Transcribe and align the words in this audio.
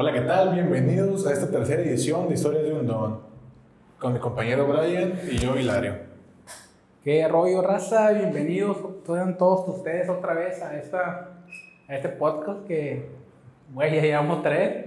Hola, 0.00 0.12
¿qué 0.12 0.20
tal? 0.20 0.54
Bienvenidos 0.54 1.26
a 1.26 1.32
esta 1.32 1.50
tercera 1.50 1.82
edición 1.82 2.28
de 2.28 2.34
Historias 2.34 2.62
de 2.62 2.72
un 2.72 2.86
Don. 2.86 3.20
Con 3.98 4.12
mi 4.12 4.20
compañero 4.20 4.64
Brian 4.68 5.14
y 5.28 5.38
yo, 5.38 5.58
Hilario. 5.58 5.96
¿Qué 7.02 7.26
rollo, 7.26 7.62
raza? 7.62 8.12
Bienvenidos 8.12 8.76
sean 9.04 9.36
todos 9.36 9.66
ustedes 9.66 10.08
otra 10.08 10.34
vez 10.34 10.62
a, 10.62 10.76
esta, 10.76 11.30
a 11.88 11.96
este 11.96 12.10
podcast 12.10 12.64
que, 12.64 13.08
güey, 13.74 13.96
ya 13.96 14.02
llevamos 14.02 14.40
tres. 14.44 14.86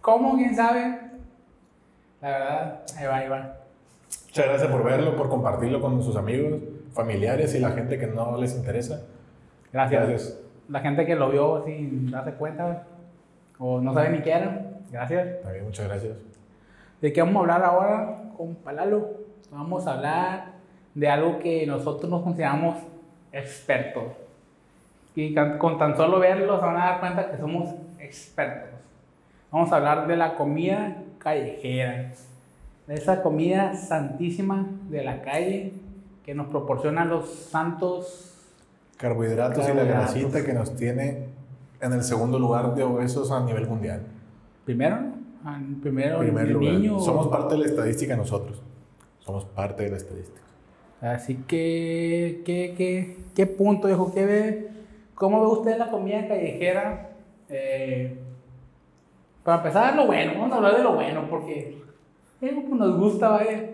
¿Cómo? 0.00 0.36
¿Quién 0.36 0.54
sabe? 0.54 0.96
La 2.22 2.28
verdad, 2.28 2.82
ahí 2.98 3.06
va, 3.06 3.16
ahí 3.16 3.28
va. 3.28 3.56
Muchas 4.26 4.46
gracias 4.46 4.70
por 4.70 4.84
verlo, 4.84 5.16
por 5.16 5.28
compartirlo 5.28 5.80
con 5.80 6.00
sus 6.04 6.14
amigos, 6.14 6.60
familiares 6.92 7.52
y 7.56 7.58
la 7.58 7.70
gente 7.70 7.98
que 7.98 8.06
no 8.06 8.40
les 8.40 8.54
interesa. 8.54 9.02
Gracias. 9.72 10.08
Gracias. 10.08 10.40
La 10.68 10.78
gente 10.78 11.04
que 11.04 11.16
lo 11.16 11.30
vio 11.30 11.64
sin 11.64 12.12
darse 12.12 12.34
cuenta 12.34 12.86
o 13.58 13.80
no 13.80 13.94
sabe 13.94 14.10
ni 14.10 14.22
qué 14.22 14.32
era. 14.32 14.66
Gracias. 14.90 15.42
También 15.42 15.64
muchas 15.64 15.86
gracias. 15.88 16.16
¿De 17.00 17.12
qué 17.12 17.20
vamos 17.20 17.36
a 17.36 17.40
hablar 17.40 17.64
ahora 17.64 18.22
con 18.36 18.54
Palalo? 18.56 19.10
Vamos 19.50 19.86
a 19.86 19.94
hablar 19.94 20.52
de 20.94 21.08
algo 21.08 21.38
que 21.38 21.66
nosotros 21.66 22.10
nos 22.10 22.22
consideramos 22.22 22.76
expertos. 23.32 24.04
Y 25.14 25.34
con 25.58 25.78
tan 25.78 25.96
solo 25.96 26.18
verlo 26.18 26.58
se 26.58 26.66
van 26.66 26.76
a 26.76 26.86
dar 26.86 27.00
cuenta 27.00 27.30
que 27.30 27.38
somos 27.38 27.74
expertos. 27.98 28.78
Vamos 29.50 29.72
a 29.72 29.76
hablar 29.76 30.06
de 30.06 30.16
la 30.16 30.34
comida 30.34 31.02
callejera. 31.18 32.12
De 32.86 32.94
esa 32.94 33.22
comida 33.22 33.74
santísima 33.74 34.66
de 34.88 35.04
la 35.04 35.22
calle 35.22 35.72
que 36.24 36.34
nos 36.34 36.48
proporcionan 36.48 37.08
los 37.08 37.28
santos 37.28 38.32
Carbohidratos 38.96 39.58
y 39.58 39.68
la 39.68 39.74
Carbohidratos. 39.74 40.14
grasita 40.14 40.44
que 40.44 40.52
nos 40.52 40.74
tiene 40.76 41.25
en 41.80 41.92
el 41.92 42.02
segundo 42.02 42.38
lugar 42.38 42.74
de 42.74 42.82
obesos 42.82 43.30
a 43.30 43.44
nivel 43.44 43.66
mundial. 43.66 44.02
primero, 44.64 44.96
¿no? 45.00 45.16
Ah, 45.44 45.60
Primero, 45.80 46.16
En 46.22 46.26
primer 46.26 46.48
lugar. 46.50 46.72
niño. 46.74 46.98
Somos 46.98 47.28
parte 47.28 47.54
de 47.54 47.60
la 47.60 47.66
estadística 47.66 48.16
nosotros. 48.16 48.60
Somos 49.20 49.44
parte 49.44 49.84
de 49.84 49.90
la 49.90 49.96
estadística. 49.96 50.40
Así 51.00 51.36
que, 51.46 52.42
¿qué, 52.44 52.74
qué, 52.76 53.16
qué 53.34 53.46
punto, 53.46 53.86
dijo? 53.86 54.12
¿Qué 54.12 54.24
ve? 54.26 54.68
¿Cómo 55.14 55.40
ve 55.42 55.46
usted 55.58 55.78
la 55.78 55.90
comida 55.90 56.26
callejera? 56.26 57.10
Eh, 57.48 58.18
para 59.44 59.58
empezar, 59.58 59.94
lo 59.94 60.06
bueno, 60.06 60.32
vamos 60.36 60.52
a 60.52 60.56
hablar 60.56 60.76
de 60.76 60.82
lo 60.82 60.94
bueno, 60.94 61.26
porque 61.30 61.78
es 62.40 62.48
algo 62.50 62.62
que 62.62 62.74
nos 62.74 62.98
gusta, 62.98 63.28
vaya. 63.28 63.70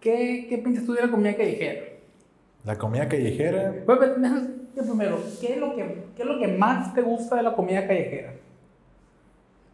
¿Qué, 0.00 0.46
qué 0.48 0.58
piensas 0.58 0.86
tú 0.86 0.92
de 0.94 1.02
la 1.02 1.10
comida 1.10 1.34
callejera? 1.36 1.80
La 2.66 2.76
comida 2.76 3.08
callejera, 3.08 3.72
primero, 4.74 5.18
¿qué 5.40 5.54
es, 5.54 5.60
lo 5.60 5.76
que, 5.76 6.04
¿qué 6.16 6.22
es 6.22 6.28
lo 6.28 6.36
que 6.36 6.48
más 6.48 6.92
te 6.92 7.00
gusta 7.00 7.36
de 7.36 7.44
la 7.44 7.54
comida 7.54 7.86
callejera? 7.86 8.32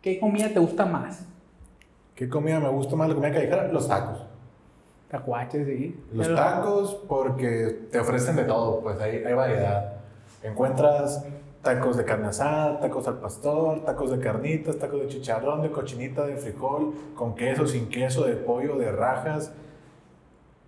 ¿Qué 0.02 0.20
comida 0.20 0.50
te 0.50 0.58
gusta 0.58 0.84
más? 0.84 1.26
¿qué 2.14 2.28
comida 2.28 2.60
me 2.60 2.68
gusta 2.68 2.94
más? 2.94 3.08
La 3.08 3.14
comida 3.14 3.32
callejera, 3.32 3.68
los 3.68 3.88
tacos. 3.88 4.26
Tacuaches, 5.08 5.66
sí. 5.66 5.98
Los 6.12 6.26
Pero- 6.26 6.38
tacos 6.38 6.94
porque 7.08 7.86
te 7.90 7.98
ofrecen 7.98 8.36
de 8.36 8.44
todo, 8.44 8.80
pues 8.80 9.00
hay, 9.00 9.24
hay 9.24 9.32
variedad. 9.32 9.94
Encuentras 10.42 11.24
tacos 11.62 11.96
de 11.96 12.04
carne 12.04 12.28
asada, 12.28 12.78
tacos 12.78 13.08
al 13.08 13.20
pastor, 13.20 13.86
tacos 13.86 14.10
de 14.10 14.18
carnitas, 14.18 14.76
tacos 14.76 15.00
de 15.00 15.08
chicharrón, 15.08 15.62
de 15.62 15.70
cochinita, 15.70 16.26
de 16.26 16.36
frijol, 16.36 16.92
con 17.14 17.34
queso, 17.34 17.66
sin 17.66 17.88
queso, 17.88 18.24
de 18.26 18.34
pollo, 18.34 18.76
de 18.76 18.92
rajas 18.92 19.50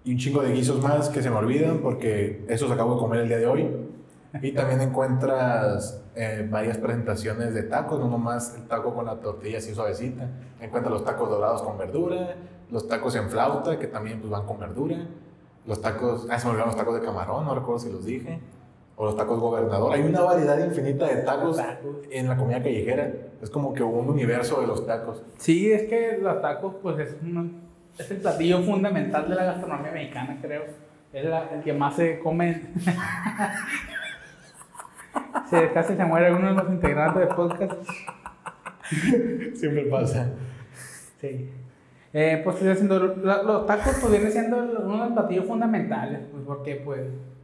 y 0.04 0.12
un 0.12 0.18
chingo 0.18 0.42
de 0.42 0.52
guisos 0.52 0.82
más 0.82 1.08
que 1.08 1.22
se 1.22 1.30
me 1.30 1.36
olvidan 1.36 1.78
porque 1.78 2.44
esos 2.48 2.70
acabo 2.70 2.94
de 2.94 3.00
comer 3.00 3.20
el 3.20 3.28
día 3.28 3.38
de 3.38 3.46
hoy. 3.46 3.70
Y 4.42 4.52
también 4.52 4.80
encuentras 4.80 6.02
eh, 6.16 6.46
varias 6.50 6.78
presentaciones 6.78 7.54
de 7.54 7.62
tacos, 7.62 8.00
no 8.00 8.08
nomás 8.08 8.54
el 8.56 8.66
taco 8.66 8.92
con 8.94 9.06
la 9.06 9.16
tortilla 9.20 9.58
así 9.58 9.72
suavecita. 9.74 10.28
Encuentras 10.60 10.92
los 10.92 11.04
tacos 11.04 11.30
dorados 11.30 11.62
con 11.62 11.78
verdura, 11.78 12.34
los 12.70 12.88
tacos 12.88 13.14
en 13.14 13.30
flauta, 13.30 13.78
que 13.78 13.86
también 13.86 14.18
pues, 14.20 14.30
van 14.30 14.44
con 14.44 14.58
verdura. 14.58 15.06
Los 15.66 15.80
tacos, 15.80 16.26
ah, 16.30 16.38
se 16.38 16.46
me 16.46 16.50
olvidaron 16.50 16.70
los 16.74 16.76
tacos 16.76 16.94
de 16.96 17.00
camarón, 17.06 17.44
no 17.44 17.54
recuerdo 17.54 17.78
si 17.78 17.90
los 17.92 18.04
dije. 18.04 18.40
O 18.96 19.06
los 19.06 19.16
tacos 19.16 19.40
gobernador. 19.40 19.92
Hay 19.92 20.02
una 20.02 20.20
variedad 20.20 20.58
infinita 20.64 21.06
de 21.06 21.22
tacos 21.22 21.58
en 22.10 22.28
la 22.28 22.36
comida 22.36 22.58
callejera. 22.62 23.12
Es 23.42 23.50
como 23.50 23.72
que 23.72 23.82
un 23.82 24.08
universo 24.08 24.60
de 24.60 24.66
los 24.68 24.86
tacos. 24.86 25.22
Sí, 25.38 25.72
es 25.72 25.84
que 25.88 26.18
los 26.20 26.40
tacos, 26.42 26.74
pues 26.82 26.98
es, 26.98 27.16
un- 27.22 27.63
es 27.98 28.10
el 28.10 28.16
platillo 28.18 28.62
fundamental 28.62 29.28
de 29.28 29.34
la 29.34 29.44
gastronomía 29.44 29.92
mexicana, 29.92 30.38
creo. 30.40 30.62
Es 31.12 31.24
la- 31.24 31.48
el 31.54 31.62
que 31.62 31.72
más 31.72 31.94
se 31.96 32.18
come. 32.18 32.62
se, 35.50 35.72
casi 35.72 35.94
se 35.96 36.04
muere 36.04 36.32
uno 36.34 36.48
de 36.48 36.54
los 36.54 36.70
integrantes 36.70 37.26
del 37.26 37.36
podcast. 37.36 37.72
Siempre 39.54 39.82
pasa. 39.90 40.30
Sí. 41.20 41.50
Eh, 42.12 42.40
pues 42.44 42.56
siendo, 42.58 42.98
los 42.98 43.66
tacos 43.66 43.96
pues 44.00 44.12
vienen 44.12 44.30
siendo 44.30 44.56
uno 44.58 44.98
de 45.02 45.04
los 45.04 45.12
platillos 45.12 45.46
fundamentales, 45.46 46.20
pues 46.30 46.42
porque 46.46 46.76
pues, 46.76 47.00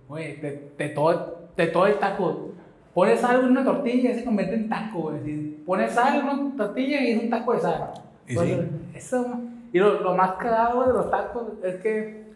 oye, 0.09 0.37
de, 0.41 0.73
de 0.79 0.89
todo, 0.95 1.49
de 1.57 1.67
todo 1.67 1.87
el 1.87 1.99
taco, 1.99 2.53
pones 2.95 3.23
algo 3.25 3.45
en 3.45 3.51
una 3.53 3.65
tortilla 3.65 4.11
y 4.11 4.15
se 4.15 4.25
convierte 4.25 4.55
en 4.55 4.69
taco, 4.69 5.03
güey. 5.11 5.23
Si 5.25 5.63
pones 5.67 5.93
sal 5.93 6.21
en 6.21 6.25
una 6.29 6.57
tortilla 6.57 7.01
y 7.03 7.11
es 7.13 7.23
un 7.23 7.31
taco 7.31 7.53
de 7.55 7.61
sal. 7.61 7.91
Y 8.29 8.35
Pues, 8.35 8.49
sí. 8.49 8.61
eso, 8.95 9.41
y 9.73 9.79
lo, 9.79 10.01
lo 10.01 10.15
más 10.15 10.33
cagado 10.33 10.77
güey, 10.77 10.89
de 10.89 10.95
los 10.95 11.11
tacos 11.11 11.45
es 11.63 11.77
que 11.77 12.31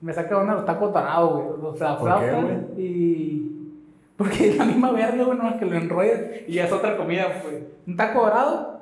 me 0.00 0.12
saca 0.12 0.36
onda 0.36 0.54
los 0.54 0.64
tacos 0.64 0.92
dorados, 0.92 1.32
güey. 1.32 1.72
O 1.72 1.74
sea, 1.74 1.98
¿Por 1.98 2.08
qué, 2.08 2.26
flautas 2.28 2.78
y... 2.78 3.52
Porque 4.16 4.50
es 4.50 4.56
la 4.56 4.64
misma 4.64 4.92
verga, 4.92 5.24
güey, 5.24 5.38
no 5.38 5.48
es 5.48 5.56
que 5.56 5.66
lo 5.66 5.76
enrollas 5.76 6.20
y 6.46 6.54
ya 6.54 6.66
es 6.66 6.72
otra 6.72 6.96
comida, 6.96 7.42
pues. 7.42 7.62
Un 7.86 7.96
taco 7.96 8.22
dorado, 8.22 8.80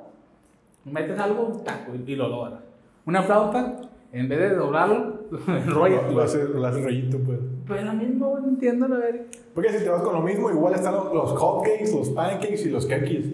metes 0.85 1.19
algo, 1.19 1.43
un 1.43 1.63
taco 1.63 1.91
y, 1.93 2.15
lo 2.15 2.29
logras. 2.29 2.59
Una 3.05 3.21
flauta, 3.21 3.81
en 4.13 4.29
vez 4.29 4.39
de 4.39 4.55
doblarlo, 4.55 5.23
lo 5.47 5.57
enrollas. 5.57 6.03
Lo, 6.03 6.11
lo 6.11 6.21
hace, 6.21 6.43
lo 6.43 6.65
hace 6.65 6.81
rollito, 6.81 7.17
pues. 7.19 7.39
Pues 7.67 7.83
lo 7.83 7.93
mismo, 7.93 8.29
güey, 8.29 8.43
no 8.43 8.49
entiendo 8.49 8.87
la 8.87 8.97
verga. 8.97 9.23
Porque 9.53 9.69
si 9.71 9.83
te 9.83 9.89
vas 9.89 10.01
con 10.01 10.13
lo 10.13 10.21
mismo, 10.21 10.49
igual 10.49 10.73
están 10.73 10.93
los, 10.93 11.13
los 11.13 11.31
hotcakes, 11.31 11.91
los 11.91 12.09
pancakes 12.09 12.61
y 12.65 12.69
los 12.69 12.85
cakes. 12.85 13.33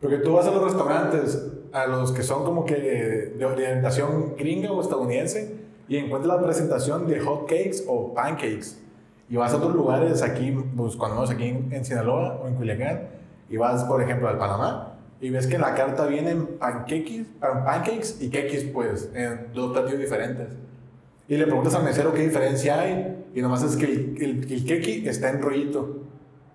Porque 0.00 0.18
tú 0.18 0.34
vas 0.34 0.46
a 0.46 0.50
los 0.50 0.62
restaurantes, 0.64 1.53
a 1.74 1.86
los 1.86 2.12
que 2.12 2.22
son 2.22 2.44
como 2.44 2.64
que 2.64 2.76
de 3.36 3.44
orientación 3.44 4.34
gringa 4.38 4.70
o 4.72 4.80
estadounidense, 4.80 5.56
y 5.88 5.96
encuentras 5.98 6.36
la 6.36 6.42
presentación 6.42 7.06
de 7.06 7.20
hotcakes 7.20 7.84
o 7.86 8.14
pancakes. 8.14 8.78
Y 9.28 9.36
vas 9.36 9.52
a 9.52 9.56
otros 9.56 9.74
lugares 9.74 10.22
aquí, 10.22 10.56
pues 10.76 10.96
cuando 10.96 11.16
vamos 11.16 11.30
aquí 11.30 11.48
en, 11.70 11.84
Sinaloa 11.84 12.40
o 12.42 12.48
en 12.48 12.54
Culiacán, 12.54 13.08
y 13.50 13.56
vas, 13.56 13.84
por 13.84 14.00
ejemplo, 14.00 14.28
al 14.28 14.38
Panamá, 14.38 14.94
y 15.20 15.30
ves 15.30 15.46
que 15.46 15.56
en 15.56 15.60
la 15.62 15.74
carta 15.74 16.06
vienen 16.06 16.46
pancakes, 16.58 17.24
pan- 17.40 17.64
pancakes 17.64 18.16
y 18.20 18.28
cakes, 18.30 18.70
pues, 18.72 19.10
en 19.14 19.52
dos 19.52 19.72
platillos 19.72 19.98
diferentes. 20.00 20.48
Y 21.28 21.36
le 21.36 21.44
preguntas 21.46 21.74
al 21.74 21.84
mesero 21.84 22.12
qué 22.14 22.22
diferencia 22.22 22.80
hay, 22.80 23.24
y 23.34 23.42
nomás 23.42 23.62
es 23.62 23.76
que 23.76 23.86
el, 23.86 24.16
el, 24.20 24.52
el 24.52 24.64
keki 24.64 25.08
está 25.08 25.30
en 25.30 25.42
rollito. 25.42 25.98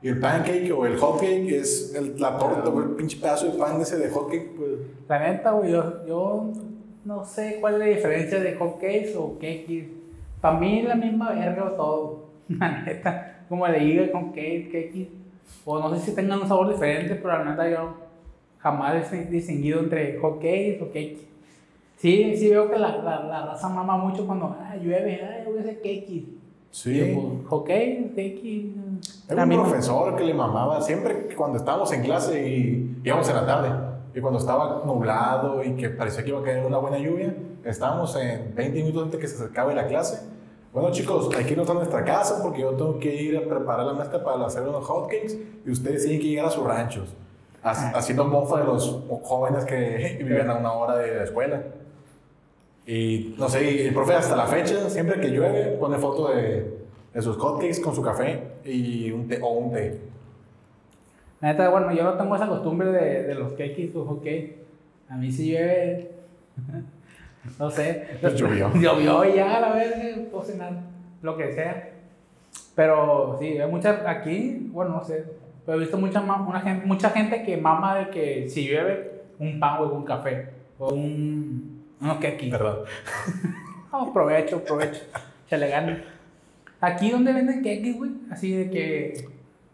Y 0.01 0.07
el 0.07 0.19
pancake 0.19 0.71
o 0.71 0.85
el 0.85 0.97
hotcake 0.97 1.49
es 1.49 1.93
el, 1.93 2.19
la 2.19 2.37
torta, 2.37 2.69
o 2.69 2.79
el 2.81 2.91
pinche 2.91 3.17
pedazo 3.17 3.51
de 3.51 3.57
pan 3.57 3.81
ese 3.81 3.97
de 3.97 4.09
hotcake, 4.09 4.55
pues. 4.55 4.69
La 5.09 5.19
neta, 5.19 5.51
güey, 5.51 5.71
yo, 5.71 6.05
yo 6.07 6.53
no 7.03 7.25
sé 7.25 7.57
cuál 7.59 7.73
es 7.73 7.79
la 7.79 7.85
diferencia 7.85 8.39
de 8.39 8.55
hot 8.55 8.75
cakes 8.79 9.15
o 9.17 9.33
cakes. 9.33 9.89
Para 10.39 10.57
mí 10.57 10.79
es 10.79 10.85
la 10.85 10.95
misma 10.95 11.31
verga 11.33 11.75
todo. 11.75 12.29
La 12.47 12.81
neta, 12.81 13.43
como 13.47 13.67
le 13.67 13.79
diga 13.79 14.11
con 14.11 14.31
cake, 14.31 14.71
cakes. 14.71 15.07
O 15.65 15.79
no 15.79 15.93
sé 15.95 16.05
si 16.05 16.15
tengan 16.15 16.41
un 16.41 16.47
sabor 16.47 16.69
diferente, 16.69 17.15
pero 17.15 17.37
la 17.37 17.43
neta 17.43 17.69
yo 17.69 17.95
jamás 18.59 19.11
he 19.11 19.25
distinguido 19.25 19.79
entre 19.81 20.17
hot 20.19 20.35
cakes 20.35 20.79
o 20.81 20.87
cakes. 20.87 21.27
Sí, 21.97 22.35
sí 22.37 22.49
veo 22.49 22.69
que 22.71 22.79
la, 22.79 22.97
la, 22.97 23.23
la 23.23 23.45
raza 23.47 23.67
mama 23.67 23.97
mucho 23.97 24.25
cuando 24.25 24.55
ah, 24.59 24.75
llueve, 24.77 25.21
ay, 25.21 25.43
voy 25.45 25.57
a 25.57 25.61
hacer 25.61 25.77
cakes. 25.77 26.23
Sí. 26.71 26.91
Y 26.91 27.13
yo, 27.13 27.41
pues, 27.49 27.61
cakes, 27.63 28.09
cakes. 28.09 28.71
Era 29.27 29.43
un 29.43 29.49
profesor 29.49 30.15
que 30.15 30.23
le 30.23 30.33
mamaba 30.33 30.81
siempre 30.81 31.35
cuando 31.35 31.57
estábamos 31.57 31.91
en 31.91 32.03
clase 32.03 32.47
y 32.47 33.01
íbamos 33.03 33.27
en 33.29 33.35
la 33.35 33.45
tarde. 33.45 33.69
Y 34.13 34.21
cuando 34.21 34.39
estaba 34.39 34.83
nublado 34.85 35.63
y 35.63 35.75
que 35.75 35.89
parecía 35.89 36.23
que 36.23 36.29
iba 36.29 36.39
a 36.39 36.43
caer 36.43 36.65
una 36.65 36.77
buena 36.77 36.97
lluvia, 36.97 37.35
estábamos 37.63 38.15
en 38.15 38.53
20 38.55 38.79
minutos 38.79 39.03
antes 39.03 39.19
que 39.19 39.27
se 39.27 39.43
acabe 39.43 39.75
la 39.75 39.87
clase. 39.87 40.27
Bueno, 40.73 40.91
chicos, 40.91 41.29
hay 41.35 41.45
que 41.45 41.53
irnos 41.53 41.69
a 41.69 41.73
nuestra 41.73 42.03
casa 42.05 42.41
porque 42.43 42.61
yo 42.61 42.71
tengo 42.71 42.99
que 42.99 43.13
ir 43.13 43.37
a 43.37 43.41
preparar 43.41 43.85
la 43.85 43.93
mezcla 43.93 44.23
para 44.23 44.45
hacer 44.45 44.67
unos 44.67 44.85
hotcakes 44.85 45.37
y 45.65 45.71
ustedes 45.71 46.03
tienen 46.03 46.21
que 46.21 46.27
llegar 46.27 46.45
a 46.45 46.51
sus 46.51 46.63
ranchos. 46.63 47.15
Ah. 47.63 47.91
Haciendo 47.95 48.25
mofa 48.25 48.59
de 48.59 48.65
los 48.65 49.03
jóvenes 49.23 49.65
que 49.65 50.17
viven 50.23 50.49
a 50.49 50.55
una 50.55 50.71
hora 50.73 50.95
de 50.97 51.15
la 51.15 51.23
escuela. 51.23 51.63
Y 52.89 53.35
no 53.37 53.47
sé, 53.47 53.71
y 53.71 53.87
el 53.87 53.93
profe 53.93 54.15
hasta 54.15 54.35
la 54.35 54.47
fecha, 54.47 54.89
siempre 54.89 55.21
que 55.21 55.27
llueve, 55.27 55.77
pone 55.77 55.99
foto 55.99 56.29
de, 56.29 56.79
de 57.13 57.21
sus 57.21 57.37
hotcakes 57.37 57.81
con 57.81 57.93
su 57.93 58.01
café 58.01 58.41
y 58.65 59.11
un 59.11 59.27
té, 59.27 59.37
o 59.39 59.51
un 59.51 59.71
té. 59.71 59.99
La 61.39 61.49
neta, 61.49 61.69
bueno, 61.69 61.93
yo 61.93 62.03
no 62.03 62.15
tengo 62.15 62.35
esa 62.35 62.47
costumbre 62.47 62.87
de, 62.91 63.23
de 63.27 63.35
los 63.35 63.51
cakes 63.51 63.91
o 63.93 64.05
hot 64.05 64.23
cakes. 64.23 64.55
A 65.07 65.17
mí 65.17 65.31
si 65.31 65.51
llueve, 65.51 66.09
no 67.59 67.69
sé. 67.69 68.07
Pues 68.21 68.33
llovió. 68.33 68.71
Llovió 68.73 69.23
y 69.23 69.35
ya, 69.35 69.57
a 69.57 69.61
la 69.61 69.71
vez, 69.73 70.27
puedo 70.31 70.43
cenar, 70.43 70.73
lo 71.21 71.37
que 71.37 71.53
sea. 71.53 71.91
Pero 72.73 73.37
sí, 73.39 73.59
hay 73.59 73.69
muchas, 73.69 74.03
aquí, 74.07 74.67
bueno, 74.71 74.95
no 74.95 75.03
sé, 75.03 75.25
pero 75.63 75.77
he 75.77 75.81
visto 75.81 75.99
mucha, 75.99 76.21
una 76.21 76.61
gente, 76.61 76.87
mucha 76.87 77.11
gente 77.11 77.43
que 77.43 77.55
mama 77.55 77.99
de 77.99 78.09
que 78.09 78.49
si 78.49 78.67
llueve, 78.67 79.25
un 79.37 79.59
pan, 79.59 79.77
güey, 79.77 79.91
con 79.91 80.05
café. 80.05 80.49
O 80.79 80.91
un. 80.91 81.78
No, 81.99 82.19
que 82.19 82.27
aquí. 82.27 82.49
Perdón. 82.49 82.79
No, 83.91 84.13
provecho, 84.13 84.63
provecho. 84.63 85.01
Se 85.49 85.57
le 85.57 85.67
gana. 85.67 86.03
Aquí 86.79 87.09
donde 87.09 87.33
venden 87.33 87.63
queques, 87.63 87.97
güey. 87.97 88.11
Así 88.31 88.53
de 88.53 88.69
que. 88.69 89.27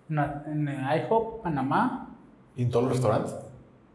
En 0.09 0.69
IHOP, 0.69 1.43
Panamá. 1.43 2.15
¿Y 2.55 2.63
en 2.63 2.69
todos 2.69 2.85
los 2.85 2.93
restaurantes? 2.93 3.35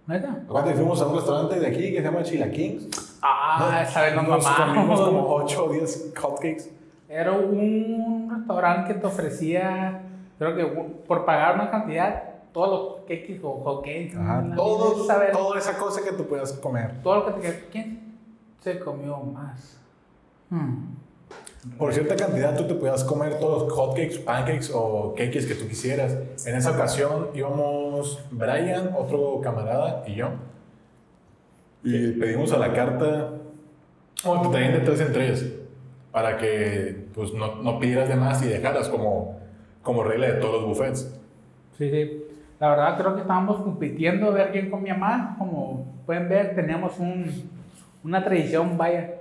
¿Neta? 0.06 0.42
Cuando 0.46 0.72
fuimos 0.72 1.00
a 1.00 1.06
un 1.06 1.14
restaurante 1.14 1.58
de 1.58 1.66
aquí 1.66 1.90
que 1.90 1.96
se 1.98 2.02
llama 2.02 2.22
Chila 2.22 2.50
Kings. 2.50 3.18
Ah, 3.22 3.82
esa 3.82 4.02
vez 4.02 4.14
nos 4.14 4.44
mamamos. 4.44 5.00
como 5.00 5.34
8 5.36 5.64
o 5.64 5.72
10 5.72 6.12
hotcakes. 6.20 6.70
Era 7.08 7.32
un 7.32 8.28
restaurante 8.30 8.92
que 8.92 9.00
te 9.00 9.06
ofrecía, 9.06 10.02
creo 10.38 10.54
que 10.54 10.64
por 11.06 11.24
pagar 11.24 11.54
una 11.54 11.70
cantidad, 11.70 12.22
todos 12.52 12.68
los 12.70 13.06
queques 13.06 13.40
o 13.42 13.54
hotcakes. 13.64 14.16
Ajá, 14.16 14.42
la 14.42 14.54
todo, 14.54 14.90
vida 14.90 15.00
es 15.00 15.06
saber 15.06 15.32
toda 15.32 15.58
esa 15.58 15.78
cosa 15.78 16.02
que 16.04 16.12
tú 16.12 16.26
puedas 16.26 16.52
comer. 16.52 17.00
todo 17.02 17.16
lo 17.16 17.26
que 17.40 17.50
te 17.50 17.66
quede. 17.68 18.09
¿Quién 18.62 18.76
se 18.76 18.84
comió 18.84 19.18
más? 19.18 19.78
Hmm. 20.50 20.94
Por 21.78 21.92
cierta 21.92 22.16
cantidad 22.16 22.56
tú 22.56 22.64
te 22.66 22.74
podías 22.74 23.04
comer 23.04 23.38
todos 23.38 23.64
los 23.64 23.72
hotcakes, 23.72 24.18
pancakes 24.18 24.70
o 24.72 25.14
cakes 25.14 25.46
que 25.46 25.54
tú 25.54 25.68
quisieras. 25.68 26.16
En 26.46 26.56
esa 26.56 26.70
ocasión 26.70 27.28
íbamos 27.34 28.24
Brian, 28.30 28.94
otro 28.96 29.40
camarada 29.42 30.04
y 30.06 30.14
yo. 30.14 30.30
Y 31.84 32.12
pedimos 32.12 32.52
a 32.52 32.58
la 32.58 32.72
carta, 32.72 33.32
o 34.24 34.40
te 34.42 34.48
traían 34.48 34.72
de 34.72 34.80
tres 34.80 35.00
en 35.00 35.12
tres, 35.12 35.54
para 36.10 36.36
que 36.36 37.06
pues, 37.14 37.32
no, 37.32 37.56
no 37.56 37.78
pidieras 37.78 38.08
de 38.08 38.16
más 38.16 38.42
y 38.42 38.48
dejaras 38.48 38.88
como, 38.88 39.38
como 39.82 40.02
regla 40.02 40.28
de 40.28 40.34
todos 40.34 40.62
los 40.62 40.64
buffets. 40.66 41.20
Sí, 41.76 41.90
sí. 41.90 42.24
La 42.58 42.70
verdad 42.70 42.98
creo 42.98 43.14
que 43.14 43.22
estábamos 43.22 43.62
compitiendo 43.62 44.28
a 44.28 44.30
ver 44.30 44.52
quién 44.52 44.70
comía 44.70 44.94
más. 44.94 45.38
Como 45.38 45.86
pueden 46.04 46.28
ver, 46.28 46.54
teníamos 46.54 46.98
un, 46.98 47.24
una 48.04 48.24
tradición, 48.24 48.76
vaya, 48.78 49.14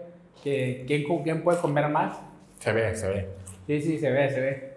que 0.43 0.83
quién, 0.87 1.03
quién 1.23 1.43
puede 1.43 1.59
comer 1.59 1.89
más. 1.89 2.19
Se 2.59 2.71
ve, 2.71 2.95
se 2.95 3.07
ve. 3.09 3.29
Sí, 3.67 3.81
sí, 3.81 3.97
se 3.99 4.11
ve, 4.11 4.29
se 4.29 4.41
ve. 4.41 4.73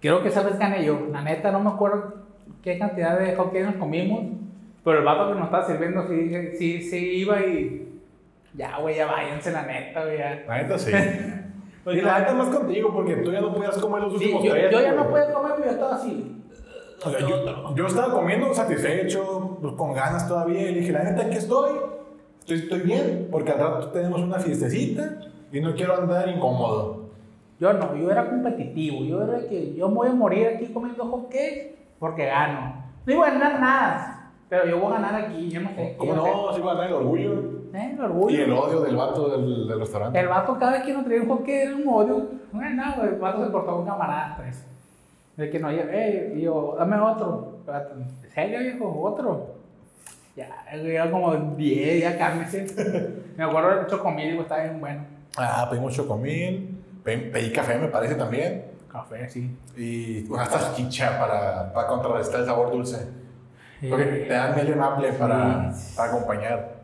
Creo 0.00 0.22
que 0.22 0.28
esa 0.28 0.42
vez 0.42 0.58
gané 0.58 0.84
yo. 0.84 0.98
La 1.10 1.22
neta, 1.22 1.50
no 1.50 1.60
me 1.60 1.70
acuerdo 1.70 2.14
qué 2.62 2.78
cantidad 2.78 3.18
de 3.18 3.34
hot 3.36 3.46
cakes 3.52 3.64
nos 3.66 3.76
comimos. 3.76 4.24
Pero 4.84 4.98
el 4.98 5.04
vato 5.04 5.28
que 5.28 5.34
nos 5.38 5.44
estaba 5.46 5.66
sirviendo 5.66 6.06
sí, 6.08 6.30
sí, 6.58 6.82
sí 6.82 6.96
iba 7.16 7.40
y. 7.40 7.80
Ya, 8.54 8.78
güey, 8.78 8.96
ya 8.96 9.06
váyanse, 9.06 9.50
la 9.50 9.62
neta, 9.62 10.04
güey. 10.04 10.18
Ya. 10.18 10.44
La 10.46 10.62
neta 10.62 10.78
sí. 10.78 10.92
Porque 11.84 11.98
y 11.98 12.02
la 12.02 12.18
neta 12.20 12.32
más 12.32 12.48
contigo, 12.48 12.90
porque 12.94 13.16
tú 13.16 13.30
ya 13.30 13.42
no 13.42 13.52
podías 13.52 13.76
comer 13.76 14.02
los 14.04 14.12
Sí, 14.12 14.24
últimos 14.32 14.44
yo, 14.44 14.52
tres. 14.52 14.70
yo 14.70 14.80
ya 14.80 14.92
no 14.94 15.10
puedo 15.10 15.34
comer, 15.34 15.52
pero 15.56 15.66
yo 15.66 15.72
estaba 15.72 15.94
así. 15.96 16.42
O 17.04 17.10
sea, 17.10 17.20
yo, 17.20 17.74
yo 17.74 17.86
estaba 17.86 18.14
comiendo 18.14 18.54
satisfecho, 18.54 19.58
pues, 19.60 19.74
con 19.74 19.92
ganas 19.92 20.26
todavía, 20.26 20.70
y 20.70 20.74
dije, 20.76 20.92
la 20.92 21.02
neta, 21.02 21.26
aquí 21.26 21.36
estoy, 21.36 21.72
estoy, 22.46 22.80
bien, 22.80 23.28
porque 23.30 23.52
al 23.52 23.58
rato 23.58 23.88
tenemos 23.88 24.20
una 24.20 24.38
fiestecita 24.38 25.20
y 25.52 25.60
no 25.60 25.74
quiero 25.74 25.96
andar 25.96 26.28
incómodo. 26.28 27.04
Yo 27.60 27.72
no, 27.72 27.96
yo 27.96 28.10
era 28.10 28.28
competitivo. 28.28 29.04
Yo 29.04 29.22
era 29.22 29.48
que 29.48 29.74
yo 29.74 29.88
me 29.88 29.94
voy 29.94 30.08
a 30.08 30.12
morir 30.12 30.48
aquí 30.48 30.66
comiendo 30.66 31.04
hot 31.06 31.28
cakes 31.28 31.76
porque 31.98 32.26
gano. 32.26 32.84
No 33.06 33.12
iba 33.12 33.26
a 33.26 33.30
ganar 33.30 33.60
nada, 33.60 34.32
pero 34.48 34.66
yo 34.66 34.78
voy 34.78 34.92
a 34.92 35.00
ganar 35.00 35.14
aquí. 35.14 35.48
Yo 35.48 35.60
no 35.60 35.70
sé. 35.70 35.94
¿Cómo 35.96 36.14
yo 36.14 36.22
no? 36.22 36.54
Sí 36.54 36.60
va 36.60 36.72
a 36.72 36.74
dar 36.74 36.86
el 36.88 36.94
orgullo. 36.94 37.32
Eh, 37.72 37.90
el 37.92 38.00
orgullo. 38.00 38.36
Y 38.36 38.40
el 38.40 38.52
odio 38.52 38.80
del 38.80 38.96
vato 38.96 39.28
del, 39.28 39.68
del 39.68 39.80
restaurante. 39.80 40.18
El 40.18 40.28
vato 40.28 40.58
cada 40.58 40.72
vez 40.72 40.82
que 40.82 40.92
nos 40.92 41.04
traía 41.04 41.22
un 41.22 41.28
hockey 41.28 41.54
era 41.54 41.74
un 41.74 41.88
odio. 41.88 42.28
No 42.52 42.60
era 42.60 42.70
nada. 42.70 43.04
El 43.04 43.16
vato 43.16 43.44
se 43.44 43.50
portó 43.50 43.72
con 43.72 43.80
un 43.80 43.86
camarada, 43.86 44.36
pues. 44.36 44.66
De 45.36 45.50
que 45.50 45.58
no, 45.58 45.68
eh, 45.70 46.34
y 46.36 46.42
yo, 46.42 46.76
dame 46.78 46.98
otro. 46.98 47.58
¿En 47.66 48.30
serio, 48.30 48.60
viejo? 48.60 49.00
¿Otro? 49.02 49.53
Ya, 50.36 50.48
ya 50.76 51.10
como 51.10 51.34
10, 51.34 52.02
ya 52.02 52.18
cálmese. 52.18 52.66
Me 53.36 53.44
acuerdo 53.44 53.76
del 53.76 53.86
chocomil, 53.86 54.38
estaba 54.40 54.62
bien 54.64 54.80
bueno. 54.80 55.04
Ah, 55.36 55.66
pedimos 55.70 55.94
chocomil, 55.94 56.76
pe- 57.04 57.18
pedí 57.18 57.52
café, 57.52 57.78
me 57.78 57.88
parece 57.88 58.14
también, 58.16 58.64
Café, 58.90 59.28
sí. 59.28 59.56
y 59.76 60.24
una 60.30 60.46
salchicha 60.46 61.18
para, 61.18 61.72
para 61.72 61.86
contrarrestar 61.88 62.40
el 62.40 62.46
sabor 62.46 62.70
dulce. 62.72 63.06
Porque 63.88 64.04
te 64.04 64.32
dan 64.32 64.54
de 64.56 64.74
maple 64.76 65.12
para, 65.12 65.72
Sí. 65.72 65.94
para 65.96 66.10
acompañar. 66.12 66.74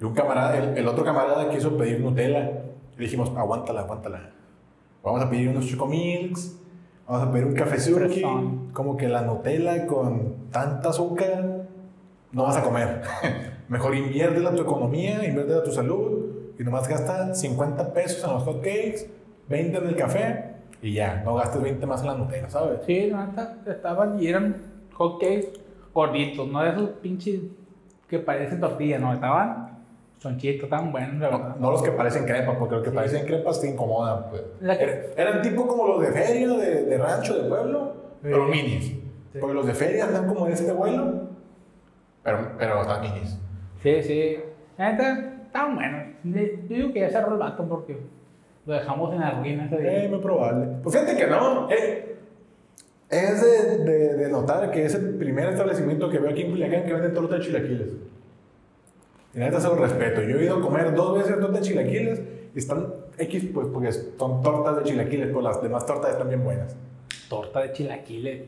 Y 0.00 0.04
un 0.04 0.14
camarada, 0.14 0.56
el, 0.58 0.76
el 0.78 0.86
otro 0.88 1.04
camarada 1.04 1.48
quiso 1.50 1.76
pedir 1.76 2.00
Nutella. 2.00 2.50
Y 2.96 3.00
dijimos, 3.02 3.30
aguántala, 3.36 3.80
aguántala. 3.82 4.30
Vamos 5.02 5.22
a 5.22 5.30
pedir 5.30 5.48
unos 5.48 5.66
chocomilks, 5.66 6.56
vamos 7.08 7.28
a 7.28 7.32
pedir 7.32 7.46
un 7.46 7.54
café. 7.54 7.78
Fresón. 7.78 8.70
Como 8.72 8.96
que 8.96 9.08
la 9.08 9.22
Nutella 9.22 9.86
con 9.86 10.50
tanta 10.50 10.90
azúcar 10.90 11.59
no 12.32 12.44
vas 12.44 12.56
a 12.56 12.62
comer. 12.62 13.02
Mejor 13.68 13.94
inviértela 13.94 14.50
a 14.50 14.54
tu 14.54 14.62
economía, 14.62 15.24
inviértela 15.26 15.58
a 15.60 15.62
tu 15.64 15.72
salud. 15.72 16.26
Y 16.58 16.62
nomás 16.62 16.86
gasta 16.88 17.34
50 17.34 17.92
pesos 17.92 18.22
en 18.24 18.34
los 18.34 18.42
hot 18.42 18.58
cakes, 18.60 19.08
20 19.48 19.78
en 19.78 19.86
el 19.88 19.96
café. 19.96 20.44
Y 20.82 20.94
ya, 20.94 21.22
no 21.24 21.34
gastes 21.34 21.60
20 21.62 21.86
más 21.86 22.00
en 22.02 22.06
la 22.08 22.14
Nutella, 22.14 22.48
¿sabes? 22.50 22.80
Sí, 22.86 23.10
neta, 23.12 23.56
estaban 23.66 24.22
y 24.22 24.26
eran 24.28 24.56
hot 24.94 25.20
cakes 25.20 25.52
gorditos, 25.92 26.48
no 26.48 26.62
de 26.62 26.70
esos 26.70 26.90
pinches 27.02 27.40
que 28.08 28.18
parecen 28.18 28.60
tortillas, 28.60 29.00
no, 29.00 29.12
estaban 29.12 29.78
sonchitos, 30.18 30.64
estaban 30.64 30.90
buenos, 30.92 31.20
la 31.20 31.30
No, 31.30 31.38
verdad. 31.38 31.56
no 31.58 31.70
los 31.70 31.82
que 31.82 31.90
parecen 31.92 32.24
crepa, 32.24 32.58
porque 32.58 32.74
los 32.76 32.84
que 32.84 32.90
Sí. 32.90 32.96
parecen 32.96 33.26
crepas 33.26 33.60
te 33.60 33.68
incomodan. 33.70 34.26
Pues. 34.30 34.42
Que- 34.60 34.84
Er- 34.84 35.14
Eran 35.16 35.42
tipo 35.42 35.66
como 35.66 35.86
los 35.86 36.00
de 36.02 36.08
feria, 36.12 36.48
de, 36.48 36.84
de 36.84 36.98
rancho, 36.98 37.42
de 37.42 37.48
pueblo, 37.48 37.92
pero 38.22 38.46
minis. 38.48 38.92
Porque 39.40 39.54
los 39.54 39.66
de 39.66 39.74
feria 39.74 40.04
están 40.06 40.26
como 40.26 40.46
de 40.46 40.52
este 40.54 40.72
vuelo, 40.72 41.19
pero, 42.22 42.52
pero 42.58 42.82
están 42.82 43.00
minis. 43.02 43.38
Sí, 43.82 44.02
sí, 44.02 44.36
la 44.76 44.92
neta, 44.92 45.34
estaban 45.46 45.74
buenos. 45.74 46.02
Yo 46.24 46.76
digo 46.76 46.92
que 46.92 47.00
ya 47.00 47.10
cerró 47.10 47.32
el 47.32 47.38
vato 47.38 47.66
porque 47.68 47.98
lo 48.66 48.74
dejamos 48.74 49.12
en 49.14 49.20
la 49.20 49.30
ruina 49.32 49.66
ese 49.66 49.78
día. 49.78 50.04
Eh, 50.04 50.08
muy 50.08 50.18
probable. 50.20 50.66
Pues 50.82 50.94
fíjate 50.94 51.16
que 51.16 51.26
no. 51.26 51.70
eh, 51.70 52.16
es 53.08 53.40
de, 53.42 53.78
de, 53.78 54.14
de 54.16 54.28
notar 54.30 54.70
que 54.70 54.84
es 54.84 54.94
el 54.94 55.16
primer 55.16 55.48
establecimiento 55.48 56.08
que 56.10 56.18
veo 56.18 56.30
aquí 56.30 56.42
en 56.42 56.50
Culiacán 56.50 56.84
que 56.84 56.92
vende 56.92 57.08
torta 57.08 57.36
de 57.36 57.40
chilaquiles. 57.40 57.88
Y 59.34 59.38
neta 59.38 59.60
se 59.60 59.68
lo 59.68 59.76
respeto. 59.76 60.22
Yo 60.22 60.38
he 60.38 60.44
ido 60.44 60.58
a 60.58 60.60
comer 60.60 60.94
dos 60.94 61.16
veces 61.18 61.38
torta 61.40 61.58
de 61.58 61.64
chilaquiles 61.64 62.20
y 62.54 62.58
están 62.58 62.86
X, 63.16 63.46
pues 63.54 63.66
porque 63.72 63.92
son 63.92 64.42
tortas 64.42 64.76
de 64.76 64.82
chilaquiles, 64.84 65.26
pero 65.28 65.40
las 65.40 65.62
demás 65.62 65.86
tortas 65.86 66.12
están 66.12 66.28
bien 66.28 66.44
buenas. 66.44 66.76
Torta 67.28 67.60
de 67.60 67.72
chilaquiles. 67.72 68.42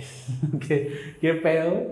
¿Qué, 0.00 0.58
qué, 0.68 1.16
qué 1.20 1.34
pedo? 1.34 1.82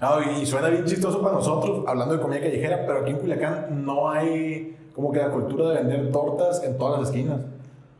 No, 0.00 0.40
y, 0.40 0.46
suena 0.46 0.68
bien 0.68 0.84
chistoso 0.84 1.20
para 1.20 1.34
nosotros, 1.34 1.84
hablando 1.86 2.14
de 2.14 2.20
comida 2.22 2.40
callejera, 2.40 2.84
pero 2.86 3.00
aquí 3.00 3.10
en 3.10 3.18
Culiacán 3.18 3.84
no 3.84 4.10
hay 4.10 4.76
como 4.94 5.10
que 5.12 5.18
la 5.18 5.30
cultura 5.30 5.70
de 5.70 5.74
vender 5.82 6.12
tortas 6.12 6.62
en 6.64 6.76
todas 6.78 7.00
las 7.00 7.08
esquinas. 7.10 7.40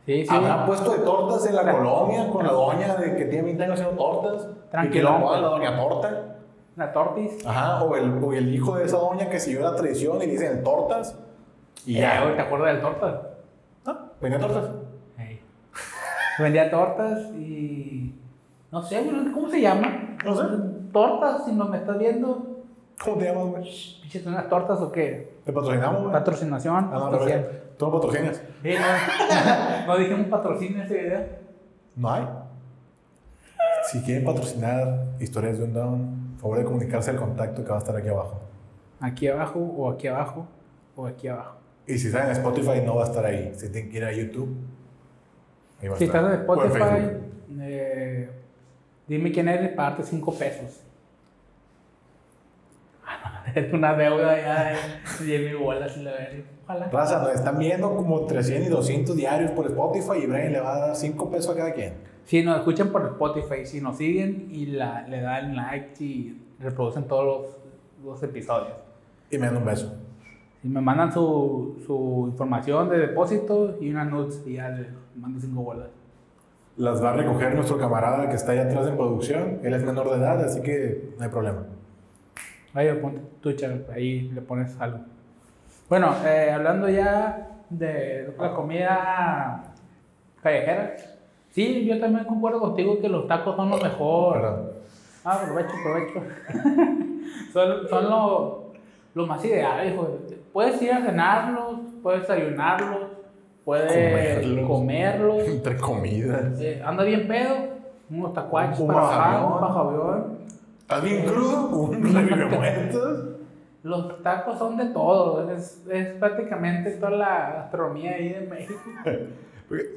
Sí, 0.06 0.24
sí. 0.24 0.34
Habrá 0.34 0.64
puesto 0.64 0.90
de 0.92 0.98
tortas 0.98 1.46
en 1.46 1.54
la 1.56 1.70
colonia 1.70 2.30
con 2.30 2.46
la 2.46 2.52
doña 2.52 2.96
de 2.96 3.16
que 3.16 3.24
tiene 3.26 3.44
20 3.44 3.62
años 3.64 3.80
haciendo 3.80 4.02
tortas. 4.02 4.48
Y 4.84 4.90
que 4.90 5.02
la 5.02 5.20
pues. 5.20 5.40
la 5.40 5.48
doña 5.48 5.76
torta. 5.76 6.36
La 6.76 6.92
tortis. 6.92 7.44
Ajá, 7.46 7.82
o 7.82 7.94
el, 7.96 8.22
o 8.22 8.32
el 8.32 8.54
hijo 8.54 8.76
de 8.76 8.84
esa 8.84 8.96
doña 8.98 9.28
que 9.28 9.38
siguió 9.40 9.60
la 9.62 9.74
tradición 9.74 10.16
y 10.22 10.26
le 10.26 10.32
dicen 10.32 10.62
tortas. 10.62 11.18
Y 11.84 11.98
Eh, 11.98 12.08
güey, 12.20 12.32
¿Te 12.32 12.36
ya. 12.38 12.42
acuerdas 12.44 12.72
del 12.72 12.80
tortas? 12.80 13.14
Ah, 13.86 14.06
venía 14.20 14.38
tortas. 14.38 14.70
Ey. 15.18 15.40
Vendía 16.38 16.70
tortas 16.70 17.18
y. 17.36 18.14
No 18.70 18.82
sé, 18.82 19.02
güey, 19.02 19.32
¿cómo 19.32 19.48
se 19.48 19.60
llama? 19.60 20.16
No 20.24 20.34
sé. 20.34 20.42
Tortas, 20.92 21.44
si 21.44 21.52
no 21.52 21.66
me 21.66 21.78
estás 21.78 21.98
viendo. 21.98 22.64
¿Cómo 23.02 23.16
te 23.18 23.24
llamas, 23.26 23.46
güey? 23.46 23.62
Pinches, 24.02 24.26
¿unas 24.26 24.48
tortas 24.48 24.80
o 24.80 24.90
qué? 24.90 25.38
¿Te 25.44 25.52
patrocinamos, 25.52 26.00
güey? 26.02 26.12
Patrocinación. 26.12 26.90
Ah, 26.92 26.98
no, 26.98 27.10
no. 27.10 27.18
Tú 27.78 27.86
no 27.86 27.92
patrocinas. 27.92 28.42
Sí, 28.62 28.70
no, 28.74 29.86
no 29.86 29.96
dije 29.98 30.14
un 30.14 30.28
patrocinio 30.28 30.82
ese 30.82 30.94
video. 31.02 31.20
No 31.94 32.10
hay. 32.10 32.26
Si 33.90 34.02
quieren 34.02 34.24
patrocinar 34.24 35.06
historias 35.20 35.58
de 35.58 35.64
un 35.64 35.72
down, 35.72 36.36
favor 36.40 36.58
de 36.58 36.64
comunicarse 36.64 37.10
al 37.10 37.16
contacto 37.16 37.62
que 37.62 37.70
va 37.70 37.76
a 37.76 37.78
estar 37.78 37.96
aquí 37.96 38.08
abajo. 38.08 38.40
Aquí 39.00 39.28
abajo, 39.28 39.60
o 39.60 39.90
aquí 39.90 40.08
abajo, 40.08 40.46
o 40.96 41.06
aquí 41.06 41.28
abajo. 41.28 41.56
Y 41.86 41.96
si 41.96 42.08
están 42.08 42.26
en 42.26 42.32
Spotify, 42.32 42.82
no 42.84 42.96
va 42.96 43.04
a 43.04 43.06
estar 43.06 43.24
ahí. 43.24 43.52
Si 43.54 43.70
tienen 43.70 43.90
que 43.90 43.96
ir 43.98 44.04
a 44.04 44.12
YouTube, 44.12 44.56
ahí 45.80 45.88
va 45.88 45.94
a 45.94 45.98
Si 45.98 46.04
estar. 46.04 46.24
estás 46.24 46.34
en 46.34 46.40
Spotify, 46.40 47.16
eh, 47.60 48.30
dime 49.08 49.32
quién 49.32 49.48
eres, 49.48 49.70
pagarte 49.70 50.02
5 50.02 50.34
pesos. 50.34 50.80
Es 53.54 53.72
una 53.72 53.94
deuda 53.94 54.36
ya 54.38 54.72
de 55.18 55.24
10 55.24 55.40
mil 55.42 55.56
bolas 55.56 55.96
y 55.96 56.02
la 56.02 56.12
verga. 56.12 56.44
Ojalá. 56.64 56.88
Raza, 56.90 57.22
nos 57.22 57.32
están 57.32 57.58
viendo 57.58 57.96
como 57.96 58.26
300 58.26 58.66
y 58.66 58.70
200 58.70 59.16
diarios 59.16 59.50
por 59.52 59.66
Spotify 59.66 60.22
y 60.22 60.26
Brian 60.26 60.52
le 60.52 60.60
va 60.60 60.76
a 60.76 60.78
dar 60.80 60.96
5 60.96 61.30
pesos 61.30 61.54
a 61.54 61.56
cada 61.56 61.72
quien. 61.72 61.94
Si 62.24 62.42
nos 62.42 62.58
escuchan 62.58 62.90
por 62.90 63.06
Spotify, 63.06 63.64
si 63.64 63.80
nos 63.80 63.96
siguen 63.96 64.48
y 64.50 64.66
la, 64.66 65.08
le 65.08 65.22
dan 65.22 65.56
like 65.56 66.04
y 66.04 66.38
reproducen 66.60 67.04
todos 67.04 67.24
los, 67.24 68.04
los 68.04 68.22
episodios. 68.22 68.74
Y 69.30 69.38
me 69.38 69.46
dan 69.46 69.56
un 69.56 69.64
beso. 69.64 69.94
Si 70.60 70.68
me 70.68 70.82
mandan 70.82 71.10
su, 71.10 71.82
su 71.86 72.26
información 72.28 72.90
de 72.90 72.98
depósito 72.98 73.78
y 73.80 73.90
una 73.90 74.04
nudes 74.04 74.42
y 74.46 74.54
ya 74.54 74.68
le 74.68 74.88
mando 75.16 75.40
5 75.40 75.62
bolas. 75.62 75.88
Las 76.78 77.02
va 77.02 77.10
a 77.10 77.12
recoger 77.14 77.56
nuestro 77.56 77.76
camarada 77.76 78.28
que 78.28 78.36
está 78.36 78.52
ahí 78.52 78.58
atrás 78.58 78.86
en 78.86 78.96
producción. 78.96 79.58
Él 79.64 79.74
es 79.74 79.82
menor 79.82 80.10
de 80.10 80.16
edad, 80.16 80.40
así 80.44 80.62
que 80.62 81.10
no 81.18 81.24
hay 81.24 81.30
problema. 81.30 81.64
Ahí 82.72 82.92
ponte 83.02 83.20
tu 83.40 83.52
chaval, 83.52 83.84
ahí 83.92 84.30
le 84.32 84.40
pones 84.40 84.80
algo. 84.80 85.00
Bueno, 85.88 86.14
eh, 86.24 86.52
hablando 86.54 86.88
ya 86.88 87.48
de 87.68 88.32
la 88.38 88.54
comida 88.54 89.74
callejera. 90.40 90.94
Sí, 91.50 91.84
yo 91.84 91.98
también 91.98 92.24
concuerdo 92.24 92.60
contigo 92.60 93.00
que 93.00 93.08
los 93.08 93.26
tacos 93.26 93.56
son 93.56 93.70
lo 93.70 93.78
mejor. 93.78 94.34
Perdón. 94.34 94.70
Ah, 95.24 95.40
provecho, 95.44 95.74
provecho. 95.82 96.22
son 97.52 97.88
son 97.88 98.04
lo, 98.04 98.72
lo 99.14 99.26
más 99.26 99.44
ideal, 99.44 99.84
hijo. 99.84 100.18
Puedes 100.52 100.80
ir 100.80 100.92
a 100.92 101.04
cenarlos, 101.04 101.80
puedes 102.04 102.20
desayunarlos, 102.20 103.07
puedes 103.68 103.92
Comerlos. 103.92 104.66
comerlos. 104.66 105.42
Entre 105.46 105.76
comidas. 105.76 106.58
Eh, 106.58 106.80
anda 106.82 107.04
bien 107.04 107.28
pedo, 107.28 107.54
unos 108.08 108.32
tacuachos 108.32 108.80
Un 108.80 108.86
para 108.86 109.00
bajar, 109.02 109.44
un 109.44 109.60
bajavión. 109.60 110.38
¿Estás 110.80 111.02
bien 111.04 111.26
crudo? 111.26 111.66
Un 111.68 112.02
revive 112.14 112.46
muertos. 112.46 113.24
Los 113.82 114.22
tacos 114.22 114.58
son 114.58 114.78
de 114.78 114.86
todo, 114.86 115.50
es, 115.52 115.82
es 115.90 116.08
prácticamente 116.14 116.92
toda 116.92 117.10
la 117.10 117.50
gastronomía 117.56 118.12
ahí 118.12 118.30
de 118.30 118.40
México. 118.46 118.80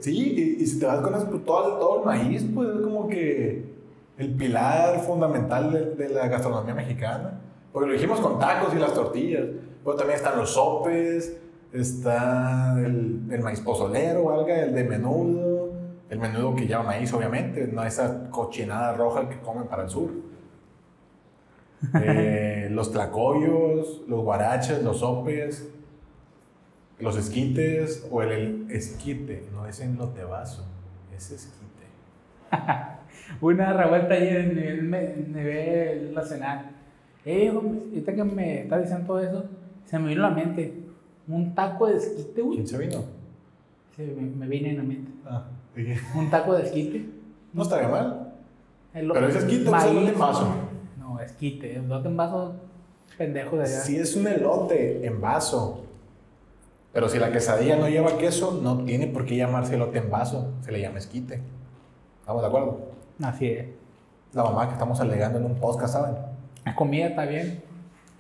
Sí, 0.02 0.58
y, 0.60 0.64
y 0.64 0.68
si 0.68 0.78
te 0.78 0.86
vas 0.86 1.00
con 1.00 1.16
eso, 1.16 1.30
pues, 1.30 1.46
todo, 1.46 1.78
todo 1.80 2.00
el 2.00 2.06
maíz, 2.06 2.46
pues 2.54 2.68
es 2.76 2.82
como 2.82 3.08
que 3.08 3.72
el 4.18 4.34
pilar 4.36 5.00
fundamental 5.00 5.72
de, 5.72 5.96
de 5.96 6.10
la 6.10 6.28
gastronomía 6.28 6.76
mexicana. 6.76 7.40
Porque 7.72 7.88
lo 7.88 7.94
dijimos 7.94 8.20
con 8.20 8.38
tacos 8.38 8.74
y 8.76 8.80
las 8.80 8.94
tortillas. 8.94 9.46
Pero 9.84 9.96
también 9.96 10.18
están 10.18 10.38
los 10.38 10.50
sopes, 10.54 11.38
está 11.74 12.76
el, 12.80 13.22
el 13.30 13.42
maíz 13.42 13.62
pozolero, 13.62 14.26
valga, 14.26 14.64
el 14.64 14.74
de 14.74 14.84
menudo, 14.84 15.74
el 16.10 16.20
menudo 16.20 16.56
que 16.56 16.68
lleva 16.68 16.84
maíz, 16.84 17.14
obviamente, 17.14 17.68
no 17.68 17.84
esa 17.84 18.30
cochinada 18.30 18.94
roja 18.94 19.30
que 19.30 19.40
comen 19.40 19.68
para 19.68 19.84
el 19.84 19.90
sur. 19.90 20.12
Eh, 21.96 22.68
los 22.70 22.92
tlacoyos, 22.92 24.04
los 24.08 24.24
guaraches, 24.24 24.84
los 24.84 25.00
sopes, 25.00 25.68
los 27.00 27.18
esquites 27.18 28.08
o 28.12 28.22
el, 28.22 28.32
el 28.32 28.72
esquite, 28.72 29.48
no 29.52 29.66
es 29.66 29.80
en 29.80 29.98
lotebazo, 29.98 30.64
es 31.12 31.32
esquite. 31.32 31.88
Una 33.42 33.74
revuelta 33.74 34.14
ahí 34.14 34.28
en 34.28 34.56
nivel, 34.56 35.34
nivel 35.34 36.14
nacional. 36.14 36.70
Eh, 37.26 37.50
hombre, 37.50 37.82
ahorita 37.90 38.14
que 38.14 38.24
me 38.26 38.62
estás 38.62 38.82
diciendo 38.82 39.08
todo 39.08 39.20
eso, 39.20 39.46
se 39.86 39.98
me 39.98 40.10
vino 40.10 40.24
a 40.24 40.30
la 40.30 40.36
mente 40.36 40.91
un 41.28 41.56
taco 41.56 41.88
de 41.88 41.98
esquite, 41.98 42.42
güey. 42.42 42.56
¿Quién 42.58 42.68
se 42.68 42.78
vino? 42.78 43.04
Se 43.96 44.06
me, 44.06 44.22
me 44.22 44.48
vino 44.48 44.68
en 44.68 44.78
la 44.78 44.84
mente. 44.84 45.12
Ah, 45.26 45.46
dije, 45.76 46.00
Un 46.18 46.30
taco 46.30 46.54
de 46.54 46.64
esquite. 46.64 47.06
no 47.54 47.64
estaría 47.64 47.88
mal. 47.88 48.34
El 48.94 49.10
Pero 49.12 49.28
es 49.28 49.36
esquite 49.36 49.62
o 49.62 49.66
es 49.66 49.72
maíz. 49.72 49.92
elote 49.92 50.12
en 50.14 50.20
vaso. 50.20 50.48
No, 51.00 51.20
esquite. 51.20 51.76
El 51.78 51.88
lote 51.88 52.08
en 52.10 52.18
vaso, 52.18 52.54
pendejo 53.18 53.56
de 53.58 53.64
allá. 53.64 53.80
Si 53.82 53.96
es 53.98 54.16
un 54.16 54.28
elote 54.28 55.06
en 55.06 55.22
vaso, 55.22 55.86
pero 56.94 57.08
si 57.08 57.20
la 57.20 57.32
quesadilla 57.32 57.78
no 57.78 57.88
lleva 57.88 58.18
queso, 58.18 58.60
no 58.62 58.84
tiene 58.84 59.08
por 59.08 59.26
qué 59.26 59.38
llamarse 59.38 59.76
elote 59.76 60.00
en 60.00 60.12
vaso, 60.12 60.52
se 60.62 60.72
le 60.74 60.82
llama 60.82 60.98
esquite. 60.98 61.42
¿Estamos 62.20 62.42
de 62.42 62.48
acuerdo? 62.50 62.80
Así 63.24 63.48
es. 63.48 63.68
La 64.34 64.44
mamá 64.44 64.68
que 64.68 64.74
estamos 64.74 65.00
alegando 65.00 65.40
en 65.40 65.46
un 65.46 65.56
podcast, 65.56 65.94
¿saben? 65.94 66.16
La 66.66 66.76
comida 66.76 67.08
está 67.08 67.26
bien. 67.26 67.64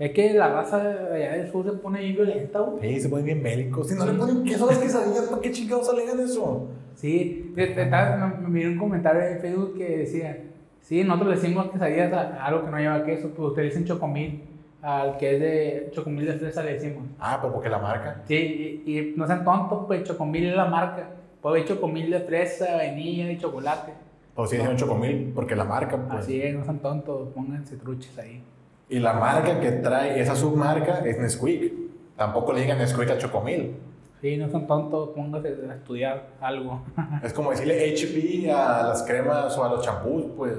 Es 0.02 0.12
que 0.14 0.34
la 0.34 0.48
raza 0.52 0.80
de 0.84 1.16
allá 1.26 1.38
del 1.38 1.52
sur 1.52 1.64
se 1.64 1.74
pone 1.74 2.00
bien 2.00 2.16
violenta, 2.16 2.60
güey. 2.60 2.96
Sí, 2.96 3.02
se 3.02 3.10
ponen 3.10 3.26
bien 3.26 3.44
bélicos. 3.44 3.88
Si 3.88 3.94
no 3.96 4.06
le 4.06 4.14
ponen 4.14 4.44
queso 4.44 4.64
a 4.68 4.72
las 4.72 4.80
quesadillas, 4.80 5.26
¿para 5.30 5.42
qué 5.42 5.52
chingados 5.52 5.90
alegan 5.90 6.20
eso? 6.20 6.68
Sí, 6.96 7.52
te- 7.56 7.68
te- 7.68 7.86
te- 7.86 7.90
me, 7.92 8.28
me 8.42 8.48
miré 8.50 8.70
un 8.70 8.78
comentario 8.80 9.22
en 9.22 9.40
Facebook 9.40 9.78
que 9.78 9.98
decía, 10.00 10.40
sí, 10.82 11.04
nosotros 11.04 11.30
le 11.30 11.36
decimos 11.36 11.70
quesadillas 11.72 12.12
a, 12.14 12.44
algo 12.46 12.66
que 12.66 12.72
no 12.72 12.78
lleva 12.80 13.04
queso, 13.06 13.30
pues 13.30 13.50
ustedes 13.50 13.70
dicen 13.70 13.86
chocomil, 13.86 14.42
al 14.82 15.18
que 15.18 15.36
es 15.36 15.40
de 15.40 15.90
chocomil 15.92 16.26
de 16.26 16.34
fresa 16.34 16.64
le 16.64 16.74
decimos. 16.74 17.04
Ah, 17.20 17.38
pero 17.40 17.54
porque 17.54 17.70
la 17.70 17.78
marca. 17.78 18.24
Sí, 18.28 18.82
y, 18.86 18.98
y 19.00 19.14
no 19.16 19.28
sean 19.28 19.44
tontos, 19.44 19.84
pues 19.86 20.04
chocomil 20.04 20.48
es 20.48 20.56
la 20.56 20.66
marca. 20.66 21.10
Puede 21.44 21.58
haber 21.58 21.68
chocomil 21.68 22.10
de 22.10 22.20
fresa, 22.22 22.76
vainilla 22.76 23.32
y 23.32 23.38
chocolate. 23.38 23.92
O 24.36 24.48
si 24.48 24.58
dicen 24.58 24.76
chocomil, 24.78 25.32
porque 25.36 25.56
la 25.56 25.64
marca, 25.66 25.96
pues. 25.98 26.24
Así 26.24 26.42
es, 26.42 26.56
no 26.56 26.64
sean 26.64 26.80
tontos, 26.80 27.30
pónganse 27.36 27.76
truches 27.78 28.18
ahí. 28.18 28.42
Y 28.92 29.00
la 29.00 29.14
marca 29.14 29.60
que 29.60 29.72
trae 29.72 30.20
esa 30.20 30.36
submarca 30.36 31.00
es 31.00 31.18
Nesquik. 31.18 31.74
Tampoco 32.18 32.52
le 32.54 32.62
digan 32.62 32.78
Nesquik 32.78 33.10
a 33.10 33.18
chocomil. 33.18 33.78
Sí, 34.22 34.36
no 34.38 34.50
son 34.50 34.68
tontos, 34.68 35.10
pónganse 35.16 35.48
a 35.70 35.74
estudiar 35.76 36.28
algo. 36.42 36.82
Es 37.24 37.34
como 37.34 37.52
decirle 37.52 37.92
HP 37.94 38.52
a 38.52 38.84
las 38.90 39.02
cremas 39.04 39.58
o 39.58 39.64
a 39.64 39.70
los 39.70 39.82
champús, 39.84 40.26
pues. 40.38 40.54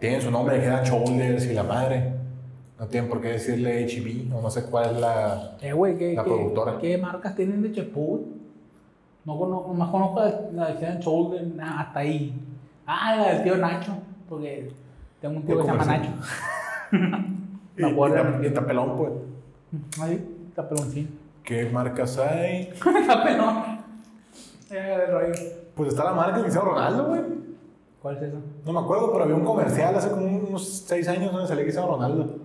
Tienen 0.00 0.20
su 0.20 0.30
nombre, 0.30 0.60
quedan 0.60 0.84
shoulders 0.84 1.46
y 1.46 1.54
la 1.54 1.62
madre. 1.62 2.12
No 2.78 2.86
tienen 2.88 3.08
por 3.08 3.20
qué 3.22 3.28
decirle 3.28 3.86
HB 3.86 4.34
o 4.36 4.42
no 4.42 4.50
sé 4.50 4.64
cuál 4.64 4.90
es 4.96 5.00
la. 5.00 5.56
Eh, 5.62 5.72
güey, 5.72 5.96
¿qué, 5.96 6.14
La 6.14 6.24
qué- 6.24 6.30
productora. 6.30 6.78
¿qué 6.78 6.98
marcas 6.98 7.34
tienen 7.36 7.62
de 7.62 7.72
champú? 7.72 8.26
No 9.24 9.38
conozco, 9.38 9.68
nomás 9.68 9.88
conozco 9.90 10.20
la, 10.52 10.72
de 10.72 10.84
Head 10.84 11.00
Shoulder, 11.00 11.46
nah, 11.54 11.80
hasta 11.82 12.00
ahí. 12.00 12.34
Ah, 12.84 13.14
la 13.16 13.32
del 13.34 13.42
tío 13.44 13.56
Nacho, 13.56 13.92
porque 14.28 14.68
tengo 15.20 15.36
un 15.36 15.46
tío 15.46 15.56
que 15.58 15.62
se 15.62 15.68
llama 15.68 15.84
Nacho. 15.84 16.10
Y, 17.76 17.82
acuerdo. 17.82 18.40
y 18.40 18.44
y 18.44 18.46
está 18.46 18.64
pelón, 18.64 18.96
pues. 18.96 19.12
Ahí, 20.00 20.24
está 20.48 20.68
peloncín. 20.68 21.18
¿Qué 21.42 21.68
marcas 21.70 22.18
hay? 22.18 22.72
está 23.00 23.24
pelón. 23.24 23.64
Eh, 24.70 24.74
de 24.74 25.06
rollo. 25.06 25.34
Pues 25.74 25.88
está 25.88 26.04
la 26.04 26.12
marca 26.12 26.36
de 26.36 26.42
Cristiano 26.42 26.70
Ronaldo, 26.70 27.06
güey. 27.06 27.22
¿Cuál 28.00 28.16
es 28.16 28.22
eso? 28.22 28.36
No 28.64 28.72
me 28.72 28.78
acuerdo, 28.80 29.10
pero 29.12 29.24
había 29.24 29.34
un 29.36 29.44
comercial 29.44 29.96
hace 29.96 30.10
como 30.10 30.24
unos 30.26 30.68
6 30.86 31.08
años 31.08 31.32
donde 31.32 31.48
salía 31.48 31.64
Cristiano 31.64 31.88
Ronaldo. 31.88 32.36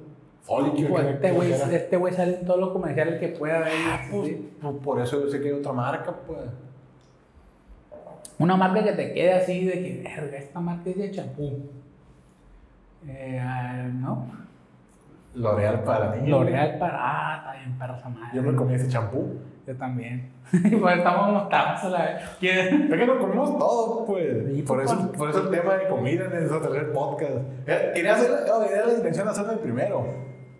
Follicule, 0.41 0.89
Pues, 0.89 1.05
este 1.05 1.27
que 1.27 1.31
güey 1.34 1.51
este 1.51 1.98
güey 1.98 2.13
sale 2.13 2.39
en 2.39 2.46
todos 2.46 2.60
los 2.60 2.69
comerciales 2.72 3.19
que 3.19 3.27
pueda 3.27 3.58
haber. 3.58 3.74
Pues, 4.10 4.27
sí. 4.27 4.50
pues, 4.62 4.75
por 4.84 5.01
eso 5.01 5.22
yo 5.22 5.29
sé 5.29 5.39
que 5.41 5.50
hay 5.50 5.53
otra 5.53 5.74
marca, 5.74 6.12
pues. 6.25 6.39
Una 8.39 8.55
marca 8.55 8.84
que 8.84 8.93
te 8.93 9.13
quede 9.13 9.34
así 9.34 9.65
de 9.65 9.74
que, 9.74 10.01
verga, 10.03 10.38
esta 10.38 10.60
marca 10.60 10.89
es 10.89 10.98
de 10.98 11.12
champú. 11.12 11.69
Eh, 13.08 13.39
ah, 13.41 13.88
¿No? 13.94 14.27
L'Oreal 15.36 15.84
para 15.84 16.15
niños. 16.15 16.29
L'Oreal 16.29 16.77
para. 16.79 16.98
Ah, 17.00 17.38
está 17.38 17.51
bien, 17.53 17.77
para 17.77 17.98
esa 17.98 18.10
madre. 18.10 18.29
Yo 18.34 18.44
me 18.44 18.56
comí 18.56 18.74
ese 18.74 18.88
champú. 18.88 19.39
Yo 19.65 19.75
también. 19.75 20.32
Igual 20.65 20.98
estamos 20.98 21.27
como 21.27 21.44
estamos 21.44 21.84
a 21.84 21.89
la 21.89 22.06
vez. 22.06 22.24
Es 22.41 23.00
que 23.00 23.06
nos 23.06 23.18
comimos 23.18 23.58
todo, 23.58 24.06
pues. 24.06 24.48
Sí, 24.48 24.63
por, 24.63 24.82
eso, 24.82 25.12
por 25.12 25.29
eso 25.29 25.44
el 25.44 25.51
tema 25.51 25.75
de 25.75 25.88
comida 25.88 26.25
en 26.25 26.34
ese 26.44 26.60
tercer 26.60 26.91
podcast. 26.91 27.38
Eh, 27.68 27.91
Quería 27.94 28.15
hacer, 28.15 28.32
no, 28.48 28.63
era 28.63 28.88
la 28.88 28.94
intención 28.94 29.25
de 29.25 29.32
hacerlo 29.32 29.51
en 29.51 29.58
el 29.58 29.63
primero. 29.63 30.06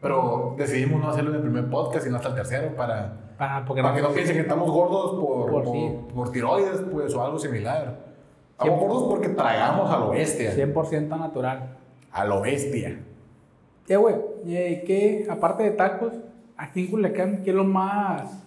Pero 0.02 0.56
decidimos 0.58 1.02
no 1.02 1.10
hacerlo 1.10 1.32
en 1.32 1.38
el 1.38 1.42
primer 1.42 1.70
podcast, 1.70 2.06
sino 2.06 2.18
hasta 2.18 2.30
el 2.30 2.36
tercero 2.36 2.74
para, 2.76 3.12
Para, 3.38 3.66
porque 3.66 3.82
para 3.82 3.96
que 3.96 4.02
no 4.02 4.10
piensen 4.10 4.36
que 4.36 4.42
estamos 4.44 4.70
gordos 4.72 5.20
por, 5.20 5.52
Por 5.52 5.64
por, 5.64 5.74
sí. 5.74 5.98
por 6.14 6.32
tiroides, 6.32 6.84
pues, 6.92 7.14
o 7.16 7.26
algo 7.26 7.38
similar. 7.38 7.98
Estamos 8.52 8.80
gordos 8.80 9.04
porque 9.10 9.30
tragamos 9.30 9.90
a 9.92 9.98
lo 9.98 10.10
bestia. 10.12 10.54
100% 10.54 11.08
natural. 11.08 11.78
A 12.12 12.26
lo 12.26 12.42
bestia. 12.42 13.00
¿Qué, 13.88 13.96
güey? 13.98 14.16
Eh, 14.48 14.84
¿Qué, 14.86 15.28
aparte 15.30 15.64
de 15.64 15.72
tacos, 15.72 16.14
aquí 16.58 16.82
en 16.82 16.88
Culiacán, 16.88 17.44
qué 17.44 17.50
es 17.52 17.56
lo 17.56 17.64
más. 17.64 18.44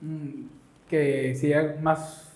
mm, 0.00 0.46
que 0.88 1.34
sea 1.36 1.76
más 1.80 2.30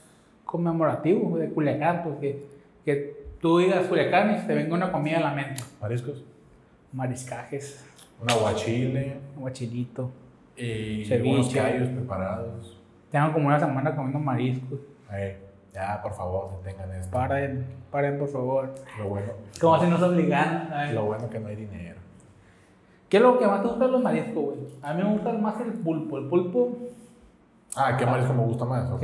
conmemorativo 0.45 1.37
de 1.38 1.49
Culiacán? 1.50 2.03
Pues 2.05 2.37
que, 2.85 3.17
tú 3.41 3.59
digas 3.59 3.87
Culiacán 3.87 4.38
y 4.43 4.47
te 4.47 4.55
venga 4.55 4.75
una 4.75 4.91
comida 4.93 5.19
a 5.19 5.21
la 5.21 5.35
mente. 5.35 5.62
Mariscos. 5.81 6.25
Mariscajes, 6.93 7.85
Un 8.23 8.31
aguachile. 8.31 9.17
guachilito. 9.37 10.11
Y 10.57 11.05
Ceviche. 11.05 11.35
unos 11.35 11.53
callos 11.55 11.88
preparados. 11.91 12.81
Tengo 13.11 13.33
como 13.33 13.49
una 13.49 13.61
semana 13.61 13.95
comiendo 13.95 14.19
mariscos. 14.19 14.79
Eh, 15.12 15.37
ya, 15.76 16.00
por 16.02 16.12
favor, 16.14 16.50
detengan 16.62 16.90
esto. 16.92 17.11
Paren, 17.16 17.66
paren, 17.90 18.18
por 18.18 18.28
favor. 18.28 18.75
Lo 18.99 19.09
bueno, 19.11 19.33
Como 19.61 19.78
si 19.78 19.87
nos 19.90 20.02
obligaran. 20.02 20.95
lo 20.95 21.04
bueno 21.04 21.28
que 21.30 21.38
no 21.38 21.49
hay 21.49 21.56
dinero. 21.56 21.97
¿Qué 23.11 23.18
es 23.18 23.23
lo 23.23 23.38
que 23.38 23.47
más 23.47 23.62
te 23.62 23.68
gusta 23.68 23.85
de 23.87 23.92
los 23.92 24.02
mariscos, 24.02 24.45
güey? 24.45 24.59
A 24.83 24.95
mí 24.95 25.02
me 25.02 25.11
gusta 25.12 25.33
más 25.35 25.61
el 25.61 25.73
pulpo. 25.75 26.18
El 26.18 26.26
pulpo, 26.28 26.78
Ah, 27.76 27.95
¿qué 27.99 28.06
marisco 28.06 28.33
me 28.33 28.42
gusta 28.45 28.64
más? 28.64 28.90
Ok. 28.90 29.02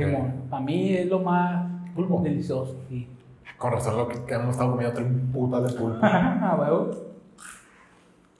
para 0.49 0.63
mí 0.63 0.93
es 0.95 1.05
lo 1.07 1.19
más 1.19 1.67
¿Pulpo? 1.95 2.19
delicioso. 2.23 2.75
Sí. 2.89 3.07
Con 3.57 3.71
razón 3.71 3.95
lo 3.95 4.07
que, 4.07 4.23
que 4.25 4.33
hemos 4.33 4.49
estado 4.49 4.71
comiendo 4.71 4.95
tres 4.95 5.07
putas 5.31 5.71
de 5.71 5.79
pulpo. 5.79 5.99
Ah, 6.03 6.57
huevo. 6.59 6.89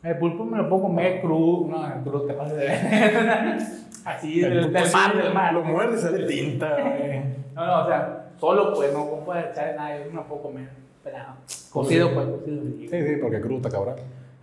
El 0.01 0.17
pulpo 0.17 0.43
me 0.43 0.57
lo 0.57 0.67
puedo 0.67 0.81
comer 0.83 1.21
crudo. 1.21 1.67
No, 1.67 2.03
crudo 2.03 2.25
te 2.25 2.33
pasa 2.33 2.53
de 2.55 2.65
ver. 2.65 3.57
Así, 4.05 4.41
del, 4.41 4.63
pulpo 4.63 4.79
del 4.79 4.87
sí, 4.87 4.93
mar, 4.95 5.15
del 5.15 5.33
mar. 5.33 5.53
Lo 5.53 5.63
muerde 5.63 5.95
y 5.97 6.01
sale 6.01 6.25
tinta, 6.25 6.75
güey. 6.81 7.23
No, 7.55 7.65
no, 7.65 7.83
o 7.83 7.87
sea, 7.87 8.22
solo 8.39 8.73
pues, 8.73 8.93
no 8.93 9.05
puedo 9.25 9.39
echar 9.39 9.75
nada, 9.75 10.03
yo 10.03 10.11
no 10.11 10.27
puedo 10.27 10.41
comer. 10.43 10.69
Pelado. 11.03 11.35
Cocido, 11.71 12.13
pues, 12.13 12.27
cocido. 12.27 12.63
Sí, 12.63 12.87
sí, 12.89 13.15
porque 13.21 13.41
crudo 13.41 13.57
está 13.57 13.69
cabrón. 13.69 13.95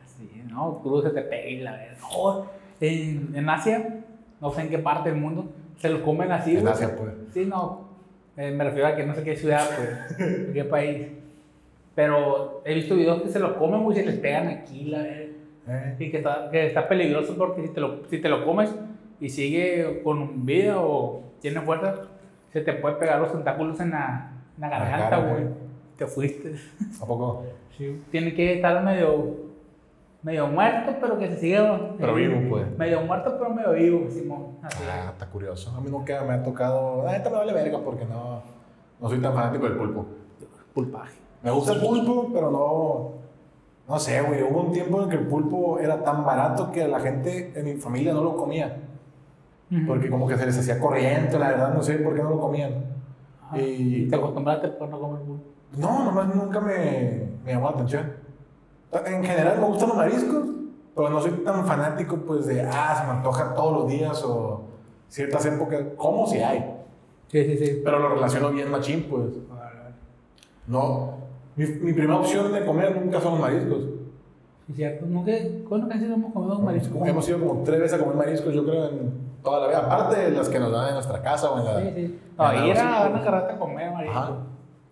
Así, 0.04 0.42
no, 0.50 0.78
crudo 0.82 1.02
se 1.02 1.10
te 1.10 1.22
pega 1.22 1.48
y 1.48 1.60
la 1.60 1.72
verdad. 1.72 1.96
No, 2.02 2.46
en, 2.80 3.32
en 3.34 3.48
Asia, 3.48 4.00
no 4.40 4.52
sé 4.52 4.62
en 4.62 4.68
qué 4.68 4.78
parte 4.78 5.10
del 5.10 5.18
mundo, 5.18 5.46
se 5.78 5.88
lo 5.88 6.02
comen 6.02 6.30
así. 6.32 6.56
En. 6.56 6.68
Asia, 6.68 6.94
pues. 6.96 7.12
Sí, 7.32 7.46
no. 7.46 7.88
eh, 8.36 8.50
me 8.50 8.64
refiero 8.64 8.88
a 8.88 8.96
que 8.96 9.06
no 9.06 9.14
sé 9.14 9.22
qué 9.22 9.36
ciudad, 9.36 9.66
pues, 9.74 10.20
en 10.20 10.52
qué 10.52 10.64
país. 10.64 11.06
Pero 11.94 12.62
he 12.64 12.74
visto 12.74 12.94
videos 12.94 13.22
que 13.22 13.28
se 13.30 13.38
lo 13.38 13.58
comen, 13.58 13.82
güey, 13.82 13.98
y 13.98 14.00
se 14.00 14.06
les 14.06 14.18
pegan 14.18 14.48
aquí, 14.48 14.84
la 14.84 14.98
verdad. 14.98 15.26
Eh. 15.68 15.96
Y 15.98 16.10
que 16.10 16.18
está, 16.18 16.50
que 16.50 16.66
está 16.66 16.88
peligroso 16.88 17.36
porque 17.36 17.62
si 17.62 17.68
te, 17.68 17.80
lo, 17.80 18.06
si 18.08 18.18
te 18.18 18.28
lo 18.28 18.44
comes 18.44 18.74
y 19.20 19.28
sigue 19.28 20.00
con 20.02 20.44
vida 20.44 20.78
o 20.78 21.22
tiene 21.40 21.60
fuerza, 21.62 22.08
se 22.52 22.60
te 22.60 22.72
puede 22.74 22.96
pegar 22.96 23.20
los 23.20 23.32
tentáculos 23.32 23.78
en 23.80 23.90
la, 23.90 24.32
en 24.56 24.60
la 24.60 24.68
la 24.68 24.78
garganta, 24.78 25.16
güey. 25.18 25.44
güey. 25.44 25.54
Te 25.96 26.06
fuiste. 26.06 26.54
¿A 27.00 27.06
poco? 27.06 27.44
Sí. 27.76 28.02
Tiene 28.10 28.34
que 28.34 28.54
estar 28.54 28.82
medio, 28.82 29.36
medio 30.22 30.46
muerto, 30.46 30.96
pero 31.00 31.18
que 31.18 31.28
se 31.28 31.38
siga. 31.38 31.78
Pero 31.98 32.14
vivo, 32.14 32.40
pues. 32.48 32.78
Medio 32.78 33.02
muerto, 33.02 33.36
pero 33.38 33.50
medio 33.50 33.72
vivo, 33.72 34.10
Simón. 34.10 34.56
Así. 34.62 34.82
Ah, 34.90 35.10
está 35.12 35.26
curioso. 35.26 35.70
A 35.76 35.80
mí 35.80 35.90
nunca 35.90 36.22
me 36.24 36.34
ha 36.34 36.42
tocado. 36.42 37.04
La 37.04 37.12
neta 37.12 37.30
me 37.30 37.36
vale 37.36 37.52
verga 37.52 37.78
porque 37.78 38.04
no, 38.04 38.42
no 39.00 39.08
soy 39.08 39.18
tan 39.18 39.34
fanático 39.34 39.64
del 39.64 39.76
pulpo. 39.76 40.06
Pulpaje. 40.74 41.18
Me 41.42 41.50
gusta 41.50 41.72
el 41.74 41.80
pulpo, 41.80 42.30
pero 42.32 42.50
no. 42.50 43.20
No 43.88 43.98
sé, 43.98 44.20
güey. 44.22 44.42
Hubo 44.42 44.62
un 44.62 44.72
tiempo 44.72 45.02
en 45.02 45.08
que 45.08 45.16
el 45.16 45.26
pulpo 45.26 45.78
era 45.78 46.02
tan 46.02 46.24
barato 46.24 46.70
que 46.70 46.86
la 46.86 47.00
gente 47.00 47.52
en 47.54 47.64
mi 47.64 47.74
familia 47.74 48.12
no 48.12 48.22
lo 48.22 48.36
comía. 48.36 48.76
Porque 49.86 50.10
como 50.10 50.26
que 50.26 50.36
se 50.36 50.46
les 50.46 50.58
hacía 50.58 50.80
corriente, 50.80 51.38
la 51.38 51.48
verdad, 51.50 51.74
no 51.74 51.82
sé 51.82 51.94
por 51.98 52.14
qué 52.14 52.22
no 52.22 52.30
lo 52.30 52.40
comían. 52.40 52.84
Ajá. 53.46 53.58
y- 53.58 54.08
te 54.08 54.16
acostumbraste 54.16 54.68
por 54.68 54.88
no 54.88 55.00
comer 55.00 55.20
pulpo. 55.22 55.44
No, 55.76 56.04
nomás 56.04 56.34
nunca 56.34 56.60
me, 56.60 57.28
me 57.44 57.52
llamó 57.52 57.70
la 57.70 57.76
atención. 57.76 58.12
En 59.06 59.22
general 59.24 59.58
me 59.60 59.66
gustan 59.66 59.88
los 59.90 59.96
mariscos, 59.96 60.46
pero 60.96 61.10
no 61.10 61.20
soy 61.20 61.30
tan 61.44 61.64
fanático, 61.64 62.16
pues, 62.16 62.46
de, 62.46 62.62
ah, 62.62 62.96
se 63.00 63.04
me 63.06 63.10
antoja 63.18 63.54
todos 63.54 63.72
los 63.82 63.88
días 63.88 64.22
o 64.24 64.62
ciertas 65.08 65.46
épocas. 65.46 65.80
Como 65.96 66.26
si 66.26 66.38
hay. 66.38 66.76
Sí, 67.28 67.44
sí, 67.44 67.56
sí. 67.64 67.80
Pero 67.84 68.00
lo 68.00 68.08
relaciono 68.14 68.50
bien 68.50 68.70
machín, 68.70 69.06
pues. 69.08 69.26
No. 70.66 71.14
Mi, 71.56 71.66
mi 71.66 71.92
primera 71.92 72.16
opción 72.16 72.52
de 72.52 72.64
comer 72.64 73.00
nunca 73.00 73.20
son 73.20 73.32
los 73.32 73.40
mariscos. 73.40 73.84
Nunca, 75.06 75.32
¿Cuándo 75.68 75.88
casi 75.88 76.04
no 76.06 76.14
hemos 76.14 76.32
comido 76.32 76.58
marisco? 76.60 77.04
Hemos 77.04 77.28
ido 77.28 77.40
como 77.40 77.62
tres 77.64 77.80
veces 77.80 78.00
a 78.00 78.04
comer 78.04 78.16
mariscos, 78.16 78.54
yo 78.54 78.64
creo, 78.64 78.88
en 78.88 79.29
toda 79.42 79.60
la 79.60 79.68
vida. 79.68 79.78
Aparte 79.78 80.20
de 80.20 80.30
las 80.30 80.48
que 80.48 80.58
nos 80.58 80.72
dan 80.72 80.88
en 80.88 80.94
nuestra 80.94 81.22
casa 81.22 81.50
o 81.50 81.58
en 81.58 81.64
la. 81.64 81.80
Sí, 81.80 81.92
sí. 81.94 82.20
No, 82.38 82.66
ir 82.66 82.78
a 82.78 83.08
una 83.08 83.22
carreta 83.22 83.54
a 83.54 83.58
comer 83.58 83.92
marisco. 83.92 84.18
Ajá. 84.18 84.32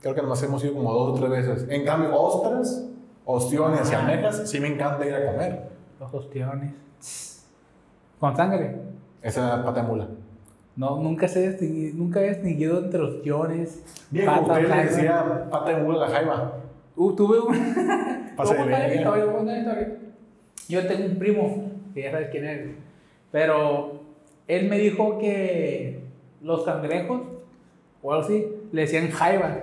Creo 0.00 0.14
que 0.14 0.22
nomás 0.22 0.42
hemos 0.42 0.62
ido 0.64 0.74
como 0.74 0.92
dos 0.92 1.10
o 1.10 1.14
tres 1.14 1.30
veces. 1.30 1.66
En 1.70 1.84
cambio, 1.84 2.14
ostras, 2.14 2.86
ostiones 3.24 3.90
y 3.90 3.94
Ah. 3.94 4.00
almejas, 4.00 4.48
sí 4.48 4.60
me 4.60 4.68
encanta 4.68 5.04
ir 5.04 5.14
a 5.14 5.26
comer. 5.32 5.68
Los 5.98 6.14
ostiones. 6.14 7.44
Con 8.20 8.36
sangre. 8.36 8.80
Esa 9.22 9.64
pata 9.64 9.82
de 9.82 9.88
mula. 9.88 10.06
No, 10.76 10.96
nunca 11.02 11.26
se 11.26 11.92
nunca 11.94 12.20
he 12.20 12.28
distinguido 12.28 12.78
entre 12.78 13.00
ostiones. 13.02 13.82
Patas, 14.24 14.42
usted 14.42 14.68
le 14.68 14.84
decía 14.84 15.48
pata 15.50 15.70
de 15.70 15.82
mula 15.82 16.06
a 16.06 16.08
la 16.08 16.14
jaiba. 16.14 16.52
Uh, 16.94 17.12
tuve 17.14 17.40
un. 17.40 17.54
A 18.38 18.44
de 18.44 18.94
historia. 18.94 19.98
Yo 20.68 20.86
tengo 20.86 21.06
un 21.06 21.18
primo, 21.18 21.70
que 21.92 22.02
ya 22.02 22.12
sabes 22.12 22.28
quién 22.30 22.44
es, 22.46 22.70
pero 23.32 23.97
él 24.48 24.68
me 24.68 24.78
dijo 24.78 25.18
que 25.18 26.00
los 26.42 26.64
cangrejos, 26.64 27.20
o 28.02 28.12
algo 28.12 28.24
así, 28.24 28.44
le 28.72 28.80
decían 28.82 29.10
jaiba. 29.10 29.58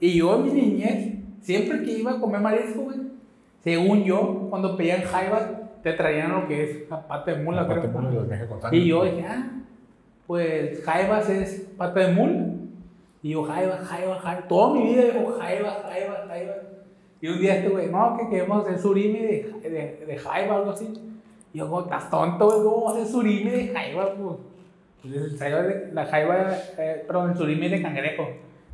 Y 0.00 0.18
yo 0.18 0.36
en 0.36 0.44
mi 0.44 0.52
niñez, 0.52 1.14
siempre 1.40 1.82
que 1.82 1.98
iba 1.98 2.12
a 2.12 2.20
comer 2.20 2.40
marisco, 2.40 2.82
güey, 2.82 2.98
según 3.64 4.04
yo, 4.04 4.46
cuando 4.50 4.76
pedían 4.76 5.02
jaiba, 5.02 5.50
te 5.82 5.92
traían 5.92 6.32
lo 6.32 6.46
que 6.46 6.62
es 6.64 6.76
pata 6.88 7.32
de 7.32 7.42
mula, 7.42 7.66
Pata 7.66 7.80
creo. 7.80 7.92
de 7.92 7.98
mula 7.98 8.10
y 8.72 8.86
yo 8.86 9.04
dije, 9.04 9.24
ah, 9.26 9.50
pues 10.26 10.84
jaibas 10.84 11.28
es 11.30 11.66
pata 11.76 12.00
de 12.00 12.12
mula. 12.12 12.46
Y 13.22 13.30
yo, 13.30 13.42
jaiba, 13.44 13.76
jaiba, 13.78 14.18
jaiba. 14.20 14.42
Toda 14.46 14.74
mi 14.74 14.88
vida 14.88 15.04
digo, 15.04 15.36
jaiba, 15.38 15.82
jaiba, 15.88 16.24
jaiba. 16.28 16.54
Y 17.20 17.28
un 17.28 17.40
día 17.40 17.56
este 17.56 17.68
güey, 17.68 17.88
no, 17.88 18.16
que 18.16 18.28
queremos 18.28 18.64
hacer 18.64 18.78
surimi 18.78 19.18
de, 19.18 19.52
de, 19.62 20.04
de 20.06 20.16
jaiba 20.18 20.54
o 20.54 20.58
algo 20.58 20.70
así. 20.70 20.92
Y 21.52 21.58
yo, 21.58 21.80
estás 21.80 22.10
tonto, 22.10 22.46
güey, 22.46 22.62
¿cómo 22.62 22.84
vas 22.84 22.94
a 22.94 22.98
hacer 22.98 23.12
surimi 23.12 23.50
de 23.50 23.68
jaiba? 23.68 24.14
Pues, 24.14 24.36
Pues 25.38 25.92
la 25.92 26.06
jaiba, 26.06 26.52
eh, 26.78 27.04
perdón, 27.06 27.30
el 27.30 27.36
surimi 27.36 27.68
de 27.68 27.82
cangrejo. 27.82 28.28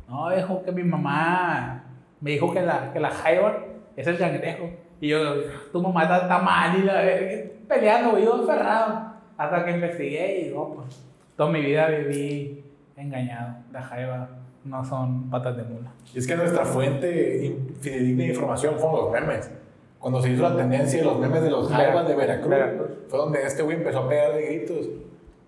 No, 0.09 0.29
dijo 0.29 0.63
que 0.63 0.71
mi 0.71 0.83
mamá 0.83 1.83
me 2.21 2.31
dijo 2.31 2.53
que 2.53 2.61
la, 2.61 2.91
que 2.91 2.99
la 2.99 3.09
jaiba 3.09 3.63
es 3.95 4.07
el 4.07 4.17
cangrejo. 4.17 4.69
Y 4.99 5.09
yo, 5.09 5.19
tu 5.71 5.81
mamá 5.81 6.03
está, 6.03 6.17
está 6.19 6.39
mal 6.39 6.77
y 6.77 6.83
la 6.83 7.01
peleando, 7.67 8.11
güey, 8.11 8.25
yo 8.25 8.43
aferrado. 8.43 9.15
Hasta 9.37 9.65
que 9.65 9.71
investigué 9.71 10.47
y 10.47 10.53
no, 10.53 10.73
pues 10.75 11.03
toda 11.35 11.49
mi 11.49 11.61
vida 11.61 11.87
viví 11.87 12.63
engañado. 12.95 13.55
La 13.71 13.81
jaiba 13.81 14.29
no 14.63 14.83
son 14.83 15.29
patas 15.29 15.57
de 15.57 15.63
mula. 15.63 15.91
Y 16.13 16.19
es 16.19 16.27
que 16.27 16.35
nuestra 16.35 16.65
fuente 16.65 17.55
fidedigna 17.81 18.23
de 18.23 18.29
información 18.29 18.75
fueron 18.75 19.01
los 19.01 19.11
memes. 19.11 19.51
Cuando 20.05 20.21
se 20.21 20.29
hizo 20.29 20.43
la 20.43 20.55
tendencia 20.55 20.99
de 20.99 21.05
los 21.05 21.17
memes 21.17 21.41
de 21.41 21.49
los 21.49 21.67
jaibas 21.67 22.07
de 22.07 22.13
Veracruz, 22.13 22.47
Veracruz. 22.47 22.89
fue 23.07 23.17
donde 23.17 23.41
este 23.41 23.63
güey 23.63 23.77
empezó 23.77 24.01
a 24.01 24.07
pegar 24.07 24.33
de 24.35 24.45
gritos. 24.45 24.85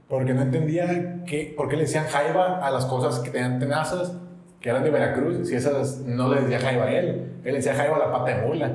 Porque 0.09 0.33
no 0.33 0.41
entendía 0.41 1.23
qué, 1.27 1.53
por 1.55 1.69
qué 1.69 1.75
le 1.75 1.83
decían 1.83 2.05
jaiba 2.05 2.57
a 2.65 2.71
las 2.71 2.87
cosas 2.87 3.19
que 3.19 3.29
tenían 3.29 3.59
tenazas, 3.59 4.17
que 4.59 4.69
eran 4.71 4.83
de 4.83 4.89
Veracruz, 4.89 5.47
si 5.47 5.53
esas 5.53 5.99
no 6.07 6.33
le 6.33 6.41
decía 6.41 6.57
jaiba 6.59 6.85
a 6.85 6.91
él. 6.91 7.07
Él 7.43 7.51
le 7.51 7.53
decía 7.53 7.75
jaiba 7.75 7.97
a 7.97 7.99
la 7.99 8.11
pata 8.11 8.35
de 8.35 8.47
mula. 8.47 8.71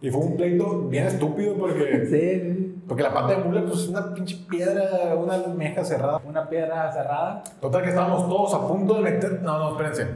Y 0.00 0.10
fue 0.10 0.20
un 0.20 0.36
pleito 0.36 0.80
bien 0.88 1.06
estúpido 1.06 1.54
porque, 1.58 2.06
Sí, 2.10 2.82
porque 2.88 3.04
la 3.04 3.14
pata 3.14 3.36
de 3.36 3.44
mula 3.44 3.60
pues, 3.62 3.82
es 3.84 3.88
una 3.90 4.12
pinche 4.12 4.36
piedra, 4.50 5.14
una 5.14 5.34
almeja 5.34 5.84
cerrada. 5.84 6.20
una 6.26 6.48
piedra 6.48 6.90
cerrada. 6.90 7.44
Total 7.60 7.82
que 7.84 7.90
estábamos 7.90 8.28
todos 8.28 8.52
a 8.52 8.66
punto 8.66 8.94
de 8.94 9.00
meter... 9.02 9.40
No, 9.42 9.58
no, 9.60 9.70
espérense. 9.70 10.08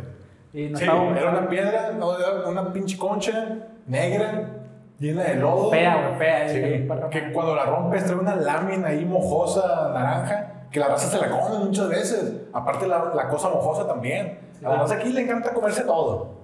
Y 0.52 0.66
Sí, 0.66 0.72
estábamos- 0.74 1.16
era 1.16 1.30
una 1.30 1.48
piedra, 1.48 1.92
no, 1.96 2.18
era 2.18 2.48
una 2.48 2.72
pinche 2.72 2.98
concha 2.98 3.58
negra, 3.87 4.54
llena 4.98 5.22
de 5.24 5.34
lodo. 5.37 5.70
Fea, 5.70 6.06
güey, 6.08 6.18
fea, 6.18 6.48
Sí, 6.48 6.88
que 7.11 7.32
cuando 7.32 7.54
la 7.54 7.64
rompes 7.64 8.04
trae 8.04 8.16
una 8.18 8.37
lámina 8.37 8.88
ahí 8.88 9.04
mojosa, 9.04 9.90
naranja, 9.94 10.64
que 10.70 10.80
la 10.80 10.88
raza 10.88 11.08
se 11.08 11.18
la 11.18 11.30
come 11.30 11.58
muchas 11.64 11.88
veces. 11.88 12.32
Aparte 12.52 12.87
la, 12.87 13.12
la 13.14 13.28
cosa 13.28 13.48
mojosa 13.48 13.87
también. 13.87 14.38
A 14.64 14.68
la 14.70 14.76
raza 14.76 14.94
aquí 14.96 15.11
le 15.12 15.22
encanta 15.22 15.52
comerse 15.52 15.82
todo. 15.82 16.38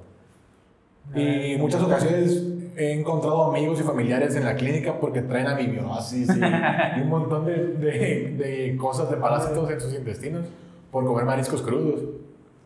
Y 1.15 1.57
muchas 1.59 1.83
ocasiones 1.83 2.43
he 2.77 2.93
encontrado 2.93 3.45
amigos 3.45 3.79
y 3.81 3.83
familiares 3.85 4.35
en 4.37 4.45
la 4.45 4.57
clínica 4.57 4.99
porque 4.99 5.23
traen 5.23 5.47
amibiosis 5.47 6.29
y, 6.35 6.41
y 6.41 7.03
un 7.03 7.09
montón 7.09 7.45
de, 7.47 7.55
de- 7.75 8.35
de 8.37 8.77
cosas 8.77 9.11
de 9.11 9.17
parásitos 9.17 9.71
en 9.71 9.81
sus 9.81 9.95
intestinos 9.95 10.47
por 10.91 11.05
comer 11.05 11.25
mariscos 11.25 11.63
crudos. 11.63 12.01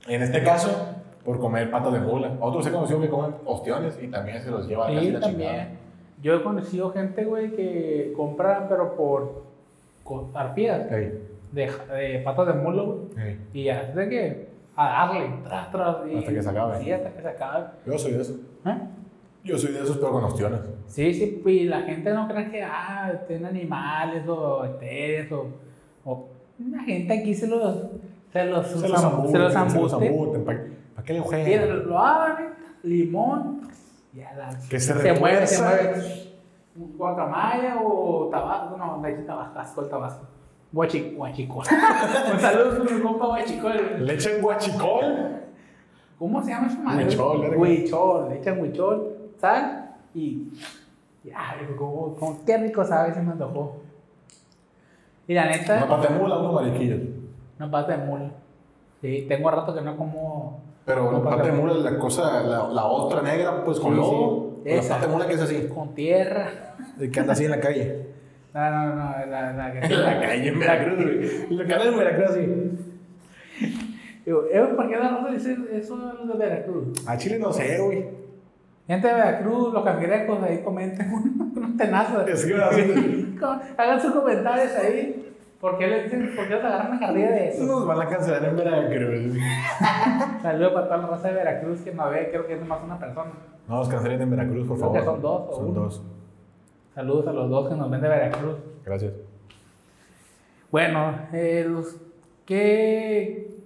En 0.07 0.22
este 0.22 0.42
caso, 0.42 0.70
por 1.29 1.38
comer 1.41 1.71
patas 1.71 1.93
de 1.93 2.01
mula. 2.01 2.33
Otros 2.41 2.67
he 2.67 2.73
conocido 2.73 3.03
que 3.03 3.11
comen 3.11 3.35
ostiones 3.45 3.99
y 4.03 4.09
también 4.09 4.41
se 4.41 4.51
los 4.51 4.67
lleva 4.67 4.87
casi 4.87 5.01
Sí, 5.01 5.11
la 5.12 5.21
también. 5.21 5.51
chingada. 5.51 5.69
Yo 6.23 6.35
he 6.37 6.43
conocido 6.43 6.91
gente, 6.91 7.23
güey, 7.27 7.55
que 7.55 8.14
compra, 8.17 8.67
pero 8.67 8.97
por 8.97 9.43
arpías 10.33 10.91
Ey, 10.91 11.23
de, 11.53 11.71
de 11.93 12.19
patas 12.25 12.47
de 12.47 12.53
mulo, 12.55 12.87
güey. 13.14 13.29
ey. 13.29 13.38
Y 13.53 13.64
de 13.64 14.09
que 14.09 14.49
a 14.75 14.88
darle, 14.88 15.31
tras, 15.45 15.71
tras. 15.71 15.97
y- 16.11 16.17
Hasta 16.17 16.33
que 16.33 16.43
se 16.43 16.49
acabe. 16.49 16.79
Sí, 16.83 16.93
hasta 16.93 17.11
que 17.12 17.21
se 17.21 17.29
acabe. 17.29 17.67
Yo 17.85 17.99
soy 17.99 18.12
de 18.12 18.23
esos. 18.23 18.37
¿Eh? 18.64 18.79
Yo 19.45 19.59
soy 19.59 19.73
de 19.73 19.83
esos, 19.83 19.99
pero 19.99 20.12
con 20.12 20.25
ostiones. 20.25 20.61
Sí, 20.87 21.12
sí, 21.12 21.43
y 21.45 21.64
la 21.64 21.83
gente 21.83 22.11
no 22.14 22.27
cree 22.27 22.51
que, 22.51 22.62
ah, 22.62 23.12
tienen 23.27 23.45
animales 23.45 24.27
o 24.27 24.61
bacterias 24.61 25.31
o, 25.31 25.47
o... 26.07 26.27
La 26.71 26.83
gente 26.85 27.12
aquí 27.21 27.35
se 27.35 27.49
los... 27.49 27.85
Se 28.33 28.45
los, 28.45 28.67
Se 28.67 28.88
los 28.88 29.03
zam- 29.05 29.27
se 29.31 29.38
los 29.79 29.93
embuten. 29.93 30.09
embute. 30.09 30.78
¿Para 31.09 31.09
qué 31.09 31.12
le 31.12 31.18
Y 31.18 31.21
ojean? 31.21 31.88
lo 31.88 31.99
abren, 31.99 32.49
limón, 32.83 33.61
ya 34.12 34.33
la, 34.35 34.51
Que 34.68 34.79
se 34.79 34.94
mueve, 35.14 35.47
se 35.47 35.62
mueve. 35.62 36.29
Guacamaya 36.75 37.77
o 37.83 38.29
tabasco, 38.31 38.77
no, 38.77 39.01
le 39.03 39.11
dice 39.11 39.23
tabasco, 39.23 39.83
el 39.83 39.88
tabasco. 39.88 40.27
Guachi, 40.71 41.14
guachicol. 41.16 41.64
Un 42.35 42.40
saludo 42.40 42.83
a 42.83 42.85
mi 42.94 43.01
compa 43.01 43.27
guachicol. 43.27 44.05
¿Le 44.05 44.14
echan 44.14 44.40
guachicol? 44.42 45.42
¿Cómo 46.18 46.42
se 46.42 46.51
llama 46.51 46.66
esa 46.66 46.79
madre? 46.81 47.05
Huichol. 47.07 47.57
Huichol, 47.57 48.29
le 48.29 48.37
echan 48.38 48.61
huichol, 48.61 49.16
sal 49.38 49.97
y. 50.14 50.49
Ya, 51.25 51.57
como, 51.77 52.14
como 52.14 52.44
qué 52.44 52.59
rico 52.59 52.85
sabe, 52.85 53.14
se 53.14 53.21
me 53.23 53.33
antojó. 53.33 53.77
Y 55.27 55.35
la 55.35 55.42
Una 55.42 55.51
neta, 55.53 55.88
pata 55.88 56.12
de 56.12 56.18
mula, 56.18 56.38
unos 56.38 56.55
mariquillos. 56.55 57.01
una 57.59 57.71
pata 57.71 57.97
de 57.97 58.05
mula. 58.05 58.31
Sí, 59.01 59.27
tengo 59.29 59.51
rato 59.51 59.75
que 59.75 59.81
no 59.81 59.97
como. 59.97 60.67
Pero 60.88 61.12
la 61.12 61.22
pata 61.22 61.42
de 61.44 61.53
mula 61.53 61.74
es 61.74 61.79
la 61.81 61.98
cosa, 61.98 62.42
la, 62.42 62.66
la 62.68 62.85
otra 62.87 63.22
negra, 63.22 63.62
pues 63.62 63.79
con 63.79 63.92
Sí, 63.92 63.96
lodo. 64.01 64.57
sí. 64.64 64.70
La 64.74 64.83
pata 64.83 65.07
de 65.07 65.12
mula 65.12 65.27
que 65.29 65.35
es 65.35 65.40
así. 65.42 65.68
Con 65.72 65.94
tierra. 65.94 66.48
El 66.98 67.11
que 67.12 67.20
anda 67.20 67.35
así 67.35 67.44
en 67.44 67.51
la 67.53 67.61
calle. 67.61 68.07
No, 68.55 68.70
no, 68.70 68.94
no, 68.96 69.27
la, 69.27 69.53
la 69.53 69.72
que 69.72 69.79
En 69.87 70.03
la 70.03 70.20
calle 70.20 70.48
en 70.48 70.59
Veracruz, 70.59 70.96
güey. 71.05 71.46
La 71.59 71.66
calle 71.66 71.88
en 71.90 71.98
Veracruz, 71.98 72.31
así. 72.31 72.46
Digo, 74.24 74.44
eh, 74.51 74.61
¿por 74.77 74.88
qué 74.88 74.96
la 74.96 75.09
raza 75.11 75.31
dice 75.31 75.57
eso 75.72 75.96
de 75.96 76.14
los 76.27 76.38
de 76.38 76.46
Veracruz? 76.46 77.07
A 77.07 77.16
Chile 77.16 77.38
no 77.38 77.53
sé, 77.53 77.79
güey. 77.81 78.05
Gente 78.87 79.07
de 79.09 79.14
Veracruz, 79.14 79.72
los 79.74 79.85
cangrejos 79.85 80.42
ahí 80.42 80.62
comenten 80.62 81.12
unos 81.55 81.77
tenazos. 81.77 82.27
Escriban 82.29 82.68
así. 82.70 83.37
Hagan 83.77 84.01
sus 84.01 84.12
comentarios 84.12 84.72
ahí. 84.77 85.28
¿Por 85.61 85.77
qué 85.77 85.88
le 85.88 86.05
dicen, 86.05 86.33
por 86.37 86.47
qué 86.47 86.55
los 86.55 86.64
agarran 86.64 86.94
a 86.94 87.01
carrilla 87.01 87.31
de 87.33 87.49
eso? 87.49 87.64
Nos 87.64 87.85
van 87.87 88.01
a 88.01 88.09
cancelar 88.09 88.44
en 88.44 88.57
Veracruz. 88.57 89.35
Saludos 90.42 90.73
para 90.73 90.85
toda 90.87 90.97
la 90.99 91.07
raza 91.09 91.29
de 91.29 91.35
Veracruz 91.35 91.81
que 91.81 91.92
no 91.92 92.09
ve, 92.11 92.29
creo 92.31 92.47
que 92.47 92.55
es 92.55 92.61
nomás 92.61 92.83
una 92.85 92.99
persona. 92.99 93.31
No, 93.66 93.77
nos 93.77 93.88
cancelen 93.88 94.23
en 94.23 94.31
Veracruz, 94.31 94.68
por 94.68 94.77
Creo 94.79 94.87
favor. 94.92 94.99
que 95.01 95.05
son 95.05 95.23
dos 95.23 95.42
o 95.51 95.55
Son 95.57 95.64
uno. 95.71 95.81
dos. 95.81 96.03
Saludos 96.94 97.27
a 97.27 97.33
los 97.33 97.51
dos 97.51 97.68
que 97.68 97.75
nos 97.75 97.90
ven 97.90 98.01
de 98.01 98.09
Veracruz. 98.09 98.57
Gracias. 98.85 99.12
Bueno, 100.71 101.12
eh, 101.33 101.66
los- 101.68 101.97
¿qué, 102.47 103.57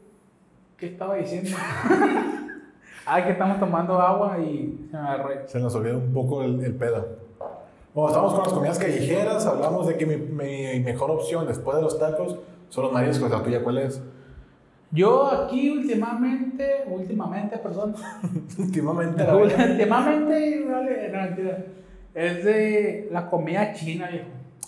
¿qué 0.79 0.87
estaba 0.87 1.17
diciendo? 1.17 1.51
ah, 3.07 3.23
que 3.25 3.33
estamos 3.33 3.59
tomando 3.61 4.01
agua 4.01 4.39
y 4.39 4.87
se 4.91 4.97
me 4.97 5.03
agarró. 5.03 5.29
Se 5.47 5.61
nos 5.61 5.75
olvidó 5.75 5.99
un 5.99 6.13
poco 6.13 6.43
el, 6.43 6.65
el 6.65 6.75
pedo. 6.75 7.22
Bueno, 7.95 8.09
estamos 8.09 8.33
con 8.35 8.43
las 8.45 8.53
comidas 8.53 8.79
callejeras. 8.79 9.47
Hablamos 9.47 9.87
de 9.87 9.97
que 9.97 10.07
mi, 10.07 10.17
mi 10.17 10.81
mejor 10.81 11.11
opción 11.11 11.47
después 11.47 11.77
de 11.77 11.83
los 11.83 11.99
tacos 11.99 12.39
son 12.71 12.85
los 12.85 12.93
mariscos. 12.93 13.31
¿La 13.31 13.43
tuya 13.43 13.63
cuál 13.63 13.79
es? 13.79 14.01
Yo 14.91 15.27
aquí 15.27 15.71
últimamente, 15.71 16.85
últimamente, 16.87 17.57
perdón, 17.59 17.95
Últimamente, 18.59 19.25
la 19.25 19.37
últimamente, 19.37 20.65
vale, 20.69 21.09
no, 21.09 21.21
mentira, 21.23 21.65
es 22.15 22.45
de 22.45 23.09
la 23.11 23.31
comida 23.31 23.73
china, 23.73 24.09
viejo. 24.11 24.27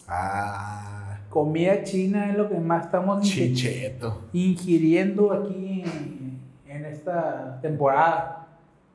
Ah, 0.09 1.19
Comida 1.29 1.83
china 1.83 2.31
es 2.31 2.39
lo 2.39 2.49
que 2.49 2.57
más 2.59 2.87
estamos 2.87 3.23
chicheto. 3.23 4.23
ingiriendo 4.33 5.33
aquí 5.33 5.83
en, 5.85 6.41
en 6.69 6.85
esta 6.87 7.59
temporada. 7.61 8.47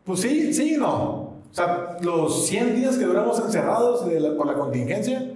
Pues 0.05 0.21
sí, 0.21 0.51
sí 0.53 0.77
no. 0.79 1.28
O 1.49 1.53
sea, 1.53 1.97
los 2.01 2.45
100 2.47 2.75
días 2.75 2.97
que 2.97 3.05
duramos 3.05 3.39
encerrados 3.39 4.05
de 4.07 4.19
la- 4.19 4.35
por 4.37 4.45
la 4.45 4.53
contingencia, 4.53 5.33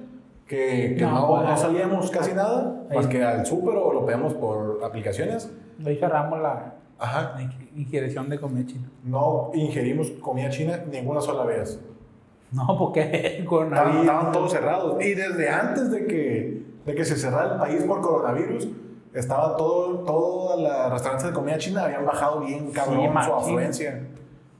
que, 0.47 0.95
que 0.97 1.01
No, 1.03 1.11
no, 1.21 1.27
pues, 1.27 1.49
no 1.49 1.57
salíamos 1.57 2.11
casi 2.11 2.33
nada, 2.33 2.83
ahí- 2.89 2.97
más 2.97 3.07
que 3.07 3.23
al 3.23 3.45
súper 3.45 3.75
o 3.75 3.91
lo 3.93 4.05
pedíamos 4.05 4.33
por 4.35 4.79
aplicaciones. 4.83 5.49
Ahí 5.85 5.97
cerramos 5.97 6.39
la, 6.39 6.75
Ajá. 6.99 7.33
la 7.35 7.41
ing- 7.41 7.69
ingestión 7.75 8.29
de 8.29 8.39
comida 8.39 8.65
china. 8.67 8.89
No 9.03 9.49
ingerimos 9.53 10.11
comida 10.21 10.49
china 10.49 10.83
ninguna 10.91 11.21
sola 11.21 11.45
vez. 11.45 11.79
No, 12.51 12.77
porque 12.77 13.39
Estaban, 13.43 14.31
todos 14.31 14.51
cerrados. 14.51 15.03
Y 15.03 15.15
desde 15.15 15.49
antes 15.49 15.89
de 15.89 16.05
que, 16.05 16.63
de 16.85 16.93
que 16.95 17.03
se 17.05 17.15
cerrara 17.15 17.53
el 17.53 17.59
país 17.59 17.83
por 17.83 18.01
coronavirus, 18.01 18.67
estaba 19.15 19.55
todo, 19.57 19.99
todas 19.99 20.59
las 20.59 20.91
restaurantes 20.91 21.27
de 21.27 21.33
comida 21.33 21.57
china 21.57 21.85
habían 21.85 22.05
bajado 22.05 22.41
bien 22.41 22.69
cabrón 22.71 22.99
Sí, 23.17 23.25
su 23.25 23.33
afluencia. 23.33 24.07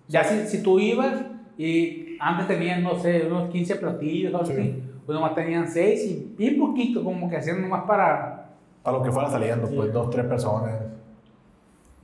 Ya 0.08 0.24
si, 0.24 0.48
si 0.48 0.64
tú 0.64 0.80
ibas 0.80 1.14
y 1.58 2.18
antes 2.20 2.48
tenían, 2.48 2.84
no 2.84 2.96
sé, 3.00 3.26
unos 3.28 3.50
15 3.50 3.76
platillos 3.76 4.34
o 4.34 4.38
algo 4.38 4.48
Sí. 4.52 4.54
así, 4.60 4.84
pues 5.06 5.16
nomás 5.16 5.36
tenían 5.36 5.68
6 5.68 6.06
y 6.06 6.36
bien 6.38 6.58
poquito, 6.60 7.04
como 7.04 7.30
que 7.30 7.38
hacían 7.38 7.62
nomás 7.62 7.84
para... 7.84 8.50
Para 8.82 8.98
lo 8.98 9.04
que 9.04 9.12
fuera 9.12 9.30
saliendo, 9.30 9.68
Sí. 9.68 9.74
pues 9.76 9.94
dos, 9.94 10.10
tres 10.10 10.26
personas. 10.26 10.74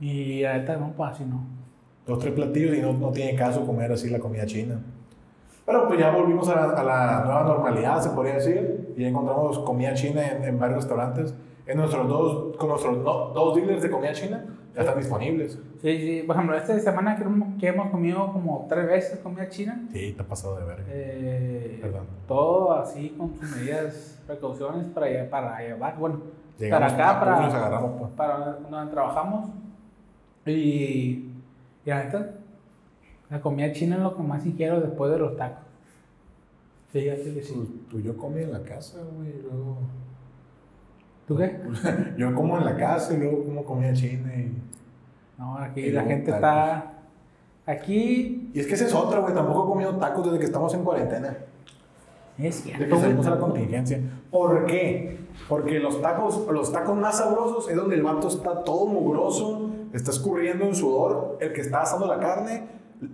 Y 0.00 0.44
ahorita 0.44 0.76
no, 0.76 0.92
pues 0.96 1.10
así 1.12 1.24
no. 1.24 1.42
dos, 2.06 2.18
tres 2.18 2.32
platillos 2.32 2.76
y 2.76 2.80
no, 2.80 2.92
no 2.94 3.10
tiene 3.12 3.34
caso 3.36 3.64
comer 3.66 3.92
así 3.92 4.08
la 4.10 4.18
comida 4.18 4.46
china. 4.46 4.80
Pero 5.66 5.86
pues 5.86 6.00
ya 6.00 6.10
volvimos 6.10 6.48
a 6.48 6.54
la, 6.56 6.64
a 6.72 6.82
la 6.82 7.24
nueva 7.24 7.44
normalidad, 7.44 8.00
se 8.00 8.10
podría 8.10 8.34
decir, 8.34 8.92
y 8.96 9.04
encontramos 9.04 9.58
comida 9.60 9.94
china 9.94 10.26
en, 10.26 10.42
en 10.44 10.58
varios 10.58 10.78
restaurantes. 10.78 11.34
En 11.70 11.78
nuestros 11.78 12.08
dos, 12.08 12.56
con 12.56 12.68
nuestros 12.70 12.98
no- 12.98 13.28
dos 13.28 13.54
dealers 13.56 13.82
de 13.82 13.90
comida 13.90 14.12
china 14.12 14.44
ya 14.74 14.80
están 14.82 14.98
disponibles. 14.98 15.52
Sí, 15.80 15.98
sí, 15.98 16.22
por 16.26 16.36
ejemplo, 16.36 16.56
esta 16.56 16.78
semana 16.78 17.16
que, 17.16 17.22
hemos- 17.24 17.58
que 17.60 17.66
hemos 17.68 17.90
comido 17.90 18.32
como 18.32 18.66
tres 18.68 18.86
veces 18.86 19.18
comida 19.20 19.48
china, 19.48 19.86
Sí, 19.92 20.12
te 20.12 20.22
ha 20.22 20.26
pasado 20.26 20.56
de 20.58 20.64
verga. 20.64 20.84
eh, 20.88 21.78
Perdón. 21.80 22.06
todo 22.26 22.72
así 22.72 23.10
con 23.16 23.36
sus 23.36 23.56
medidas, 23.56 24.20
precauciones 24.26 24.86
para, 24.88 25.28
para 25.30 25.60
llevar, 25.60 25.96
bueno, 25.98 26.20
Llegamos 26.58 26.92
para 26.92 27.10
acá, 27.10 27.30
nos 27.40 27.52
para, 27.52 27.66
agarramos, 27.66 27.98
pues. 28.00 28.10
para 28.12 28.38
donde 28.70 28.90
trabajamos. 28.92 29.50
Y, 30.46 30.50
y 30.52 31.32
la 31.86 32.04
neta, 32.04 32.30
la 33.30 33.40
comida 33.40 33.72
china 33.72 33.96
es 33.96 34.02
lo 34.02 34.16
que 34.16 34.22
más 34.22 34.42
sí 34.42 34.54
quiero 34.56 34.80
después 34.80 35.10
de 35.12 35.18
los 35.18 35.36
tacos. 35.36 35.64
Fíjate 36.92 37.22
que 37.22 37.30
Pues, 37.32 37.46
sí. 37.46 37.86
pues 37.90 38.04
yo 38.04 38.16
comí 38.16 38.42
en 38.42 38.52
la 38.52 38.62
casa, 38.62 38.98
güey, 39.16 39.28
y 39.30 39.42
luego... 39.42 39.78
¿Tú 41.30 41.36
qué? 41.36 41.60
Yo 42.18 42.34
como 42.34 42.58
en 42.58 42.64
la 42.64 42.76
casa 42.76 43.14
y 43.14 43.18
luego 43.18 43.44
como 43.44 43.64
comida 43.64 43.92
china 43.92 44.34
y... 44.34 44.52
No, 45.38 45.56
aquí 45.58 45.82
Y 45.82 45.92
la 45.92 46.02
gente 46.02 46.32
tacos. 46.32 46.34
está. 46.34 46.92
Aquí 47.66 48.50
Y 48.52 48.58
es 48.58 48.66
que 48.66 48.74
esa 48.74 48.86
es 48.86 48.92
otra, 48.92 49.20
güey, 49.20 49.32
tampoco 49.32 49.62
he 49.62 49.68
comido 49.68 49.94
tacos 49.94 50.24
desde 50.24 50.40
que 50.40 50.46
estamos 50.46 50.74
en 50.74 50.82
cuarentena. 50.82 51.38
es 52.36 52.64
De 52.64 52.72
cierto. 52.72 52.82
que 52.84 52.90
güey, 52.90 53.00
salimos 53.00 53.26
a 53.28 53.30
la 53.30 53.38
contingencia. 53.38 54.00
¿Por 54.28 54.66
qué? 54.66 55.20
Porque 55.48 55.78
los 55.78 56.02
tacos, 56.02 56.44
los 56.50 56.72
tacos 56.72 56.96
más 56.96 57.18
sabrosos 57.18 57.70
es 57.70 57.76
donde 57.76 57.94
el 57.94 58.02
vato 58.02 58.26
está 58.26 58.64
todo 58.64 58.86
mugroso, 58.86 59.70
está 59.92 60.10
escurriendo 60.10 60.64
en 60.64 60.74
sudor, 60.74 61.38
el 61.40 61.52
que 61.52 61.60
está 61.60 61.82
asando 61.82 62.08
la 62.08 62.18
carne, 62.18 62.66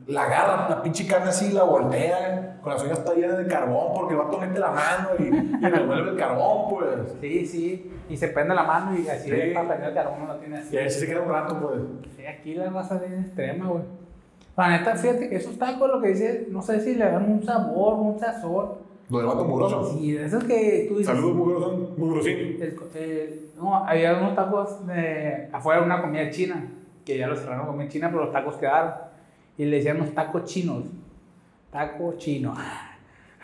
la 0.07 0.25
agarra, 0.25 0.69
la 0.69 0.83
pinche 0.83 1.07
carne 1.07 1.29
así, 1.31 1.53
la 1.53 1.63
voltea, 1.63 2.59
con 2.63 2.73
las 2.73 2.83
uñas 2.83 2.99
está 2.99 3.15
llena 3.15 3.35
de 3.37 3.47
carbón, 3.47 3.93
porque 3.95 4.15
el 4.15 4.19
vato 4.21 4.39
mete 4.39 4.59
la 4.59 4.71
mano 4.71 5.09
y, 5.19 5.25
y 5.65 5.69
revuelve 5.69 6.11
el 6.11 6.17
carbón, 6.17 6.69
pues. 6.71 6.89
Sí, 7.21 7.47
sí. 7.47 7.93
Y 8.09 8.17
se 8.17 8.29
prende 8.29 8.55
la 8.55 8.65
mano 8.65 8.99
y 8.99 9.09
así 9.09 9.31
Sí. 9.31 9.37
para 9.55 9.69
prender 9.69 9.89
el 9.91 9.95
carbón 9.95 10.27
no 10.27 10.35
tiene 10.37 10.59
así. 10.59 10.75
Y 10.75 10.79
ahí 10.79 10.91
se 10.91 11.07
queda 11.07 11.23
un 11.23 11.29
rato, 11.29 11.59
pues. 11.61 11.81
Sí, 12.17 12.27
aquí 12.27 12.55
la 12.55 12.71
raza 12.71 12.97
es 12.97 13.09
bien 13.09 13.21
extrema, 13.23 13.67
güey. 13.69 13.83
La 14.57 14.69
neta, 14.71 14.97
fíjate 14.97 15.29
que 15.29 15.37
esos 15.37 15.59
tacos, 15.59 15.89
lo 15.91 16.01
que 16.01 16.09
dice, 16.09 16.47
no 16.51 16.63
sé 16.63 16.81
si 16.81 16.95
le 16.95 17.05
dan 17.05 17.31
un 17.31 17.43
sabor, 17.45 17.95
un 17.95 18.19
sazón. 18.19 18.87
Lo 19.09 19.19
del 19.19 19.27
vato 19.29 19.45
mugroso. 19.45 19.85
Sí, 19.93 20.13
de 20.13 20.25
esos 20.25 20.43
que 20.45 20.87
tú 20.89 20.99
dices. 20.99 21.15
Saludos, 21.15 21.37
mugroso, 21.37 21.95
mugrosín. 21.97 22.59
el- 22.61 23.51
no, 23.57 23.75
había 23.87 24.17
unos 24.19 24.35
tacos 24.35 24.85
de, 24.87 25.49
afuera 25.53 25.81
de 25.81 25.87
una 25.87 26.01
comida 26.03 26.29
china, 26.31 26.67
que 27.05 27.17
ya 27.19 27.27
los 27.29 27.39
cerraron 27.39 27.67
comida 27.67 27.89
china, 27.89 28.09
pero 28.11 28.25
los 28.25 28.33
tacos 28.33 28.57
quedaron. 28.57 28.93
Y 29.59 29.65
le 29.65 29.77
decían 29.77 29.97
unos 30.01 30.15
tacos 30.15 30.45
chinos. 30.45 30.85
Taco 31.71 32.15
chino. 32.17 32.55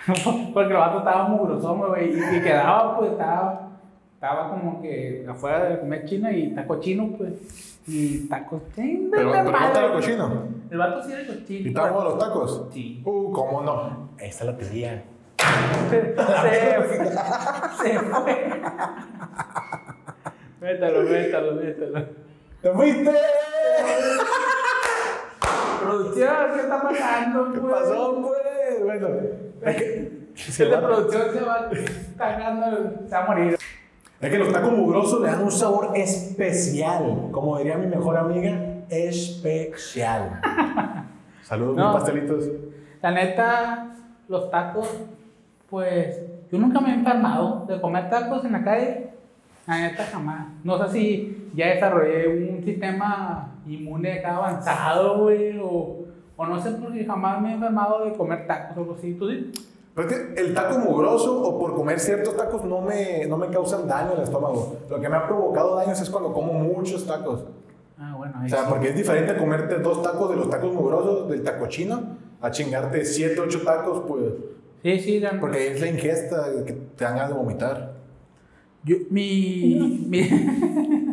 Porque 0.55 0.72
el 0.72 0.79
vato 0.79 0.98
estaba 0.98 1.29
mugrosón, 1.29 1.79
güey, 1.79 2.12
y, 2.12 2.37
y 2.37 2.40
quedaba, 2.40 2.96
pues, 2.98 3.12
estaba, 3.12 3.68
estaba 4.14 4.51
como 4.51 4.83
que 4.83 5.25
afuera 5.29 5.64
de 5.64 5.70
la 5.70 5.81
comida 5.81 6.05
china 6.05 6.33
y 6.33 6.55
taco 6.55 6.81
chino, 6.81 7.11
pues. 7.16 7.79
Y 7.87 8.29
tacos. 8.29 8.62
Sí, 8.75 9.09
Pero, 9.12 9.33
pero 9.33 9.44
no 9.51 9.81
lo 9.88 9.92
cochino. 9.94 10.44
El 10.70 10.79
vato 10.79 11.03
sí 11.03 11.12
era 11.12 11.27
cochino. 11.27 11.64
¿Y 11.64 11.68
está 11.68 11.90
bueno 11.90 12.11
los 12.11 12.18
tacos? 12.18 12.68
Sí. 12.72 13.03
Uh, 13.05 13.33
¿cómo 13.33 13.62
no? 13.62 14.11
Esa 14.18 14.44
la 14.44 14.57
pedía. 14.57 15.03
Se, 15.90 16.14
se 16.14 16.81
fue. 16.83 17.12
Se 17.83 17.98
fue. 17.98 18.62
Métalo, 20.61 21.03
métalo, 21.03 21.55
métalo. 21.55 22.07
¡Te 22.62 22.70
fuiste! 22.70 23.12
Producción, 25.97 26.35
¿qué 26.55 26.61
está 26.61 26.83
pasando, 26.83 27.53
¿Qué 27.53 27.59
pues? 27.61 27.73
pasó, 27.75 28.23
pues? 28.23 28.85
Bueno, 28.85 29.09
es 29.63 29.77
que, 29.77 30.13
Si 30.35 30.65
la 30.65 30.81
producción 30.81 31.23
se 31.33 31.41
va 31.43 31.71
cagando, 32.17 32.93
se 33.07 33.15
va 33.15 33.23
a 33.25 33.27
morir. 33.27 33.59
es 34.21 34.31
que 34.31 34.39
los 34.39 34.53
tacos 34.53 34.73
mugrosos 34.73 35.21
le 35.21 35.29
dan 35.29 35.43
un 35.43 35.51
sabor 35.53 35.91
especial. 35.97 37.29
Como 37.31 37.59
diría 37.59 37.77
mi 37.77 37.87
mejor 37.87 38.17
amiga, 38.17 38.59
especial. 38.89 40.41
Saludos, 41.43 41.77
No. 41.77 41.89
mis 41.93 42.01
pastelitos. 42.03 42.45
La 43.03 43.11
neta, 43.11 43.95
los 44.29 44.51
tacos, 44.51 44.89
pues, 45.69 46.21
yo 46.51 46.59
nunca 46.59 46.81
me 46.81 46.91
he 46.91 46.95
enfermado 46.95 47.67
de 47.69 47.81
comer 47.81 48.09
tacos 48.09 48.45
en 48.45 48.53
la 48.53 48.65
calle. 48.65 49.11
La 49.67 49.81
neta, 49.81 50.05
jamás. 50.11 50.47
No 50.65 50.79
sé 50.87 50.93
si 50.93 51.42
ya 51.55 51.69
desarrollé 51.75 52.29
un 52.29 52.65
sistema 52.65 53.57
inmune 53.67 54.12
acá 54.19 54.37
avanzado, 54.37 55.19
güey, 55.23 55.59
o, 55.59 56.05
o 56.37 56.47
no 56.47 56.61
sé 56.61 56.73
por 56.73 56.93
qué 56.93 57.05
jamás 57.05 57.41
me 57.41 57.51
he 57.51 57.55
enfermado 57.55 58.05
de 58.05 58.12
comer 58.12 58.47
tacos 58.47 58.77
o 58.77 58.81
algo 58.81 58.95
así. 58.95 59.15
¿Tú 59.15 59.29
sí? 59.31 59.51
Pero 59.95 60.09
es 60.09 60.15
que 60.15 60.41
el 60.41 60.55
taco 60.55 60.79
mugroso 60.79 61.43
o 61.43 61.59
por 61.59 61.75
comer 61.75 62.01
ciertos 62.01 62.35
tacos 62.37 62.65
no 62.65 62.81
me, 62.81 63.27
no 63.27 63.37
me 63.37 63.49
causan 63.49 63.87
daño 63.87 64.12
al 64.17 64.23
estómago. 64.23 64.77
Lo 64.88 64.99
que 65.01 65.09
me 65.09 65.17
ha 65.17 65.27
provocado 65.27 65.77
daños 65.77 66.01
es 66.01 66.09
cuando 66.09 66.33
como 66.33 66.55
muchos 66.55 67.07
tacos. 67.07 67.45
Ah, 67.99 68.15
bueno, 68.17 68.35
O 68.38 68.41
ahí 68.43 68.49
sea, 68.49 68.61
sí. 68.61 68.67
porque 68.71 68.88
es 68.88 68.97
diferente 68.97 69.37
comerte 69.37 69.79
dos 69.81 70.03
tacos 70.03 70.31
de 70.31 70.37
los 70.37 70.49
tacos 70.49 70.73
mugrosos 70.73 71.29
del 71.29 71.43
taco 71.43 71.67
chino 71.67 72.03
a 72.41 72.51
chingarte 72.51 73.05
siete, 73.05 73.38
ocho 73.38 73.61
tacos, 73.62 74.03
pues. 74.09 74.25
Sí, 74.83 74.99
sí, 74.99 75.21
la- 75.21 75.38
Porque 75.38 75.73
es 75.73 75.81
la 75.81 75.87
ingesta 75.88 76.47
que 76.67 76.73
te 76.73 77.05
dan 77.05 77.15
ganas 77.17 77.29
de 77.29 77.35
vomitar. 77.37 77.93
Yo, 78.85 78.97
mi, 79.11 80.07
mi... 80.09 80.21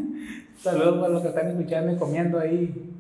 Saludos 0.62 0.98
para 1.00 1.14
los 1.14 1.22
que 1.22 1.28
están 1.30 1.48
escuchando 1.48 1.92
y 1.94 1.98
comiendo 1.98 2.40
ahí. 2.40 2.92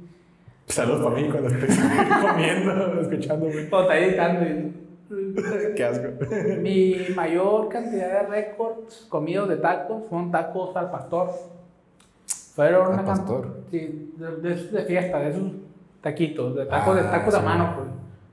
Saludos 0.68 1.04
para 1.04 1.16
mí 1.16 1.30
cuando 1.30 1.50
estoy 1.50 1.70
comiendo, 2.22 3.02
escuchándome. 3.02 3.68
O 3.72 3.82
está 3.82 3.98
editando. 4.00 4.46
y- 4.46 4.76
Qué 5.76 5.84
asco. 5.84 6.08
Mi 6.62 6.96
mayor 7.16 7.68
cantidad 7.70 8.22
de 8.22 8.28
récords 8.30 9.08
comidos 9.10 9.50
de 9.50 9.58
tacos 9.58 10.04
fueron 10.08 10.30
tacos 10.32 10.76
al 10.76 10.92
pastor. 10.92 11.32
Fueron 12.54 13.00
¿Al 13.00 13.06
pastor? 13.06 13.58
Sí, 13.72 14.14
de, 14.18 14.36
de, 14.50 14.84
fiesta, 14.86 15.20
de 15.20 15.30
esos 15.30 15.52
taquitos, 16.02 16.56
de 16.56 16.66
tacos, 16.68 16.96
de 16.96 17.02
Ah, 17.02 17.12
tacos 17.12 17.34
sí. 17.34 17.42
mano, 17.44 17.74
pues. 17.78 17.88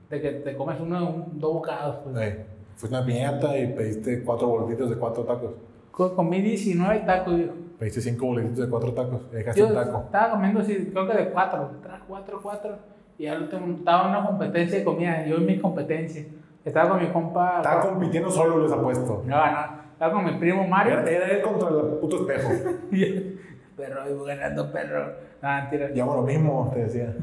De 0.09 0.21
que 0.21 0.39
te 0.39 0.55
comes 0.55 0.79
uno, 0.79 1.09
un- 1.09 1.39
dos 1.39 1.53
bocados, 1.53 1.97
pues. 2.03 2.35
Fuiste 2.75 2.95
a 2.95 2.99
una 2.99 3.07
piñata 3.07 3.57
y 3.57 3.73
pediste 3.73 4.23
cuatro 4.23 4.47
boletitos 4.47 4.89
de 4.91 4.95
cuatro 4.97 5.23
tacos. 5.23 5.51
Co- 5.97 6.15
Comí 6.15 6.41
19 6.41 6.99
tacos, 7.07 7.35
dijo. 7.37 7.53
Pediste 7.79 8.01
cinco 8.01 8.27
boletitos 8.27 8.59
de 8.65 8.69
cuatro 8.69 8.93
tacos 8.93 9.21
y 9.31 9.35
dejaste 9.35 9.59
Yo 9.61 9.67
un 9.67 9.73
taco. 9.73 10.03
estaba 10.05 10.31
comiendo 10.31 10.59
así, 10.59 10.89
creo 10.91 11.07
que 11.07 11.13
de 11.17 11.29
cuatro, 11.29 11.71
tres, 11.81 11.95
cuatro, 12.07 12.39
cuatro. 12.41 12.75
Y 13.17 13.25
al 13.25 13.41
último 13.43 13.75
estaba 13.77 14.03
en 14.03 14.09
una 14.09 14.25
competencia 14.27 14.77
de 14.79 14.83
comida, 14.83 15.25
yo 15.25 15.37
en 15.37 15.45
mi 15.47 15.57
competencia. 15.59 16.23
Estaba 16.63 16.89
con 16.89 16.99
mi 17.01 17.07
compa. 17.09 17.57
Estaba 17.57 17.81
compitiendo 17.81 18.29
solo, 18.29 18.61
les 18.63 18.71
apuesto. 18.71 19.23
No, 19.25 19.35
no. 19.51 19.57
Estaba 19.93 20.13
con 20.13 20.25
mi 20.25 20.33
primo 20.39 20.67
Mario. 20.67 20.99
Era, 20.99 21.09
era 21.09 21.27
él 21.29 21.41
contra 21.41 21.69
el 21.69 21.75
puto 21.99 22.17
espejo. 22.27 22.49
perro, 23.77 24.09
iba 24.09 24.25
ganando 24.35 24.71
perro. 24.71 25.13
No, 25.41 25.49
mentira. 25.49 25.91
Ya 25.93 26.05
lo 26.05 26.21
mismo, 26.23 26.69
te 26.73 26.79
decía. 26.83 27.15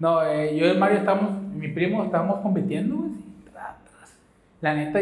No, 0.00 0.24
eh, 0.24 0.56
yo 0.56 0.66
y 0.66 0.76
Mario 0.78 0.98
estamos, 0.98 1.30
mi 1.54 1.68
primo, 1.68 2.02
estábamos 2.04 2.40
compitiendo, 2.40 2.96
güey. 2.96 3.10
sí. 3.10 3.24
La 4.60 4.74
neta, 4.74 5.00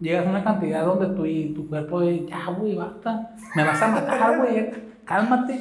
llegas 0.00 0.26
a 0.26 0.30
una 0.30 0.44
cantidad 0.44 0.84
donde 0.84 1.06
tu, 1.08 1.24
y 1.26 1.54
tu 1.54 1.68
cuerpo 1.68 2.00
dice, 2.00 2.26
ya, 2.26 2.46
güey, 2.50 2.76
basta. 2.76 3.34
Me 3.54 3.64
vas 3.64 3.80
a 3.80 3.88
matar, 3.88 4.38
güey. 4.38 4.70
Cálmate. 5.04 5.60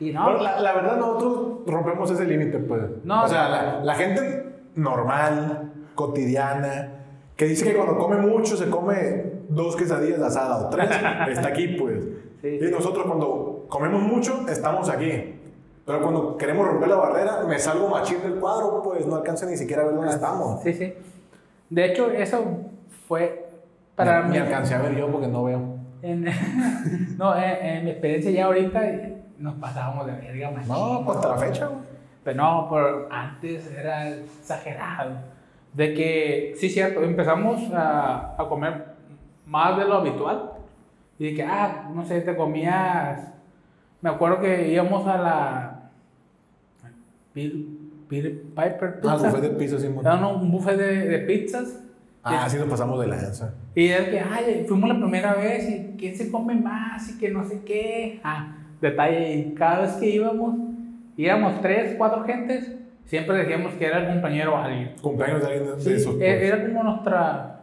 Y 0.00 0.12
no. 0.12 0.26
Pero 0.26 0.42
la, 0.42 0.60
la 0.60 0.72
verdad, 0.72 0.96
nosotros 0.96 1.58
rompemos 1.66 2.10
ese 2.10 2.24
límite, 2.24 2.58
pues. 2.58 2.82
No, 3.04 3.24
o 3.24 3.28
sea, 3.28 3.48
la, 3.48 3.84
la 3.84 3.94
gente 3.94 4.54
normal, 4.74 5.72
cotidiana, 5.94 6.92
que 7.36 7.46
dice 7.46 7.64
que 7.64 7.74
cuando 7.74 7.98
come 7.98 8.16
mucho 8.18 8.56
se 8.56 8.68
come 8.70 9.32
dos 9.48 9.76
quesadillas 9.76 10.18
de 10.18 10.26
asada 10.26 10.66
o 10.66 10.70
tres, 10.70 10.88
está 11.28 11.48
aquí, 11.48 11.68
pues. 11.78 12.04
Sí, 12.40 12.48
y 12.48 12.60
sí. 12.60 12.70
nosotros 12.70 13.06
cuando 13.06 13.66
comemos 13.68 14.02
mucho, 14.02 14.46
estamos 14.48 14.88
aquí. 14.88 15.34
Pero 15.86 16.00
cuando 16.00 16.36
queremos 16.36 16.66
romper 16.66 16.88
la 16.88 16.96
barrera, 16.96 17.44
me 17.46 17.58
salgo 17.58 17.88
machín 17.88 18.22
del 18.22 18.36
cuadro, 18.36 18.82
pues 18.82 19.06
no 19.06 19.16
alcanzo 19.16 19.46
ni 19.46 19.56
siquiera 19.56 19.82
a 19.82 19.86
ver 19.86 19.94
dónde 19.94 20.12
estamos. 20.12 20.62
Sí, 20.62 20.72
sí. 20.72 20.94
De 21.68 21.84
hecho, 21.86 22.10
eso 22.10 22.42
fue 23.06 23.43
para 23.96 24.22
me, 24.22 24.28
mí. 24.28 24.34
me 24.34 24.40
alcancé 24.40 24.74
a 24.74 24.82
ver 24.82 24.96
yo 24.96 25.10
porque 25.10 25.28
no 25.28 25.44
veo. 25.44 25.78
En, 26.02 26.24
no, 27.18 27.36
en, 27.36 27.66
en 27.66 27.84
mi 27.84 27.90
experiencia 27.92 28.30
ya 28.30 28.46
ahorita 28.46 28.82
nos 29.38 29.54
pasábamos 29.54 30.06
de 30.06 30.12
verga, 30.12 30.50
machín. 30.50 30.68
No, 30.72 31.10
hasta 31.10 31.28
la 31.28 31.36
fecha, 31.38 31.66
güey. 31.66 31.80
Pero 32.24 32.36
no, 32.42 32.68
pero 32.70 33.08
antes 33.10 33.70
era 33.70 34.08
exagerado. 34.08 35.12
De 35.72 35.92
que, 35.92 36.54
sí, 36.56 36.68
cierto, 36.70 37.02
empezamos 37.02 37.70
a, 37.72 38.34
a 38.40 38.48
comer 38.48 38.84
más 39.46 39.76
de 39.76 39.84
lo 39.84 39.94
habitual. 39.94 40.52
Y 41.18 41.26
de 41.30 41.34
que, 41.34 41.42
ah, 41.42 41.90
no 41.94 42.04
sé, 42.04 42.20
te 42.22 42.34
comías. 42.36 43.32
Me 44.00 44.10
acuerdo 44.10 44.40
que 44.40 44.68
íbamos 44.68 45.06
a 45.06 45.18
la. 45.18 45.90
Peter 47.32 48.32
Piper 48.54 49.00
Ah, 49.06 49.14
Pizza. 49.16 49.30
fue 49.30 49.40
de 49.40 49.50
piso, 49.50 49.78
sí. 49.78 49.88
Era 50.00 50.14
un- 50.16 50.42
un 50.42 50.50
buffet 50.50 50.76
de, 50.76 51.08
de 51.08 51.18
pizzas. 51.20 51.82
Ah, 52.24 52.48
sí 52.48 52.56
nos 52.56 52.68
pasamos 52.68 52.98
de 53.00 53.06
lanza. 53.06 53.54
Y 53.74 53.88
es 53.88 54.08
que, 54.08 54.18
ay, 54.20 54.64
fuimos 54.66 54.88
la 54.88 54.96
primera 54.98 55.34
vez 55.34 55.68
y 55.68 55.96
quién 55.98 56.16
se 56.16 56.30
come 56.30 56.54
más 56.54 57.08
y 57.10 57.18
que 57.18 57.30
no 57.30 57.44
sé 57.44 57.60
qué. 57.64 58.20
Ah, 58.24 58.56
detalle, 58.80 59.34
y 59.36 59.54
cada 59.54 59.80
vez 59.82 59.92
que 59.92 60.06
íbamos, 60.08 60.56
íbamos 61.16 61.60
tres, 61.60 61.94
cuatro 61.98 62.24
gentes, 62.24 62.72
siempre 63.04 63.36
decíamos 63.38 63.74
que 63.74 63.86
era 63.86 63.98
el 63.98 64.08
compañero 64.14 64.54
o 64.54 64.56
alguien. 64.56 64.92
Cumpleaños 65.02 65.40
de 65.42 65.46
alguien 65.46 65.76
de, 65.76 65.80
Sí, 65.82 65.90
de 65.90 65.96
esos. 65.96 66.14
e- 66.14 66.18
pues. 66.18 66.42
era 66.42 66.66
como 66.66 66.82
nuestra, 66.82 67.60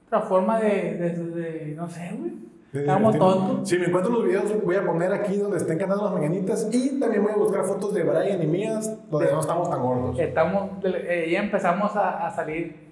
nuestra 0.00 0.20
forma 0.28 0.60
de, 0.60 0.94
de, 0.94 1.10
de- 1.10 1.74
no 1.76 1.88
sé, 1.88 2.10
güey. 2.18 2.32
De 2.72 2.80
Estábamos 2.80 3.16
tontos. 3.18 3.68
Si 3.68 3.78
me 3.78 3.86
encuentro 3.86 4.10
los 4.12 4.24
videos, 4.24 4.64
voy 4.64 4.74
a 4.74 4.84
poner 4.84 5.12
aquí 5.12 5.36
donde 5.36 5.58
estén 5.58 5.78
cantando 5.78 6.04
las 6.04 6.12
mañanitas 6.12 6.68
y 6.72 6.98
también 6.98 7.22
voy 7.22 7.32
a 7.32 7.36
buscar 7.36 7.64
fotos 7.64 7.94
de 7.94 8.02
Brian 8.02 8.42
y 8.42 8.46
mías 8.46 8.92
donde 9.10 9.30
no 9.30 9.38
estamos 9.40 9.70
tan 9.70 9.80
gordos. 9.80 10.18
Estamos, 10.18 10.70
eh, 10.84 11.28
ya 11.30 11.40
empezamos 11.40 11.94
a, 11.94 12.26
a 12.26 12.30
salir. 12.32 12.83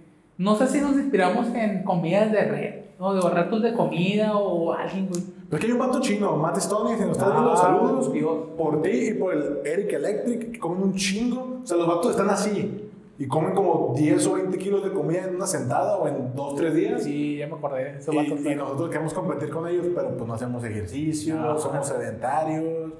No 0.43 0.57
sé 0.57 0.67
si 0.67 0.81
nos 0.81 0.93
inspiramos 0.97 1.47
en 1.55 1.83
comidas 1.85 2.33
de 2.33 2.43
red, 2.45 2.75
o 2.99 3.15
de 3.15 3.31
retos 3.31 3.63
de 3.63 3.73
comida 3.75 4.37
o 4.37 4.73
alguien, 4.73 5.09
güey. 5.09 5.23
Pero 5.49 5.57
es 5.57 5.61
que 5.61 5.67
hay 5.67 5.73
un 5.73 5.79
vato 5.79 6.01
chino, 6.01 6.37
Matt 6.37 6.57
Stoney, 6.59 6.97
si 6.97 7.03
nos 7.05 7.13
estás 7.17 7.33
viendo, 7.33 7.53
Ah, 7.53 7.57
saludos. 7.57 8.13
Dios. 8.13 8.39
Por 8.57 8.83
ti 8.83 8.91
y 9.11 9.15
por 9.15 9.35
el 9.35 9.59
Eric 9.65 9.93
Electric, 9.93 10.53
que 10.53 10.59
comen 10.59 10.83
un 10.83 10.95
chingo. 10.95 11.59
O 11.63 11.67
sea, 11.67 11.77
los 11.77 11.87
vatos 11.87 12.11
están 12.13 12.31
así 12.31 12.89
y 13.19 13.27
comen 13.29 13.55
como 13.55 13.93
10 13.97 14.27
o 14.29 14.35
20 14.35 14.57
kilos 14.59 14.83
de 14.83 14.93
comida 14.93 15.25
en 15.29 15.37
una 15.37 15.47
sentada 15.47 15.97
o 15.99 16.09
en 16.09 16.35
2 16.35 16.55
3 16.57 16.75
días. 16.75 17.03
Sí, 17.05 17.37
ya 17.37 17.47
me 17.47 17.55
acordé. 17.55 17.99
Esos 17.99 18.15
Y, 18.15 18.17
vatos 18.17 18.41
y 18.45 18.55
nosotros 18.55 18.89
queremos 18.91 19.15
competir 19.15 19.51
con 19.51 19.69
ellos, 19.69 19.87
pero 19.95 20.09
pues 20.17 20.27
no 20.27 20.35
hacemos 20.35 20.65
ejercicio, 20.65 21.37
No. 21.37 21.59
somos 21.59 21.87
sedentarios 21.87 22.93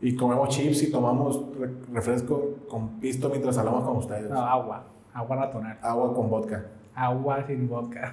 y 0.00 0.16
comemos 0.16 0.48
chips 0.48 0.82
y 0.82 0.90
tomamos 0.90 1.40
re- 1.58 1.70
refresco 1.92 2.50
con 2.68 2.98
pisto 3.00 3.28
mientras 3.28 3.56
hablamos 3.58 3.84
con 3.84 3.96
ustedes. 3.98 4.30
No, 4.30 4.40
agua. 4.40 4.84
Agua 5.12 5.36
natural. 5.36 5.78
Agua 5.82 6.14
con 6.14 6.30
vodka. 6.30 6.64
Agua 7.00 7.44
sin 7.46 7.66
vodka. 7.68 8.10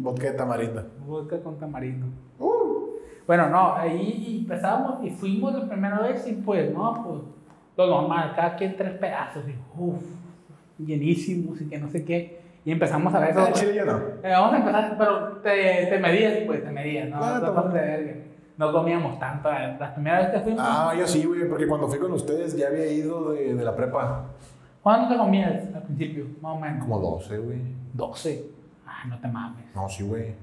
Vodka 0.00 0.26
de 0.32 0.36
tamarindo. 0.36 0.82
vodka 1.06 1.40
con 1.42 1.58
tamarindo. 1.58 2.06
Uh, 2.40 2.96
Bueno, 3.26 3.48
no, 3.48 3.74
ahí 3.76 4.38
empezamos 4.42 5.04
y 5.04 5.10
fuimos 5.10 5.54
la 5.54 5.68
primera 5.68 6.00
vez 6.00 6.26
y 6.26 6.32
pues, 6.32 6.72
no, 6.74 6.92
pues, 7.04 7.22
lo 7.76 7.86
normal, 7.86 8.32
cada 8.34 8.56
quien 8.56 8.76
tres 8.76 8.92
pedazos 8.98 9.44
y 9.48 9.54
uff, 9.80 10.02
llenísimos 10.78 11.60
y 11.60 11.68
que 11.68 11.78
no 11.78 11.88
sé 11.88 12.04
qué. 12.04 12.40
Y 12.64 12.72
empezamos 12.72 13.14
a 13.14 13.20
ver 13.20 13.30
eso. 13.30 13.40
Ah, 13.48 13.52
chile 13.52 13.74
yo 13.76 13.84
no. 13.86 13.98
Eh, 14.22 14.30
vamos 14.32 14.52
a 14.52 14.56
empezar, 14.58 14.96
pero 14.98 15.28
te, 15.42 15.86
te 15.86 15.98
medías, 15.98 16.34
pues, 16.46 16.64
te 16.64 16.70
medías, 16.70 17.08
¿no? 17.08 17.16
Ah, 17.20 17.40
no, 17.40 18.66
no 18.66 18.72
comíamos 18.72 19.18
tanto. 19.18 19.48
La 19.50 19.94
primera 19.94 20.18
vez 20.18 20.28
que 20.30 20.40
fuimos, 20.40 20.60
Ah, 20.62 20.92
yo 20.98 21.06
sí, 21.06 21.24
güey, 21.24 21.48
porque 21.48 21.66
cuando 21.68 21.86
fui 21.88 21.98
con 21.98 22.12
ustedes 22.12 22.56
ya 22.56 22.66
había 22.66 22.90
ido 22.92 23.32
de, 23.32 23.54
de 23.54 23.64
la 23.64 23.74
prepa. 23.74 24.24
¿cuánto 24.82 25.08
te 25.12 25.16
comías 25.18 25.52
al 25.74 25.82
principio? 25.84 26.26
Más 26.42 26.56
o 26.56 26.60
menos. 26.60 26.80
Como 26.84 26.98
12, 26.98 27.38
güey. 27.38 27.79
12. 27.94 28.44
Ah, 28.86 29.04
no 29.08 29.18
te 29.20 29.28
mames. 29.28 29.64
No, 29.74 29.88
sí, 29.88 30.02
güey. 30.04 30.34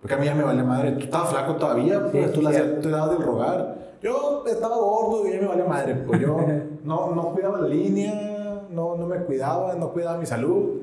Porque 0.00 0.14
a 0.14 0.18
mí 0.18 0.24
ya 0.26 0.34
me 0.34 0.42
vale 0.42 0.62
madre. 0.62 0.92
Tú 0.92 1.04
estabas 1.04 1.30
flaco 1.30 1.54
todavía, 1.56 2.00
pues 2.10 2.26
Sí, 2.26 2.32
tú 2.34 2.42
le 2.42 2.52
sí. 2.52 2.88
dabas 2.90 3.10
del 3.10 3.22
rogar. 3.22 3.92
Yo 4.02 4.44
estaba 4.46 4.76
gordo 4.76 5.26
y 5.28 5.32
ya 5.32 5.40
me 5.40 5.46
vale 5.46 5.64
madre. 5.64 5.94
Pues 5.94 6.20
yo 6.20 6.36
no, 6.84 7.14
no 7.14 7.22
cuidaba 7.32 7.60
la 7.60 7.68
línea, 7.68 8.62
no, 8.70 8.96
no 8.96 9.06
me 9.06 9.16
cuidaba, 9.18 9.74
no 9.74 9.90
cuidaba 9.92 10.18
mi 10.18 10.26
salud. 10.26 10.80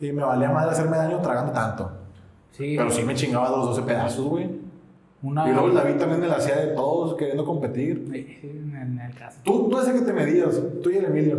Y 0.00 0.12
me 0.12 0.22
valía 0.24 0.50
madre 0.50 0.70
hacerme 0.70 0.96
daño 0.96 1.20
tragando 1.20 1.52
tanto. 1.52 1.90
Sí, 2.52 2.74
Pero 2.76 2.90
sí 2.90 3.02
me 3.02 3.14
chingaba 3.14 3.50
los 3.50 3.66
12 3.66 3.82
pedazos, 3.82 4.24
güey. 4.26 4.48
una 5.22 5.48
Y 5.48 5.52
luego 5.52 5.68
el 5.68 5.74
David 5.74 5.96
también 5.96 6.20
me 6.20 6.28
la 6.28 6.36
hacía 6.36 6.56
de 6.56 6.68
todos, 6.68 7.14
queriendo 7.16 7.44
competir. 7.44 8.08
Sí, 8.12 8.38
sí, 8.40 8.48
en, 8.48 8.74
en 8.76 8.98
el 9.00 9.14
caso. 9.14 9.40
Tú, 9.44 9.68
tú 9.68 9.78
ese 9.78 9.92
que 9.92 10.00
te 10.00 10.12
medías, 10.12 10.60
tú 10.82 10.88
y 10.90 10.96
el 10.96 11.04
Emilio. 11.06 11.38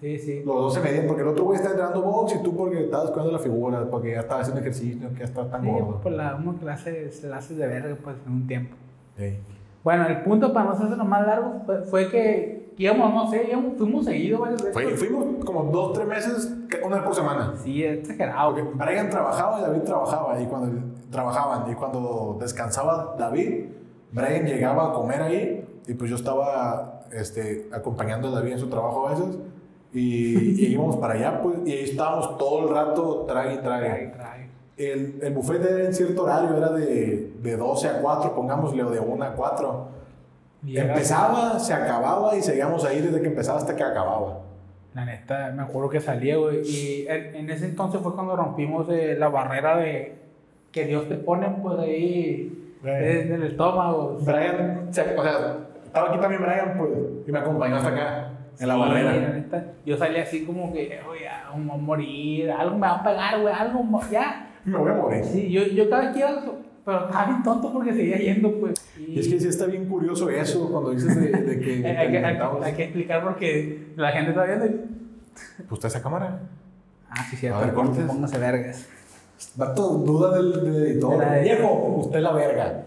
Sí, 0.00 0.18
sí. 0.18 0.42
Los 0.46 0.54
dos 0.56 0.74
se 0.74 0.80
medían 0.80 1.06
porque 1.06 1.22
el 1.22 1.28
otro 1.28 1.44
güey 1.44 1.56
está 1.56 1.70
entrenando 1.70 2.00
box 2.02 2.34
y 2.36 2.42
tú 2.42 2.56
porque 2.56 2.84
estabas 2.84 3.10
cuidando 3.10 3.32
la 3.32 3.38
figura, 3.38 3.84
porque 3.90 4.12
ya 4.12 4.20
estabas 4.20 4.42
haciendo 4.42 4.60
ejercicio, 4.60 5.08
que 5.10 5.18
ya 5.18 5.24
estás 5.26 5.50
tan 5.50 5.62
Sí, 5.62 5.68
gordo. 5.70 6.00
pues 6.02 6.14
la 6.14 6.36
uno 6.36 6.56
se 6.58 7.28
la 7.28 7.36
hace 7.36 7.54
de 7.54 7.66
verga 7.66 7.96
pues 8.02 8.16
en 8.26 8.32
un 8.32 8.46
tiempo. 8.46 8.76
Sí. 9.18 9.36
Bueno, 9.84 10.06
el 10.06 10.22
punto 10.22 10.52
para 10.52 10.66
no 10.66 10.72
hacerse 10.72 10.96
lo 10.96 11.04
más 11.04 11.26
largo 11.26 11.62
fue, 11.66 11.82
fue 11.82 12.08
que 12.10 12.72
íbamos, 12.78 13.12
no 13.12 13.30
sé, 13.30 13.46
íbamos, 13.50 13.76
fuimos 13.76 14.04
seguidos 14.06 14.40
varias 14.40 14.62
veces. 14.62 14.72
Fue- 14.74 14.96
fuimos 14.96 15.44
como 15.44 15.64
dos, 15.64 15.92
tres 15.92 16.06
meses, 16.06 16.54
que- 16.70 16.80
una 16.84 16.96
vez 16.96 17.04
por 17.04 17.14
semana. 17.14 17.54
Sí, 17.62 17.84
exagerado. 17.84 18.54
Porque 18.54 18.68
Brian 18.74 19.10
trabajaba 19.10 19.58
y 19.58 19.62
David 19.62 19.80
trabajaba. 19.82 20.40
Y 20.40 20.46
cuando 20.46 20.82
trabajaban 21.10 21.70
y 21.70 21.74
cuando 21.74 22.36
descansaba 22.40 23.16
David, 23.18 23.66
Brian 24.12 24.44
llegaba 24.46 24.90
a 24.90 24.92
comer 24.94 25.20
ahí. 25.22 25.66
Y 25.86 25.94
pues 25.94 26.08
yo 26.10 26.16
estaba 26.16 27.02
este, 27.12 27.68
acompañando 27.72 28.28
a 28.28 28.30
David 28.32 28.52
en 28.52 28.58
su 28.58 28.68
trabajo 28.68 29.08
a 29.08 29.10
veces. 29.10 29.38
Y, 29.92 30.36
y 30.64 30.72
íbamos 30.72 30.96
para 30.96 31.14
allá, 31.14 31.40
pues. 31.42 31.58
Y 31.66 31.72
ahí 31.72 31.84
estábamos 31.84 32.38
todo 32.38 32.68
el 32.68 32.74
rato, 32.74 33.24
trague 33.28 33.54
y 33.54 33.58
trague. 33.58 33.88
Trae, 33.88 34.06
trae. 34.08 34.50
El, 34.76 35.18
el 35.22 35.34
buffet 35.34 35.62
era 35.62 35.84
en 35.84 35.94
cierto 35.94 36.22
horario, 36.24 36.56
era 36.56 36.70
de, 36.70 37.32
de 37.42 37.56
12 37.56 37.88
a 37.88 38.00
4, 38.00 38.34
pongámosle, 38.34 38.82
o 38.82 38.90
de 38.90 38.98
1 39.00 39.24
a 39.24 39.32
4. 39.34 39.88
Y 40.66 40.78
Empezaba, 40.78 41.58
se 41.58 41.72
acababa 41.74 42.36
y 42.36 42.42
seguíamos 42.42 42.84
ahí 42.84 43.00
desde 43.00 43.20
que 43.20 43.28
empezaba 43.28 43.58
hasta 43.58 43.76
que 43.76 43.82
acababa. 43.82 44.40
La 44.94 45.04
neta, 45.04 45.52
me 45.54 45.62
acuerdo 45.62 45.88
que 45.90 46.00
salía, 46.00 46.36
güey. 46.36 46.62
Y 46.66 47.06
en, 47.08 47.34
en 47.36 47.50
ese 47.50 47.66
entonces 47.66 48.00
fue 48.00 48.14
cuando 48.14 48.36
rompimos 48.36 48.88
eh, 48.90 49.16
la 49.18 49.28
barrera 49.28 49.76
de 49.76 50.16
que 50.72 50.86
Dios 50.86 51.08
te 51.08 51.16
pone, 51.16 51.48
pues 51.62 51.78
ahí, 51.78 52.56
Right. 52.82 53.26
en 53.26 53.32
el 53.34 53.42
estómago. 53.42 54.16
Brian, 54.22 54.86
o 54.88 54.92
sea, 54.92 55.04
estaba 55.04 56.08
aquí 56.08 56.18
también 56.18 56.40
Brian, 56.42 56.78
pues, 56.78 56.90
y 57.26 57.30
me 57.30 57.38
acompañó 57.38 57.76
hasta 57.76 57.88
acá, 57.90 58.29
en 58.60 58.68
la 58.68 58.74
Sí, 58.74 58.80
barrera. 58.80 59.12
neta, 59.32 59.64
yo 59.86 59.96
salía 59.96 60.22
así 60.22 60.44
como 60.44 60.72
que, 60.72 61.00
oye, 61.08 61.26
me 61.56 61.60
voy 61.66 61.70
a 61.70 61.76
morir, 61.82 62.50
algo 62.50 62.74
me 62.76 62.82
va 62.86 62.94
a 62.96 63.02
pegar, 63.02 63.40
güey, 63.40 63.52
algo, 63.54 64.00
ya. 64.10 64.50
Me 64.64 64.76
voy 64.78 64.90
a 64.90 64.94
morir. 64.94 65.24
Sí, 65.24 65.50
yo, 65.50 65.62
yo 65.62 65.88
cada 65.88 66.02
vez 66.02 66.12
que 66.12 66.18
iba, 66.20 66.42
pero 66.84 67.06
estaba 67.06 67.24
bien 67.26 67.42
tonto 67.42 67.72
porque 67.72 67.92
seguía 67.92 68.18
yendo, 68.18 68.52
pues. 68.60 68.74
Y 68.98 69.18
es 69.18 69.28
que 69.28 69.40
sí 69.40 69.48
está 69.48 69.66
bien 69.66 69.86
curioso 69.86 70.28
eso, 70.30 70.70
cuando 70.70 70.90
dices 70.90 71.14
de, 71.16 71.28
de 71.30 71.60
que... 71.60 71.72
hay, 71.76 71.80
que, 71.82 71.88
hay, 71.88 71.96
alimentamos. 72.06 72.64
hay 72.64 72.72
que 72.74 72.84
explicar 72.84 73.22
porque 73.24 73.92
la 73.96 74.12
gente 74.12 74.30
está 74.30 74.44
viendo 74.44 74.66
y... 74.66 74.80
Pues 75.68 75.72
está 75.78 75.88
esa 75.88 76.02
cámara. 76.02 76.40
Ah, 77.10 77.24
sí, 77.30 77.36
cierto. 77.36 77.58
A 77.58 77.62
ver, 77.64 77.74
cortes. 77.74 78.04
Póngase 78.04 78.38
vergas. 78.38 78.88
Vato, 79.56 79.88
duda 79.98 80.36
del, 80.36 80.52
del 80.64 80.84
editor. 80.86 81.18
De- 81.18 81.42
Viejo, 81.42 81.72
usted 82.04 82.20
la 82.20 82.32
verga. 82.32 82.84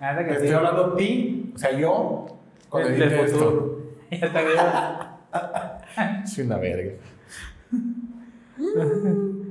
Te 0.00 0.32
estoy 0.32 0.50
hablando 0.50 0.84
a 0.86 0.96
ti, 0.96 1.52
o 1.54 1.58
sea, 1.58 1.72
yo, 1.72 2.26
cuando 2.68 2.88
edite 2.90 3.08
del 3.08 3.20
esto. 3.26 3.73
Ya 4.10 4.26
está 4.26 4.42
bien. 4.42 6.26
Soy 6.26 6.46
una 6.46 6.58
verga. 6.58 6.92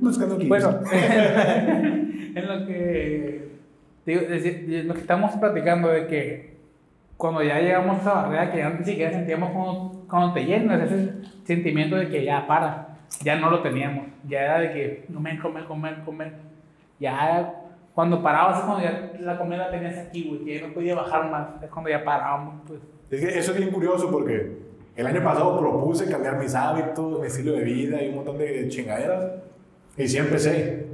Buscando 0.00 0.36
clips. 0.36 0.48
Bueno, 0.48 0.80
en 0.92 2.48
lo 2.48 2.66
que 2.66 3.48
digo, 4.06 4.20
decir, 4.22 4.66
de 4.66 4.84
lo 4.84 4.94
que 4.94 5.00
estamos 5.00 5.32
platicando 5.32 5.88
de 5.88 6.06
que 6.06 6.54
cuando 7.16 7.42
ya 7.42 7.60
llegamos 7.60 7.98
a 7.98 8.00
esa 8.00 8.12
barrera 8.14 8.50
que 8.50 8.58
ya 8.58 8.70
ni 8.70 8.84
siquiera 8.84 9.12
sentíamos 9.12 9.50
cuando, 9.50 10.06
cuando 10.08 10.32
te 10.32 10.44
llenas 10.44 10.90
ese 10.90 11.12
sentimiento 11.44 11.96
de 11.96 12.08
que 12.08 12.24
ya 12.24 12.46
para. 12.46 12.96
ya 13.22 13.36
no 13.36 13.50
lo 13.50 13.60
teníamos. 13.60 14.06
Ya 14.26 14.40
era 14.40 14.58
de 14.60 14.72
que 14.72 15.06
comer, 15.12 15.38
comer, 15.38 15.64
comer, 15.64 16.02
comer. 16.04 16.32
Ya 16.98 17.54
cuando 17.94 18.22
parabas 18.22 18.58
es 18.58 18.64
cuando 18.64 18.82
ya 18.82 19.12
la 19.20 19.38
comida 19.38 19.58
la 19.58 19.70
tenías 19.70 19.98
aquí, 19.98 20.28
güey, 20.28 20.44
que 20.44 20.60
ya 20.60 20.66
no 20.66 20.74
podía 20.74 20.94
bajar 20.94 21.30
más. 21.30 21.62
Es 21.62 21.70
cuando 21.70 21.90
ya 21.90 22.04
parábamos, 22.04 22.62
pues. 22.66 22.80
Es 23.14 23.20
que 23.20 23.38
eso 23.38 23.52
es 23.52 23.58
bien 23.58 23.70
curioso 23.70 24.10
porque 24.10 24.56
el 24.96 25.06
año 25.06 25.22
pasado 25.22 25.56
propuse 25.58 26.06
cambiar 26.06 26.38
mis 26.38 26.54
hábitos, 26.54 27.20
mi 27.20 27.26
estilo 27.26 27.52
de 27.52 27.62
vida 27.62 28.02
y 28.02 28.08
un 28.08 28.16
montón 28.16 28.38
de 28.38 28.68
chingaderas. 28.68 29.34
Y 29.96 30.08
sí 30.08 30.18
empecé. 30.18 30.86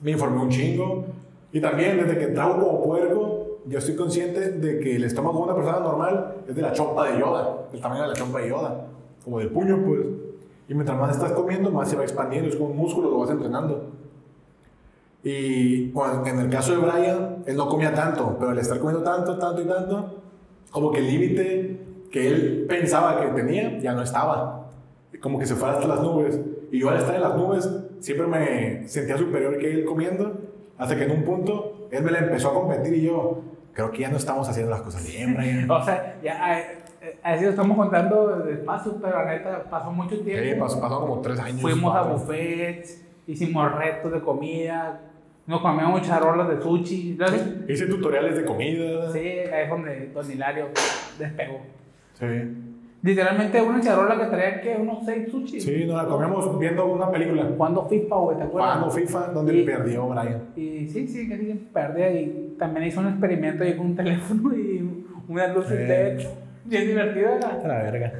Me 0.00 0.12
informé 0.12 0.40
un 0.40 0.48
chingo. 0.50 1.04
Y 1.52 1.60
también 1.60 1.98
desde 1.98 2.16
que 2.16 2.26
trago 2.28 2.60
como 2.60 2.84
puerco, 2.84 3.58
yo 3.66 3.78
estoy 3.78 3.96
consciente 3.96 4.52
de 4.52 4.78
que 4.78 4.96
el 4.96 5.04
estómago 5.04 5.38
de 5.38 5.44
una 5.44 5.54
persona 5.54 5.80
normal 5.80 6.34
es 6.48 6.54
de 6.54 6.62
la 6.62 6.72
chompa 6.72 7.10
de 7.10 7.18
Yoda, 7.18 7.66
el 7.72 7.80
tamaño 7.80 8.02
de 8.02 8.08
la 8.08 8.14
chompa 8.14 8.40
de 8.40 8.48
Yoda, 8.50 8.86
como 9.24 9.40
del 9.40 9.48
puño, 9.48 9.82
pues. 9.84 10.00
Y 10.68 10.74
mientras 10.74 10.98
más 10.98 11.16
estás 11.16 11.32
comiendo, 11.32 11.70
más 11.70 11.88
se 11.88 11.96
va 11.96 12.02
expandiendo, 12.02 12.48
es 12.48 12.56
como 12.56 12.70
un 12.70 12.76
músculo, 12.76 13.10
lo 13.10 13.18
vas 13.18 13.30
entrenando. 13.30 13.90
Y 15.22 15.90
bueno, 15.90 16.24
en 16.24 16.38
el 16.38 16.50
caso 16.50 16.72
de 16.72 16.78
Brian, 16.78 17.42
él 17.46 17.56
no 17.56 17.68
comía 17.68 17.94
tanto, 17.94 18.36
pero 18.38 18.50
al 18.52 18.58
estar 18.58 18.78
comiendo 18.78 19.02
tanto, 19.02 19.38
tanto 19.38 19.62
y 19.62 19.64
tanto, 19.64 20.23
como 20.74 20.90
que 20.90 20.98
el 20.98 21.06
límite 21.06 21.76
que 22.10 22.26
él 22.26 22.66
pensaba 22.68 23.20
que 23.20 23.28
tenía 23.28 23.78
ya 23.78 23.92
no 23.92 24.02
estaba. 24.02 24.70
Como 25.22 25.38
que 25.38 25.46
se 25.46 25.54
fue 25.54 25.70
hasta 25.70 25.86
las 25.86 26.00
nubes. 26.00 26.40
Y 26.72 26.80
yo 26.80 26.90
al 26.90 26.96
estar 26.96 27.14
en 27.14 27.20
las 27.20 27.36
nubes 27.36 27.70
siempre 28.00 28.26
me 28.26 28.88
sentía 28.88 29.16
superior 29.16 29.56
que 29.58 29.70
él 29.70 29.84
comiendo, 29.84 30.36
hasta 30.76 30.96
que 30.96 31.04
en 31.04 31.12
un 31.12 31.22
punto 31.22 31.86
él 31.92 32.02
me 32.02 32.10
la 32.10 32.18
empezó 32.18 32.50
a 32.50 32.54
competir 32.54 32.92
y 32.92 33.02
yo, 33.02 33.40
creo 33.72 33.92
que 33.92 34.00
ya 34.00 34.08
no 34.08 34.16
estamos 34.16 34.48
haciendo 34.48 34.72
las 34.72 34.82
cosas 34.82 35.06
bien, 35.06 35.34
Brian. 35.36 35.70
O 35.70 35.84
sea, 35.84 36.16
ya, 36.24 36.60
así 37.22 37.44
lo 37.44 37.50
estamos 37.50 37.76
contando 37.76 38.40
despacio, 38.40 38.96
pero 39.00 39.24
la 39.24 39.32
neta 39.32 39.62
pasó 39.70 39.92
mucho 39.92 40.18
tiempo. 40.22 40.42
Sí, 40.44 40.58
pasó, 40.58 40.80
pasó 40.80 41.00
como 41.02 41.20
tres 41.20 41.38
años. 41.38 41.60
Fuimos 41.60 41.94
a 41.94 42.00
cuatro. 42.00 42.18
buffets, 42.18 43.00
hicimos 43.28 43.72
retos 43.76 44.10
de 44.10 44.20
comida, 44.20 45.00
nos 45.46 45.60
comíamos 45.60 46.02
charolas 46.02 46.48
de 46.48 46.60
sushi. 46.62 47.18
Hice 47.68 47.86
tutoriales 47.86 48.36
de 48.36 48.44
comida. 48.44 49.10
sí, 49.12 49.20
es 49.24 49.68
donde 49.68 50.10
Don 50.14 50.30
Hilario 50.30 50.66
despegó. 51.18 51.60
Sí. 52.14 52.26
Literalmente 53.02 53.60
una 53.60 53.80
charola 53.82 54.16
que 54.18 54.24
traía 54.26 54.60
que 54.62 54.76
unos 54.80 55.04
seis 55.04 55.28
sushi. 55.30 55.60
Sí, 55.60 55.84
nos 55.84 56.02
la 56.02 56.08
comíamos 56.08 56.58
viendo 56.58 56.86
una 56.86 57.10
película. 57.10 57.44
Cuando 57.58 57.84
FIFA, 57.86 58.16
güey, 58.16 58.36
¿te 58.38 58.42
acuerdas? 58.44 58.76
Jugando 58.78 58.94
FIFA, 58.94 59.20
donde 59.32 59.54
Y- 59.58 59.64
perdió 59.66 60.06
Brian. 60.08 60.42
Y 60.56 60.88
sí, 60.88 61.06
sí, 61.06 61.28
que 61.28 61.36
sí, 61.36 61.68
perdía. 61.72 62.10
Y 62.12 62.56
también 62.58 62.86
hizo 62.86 63.00
un 63.00 63.08
experimento 63.08 63.62
ahí 63.64 63.76
con 63.76 63.86
un 63.86 63.96
teléfono 63.96 64.54
y 64.56 65.04
unas 65.28 65.54
luces 65.54 65.78
Eh. 65.80 65.86
LED. 66.16 66.26
Bien 66.64 66.86
divertido 66.86 67.28
era. 67.34 67.58
La 67.66 67.82
verga. 67.82 68.12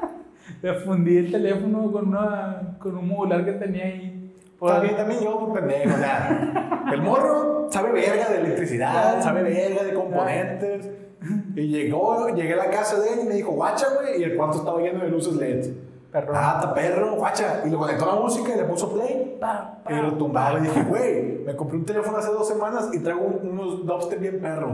Le 0.62 0.74
fundí 0.74 1.16
el 1.18 1.30
teléfono 1.30 1.92
con, 1.92 2.08
una, 2.08 2.76
con 2.80 2.96
un 2.96 3.06
modular 3.06 3.44
que 3.44 3.52
tenía 3.52 3.84
ahí. 3.84 4.15
Por- 4.58 4.70
También, 4.72 4.96
también 4.96 5.20
yo 5.20 5.38
por 5.38 5.52
pendejo, 5.52 5.94
o 5.94 5.98
sea, 5.98 6.84
el 6.92 7.02
morro 7.02 7.68
sabe 7.70 7.92
verga 7.92 8.28
de 8.30 8.38
electricidad, 8.40 9.22
sabe 9.22 9.42
verga 9.42 9.82
de 9.84 9.92
componentes. 9.94 10.88
Y 11.54 11.68
llegó, 11.68 12.28
llegué 12.30 12.54
a 12.54 12.56
la 12.56 12.70
casa 12.70 13.00
de 13.00 13.12
él 13.14 13.20
y 13.24 13.26
me 13.28 13.34
dijo, 13.34 13.52
guacha, 13.52 13.86
güey, 13.94 14.20
y 14.20 14.24
el 14.24 14.36
cuarto 14.36 14.58
estaba 14.58 14.80
lleno 14.80 15.00
de 15.04 15.08
luces 15.10 15.34
LED. 15.34 15.66
Perro. 16.12 16.32
Ah, 16.34 16.60
está 16.60 16.72
perro, 16.74 17.16
guacha. 17.16 17.62
Y 17.66 17.70
le 17.70 17.76
conectó 17.76 18.06
la 18.06 18.14
música 18.20 18.54
y 18.54 18.56
le 18.58 18.64
puso 18.64 18.92
play. 18.94 19.36
Pa, 19.40 19.78
pa, 19.84 19.92
Y 19.92 20.00
retumbaba 20.00 20.58
y 20.58 20.62
dije, 20.62 20.82
güey, 20.84 21.22
me 21.44 21.56
compré 21.56 21.76
un 21.78 21.84
teléfono 21.84 22.16
hace 22.18 22.30
dos 22.30 22.46
semanas 22.48 22.88
y 22.92 23.00
traigo 23.00 23.22
un- 23.22 23.48
unos 23.50 23.84
dubstep 23.84 24.20
bien 24.20 24.40
perros. 24.40 24.72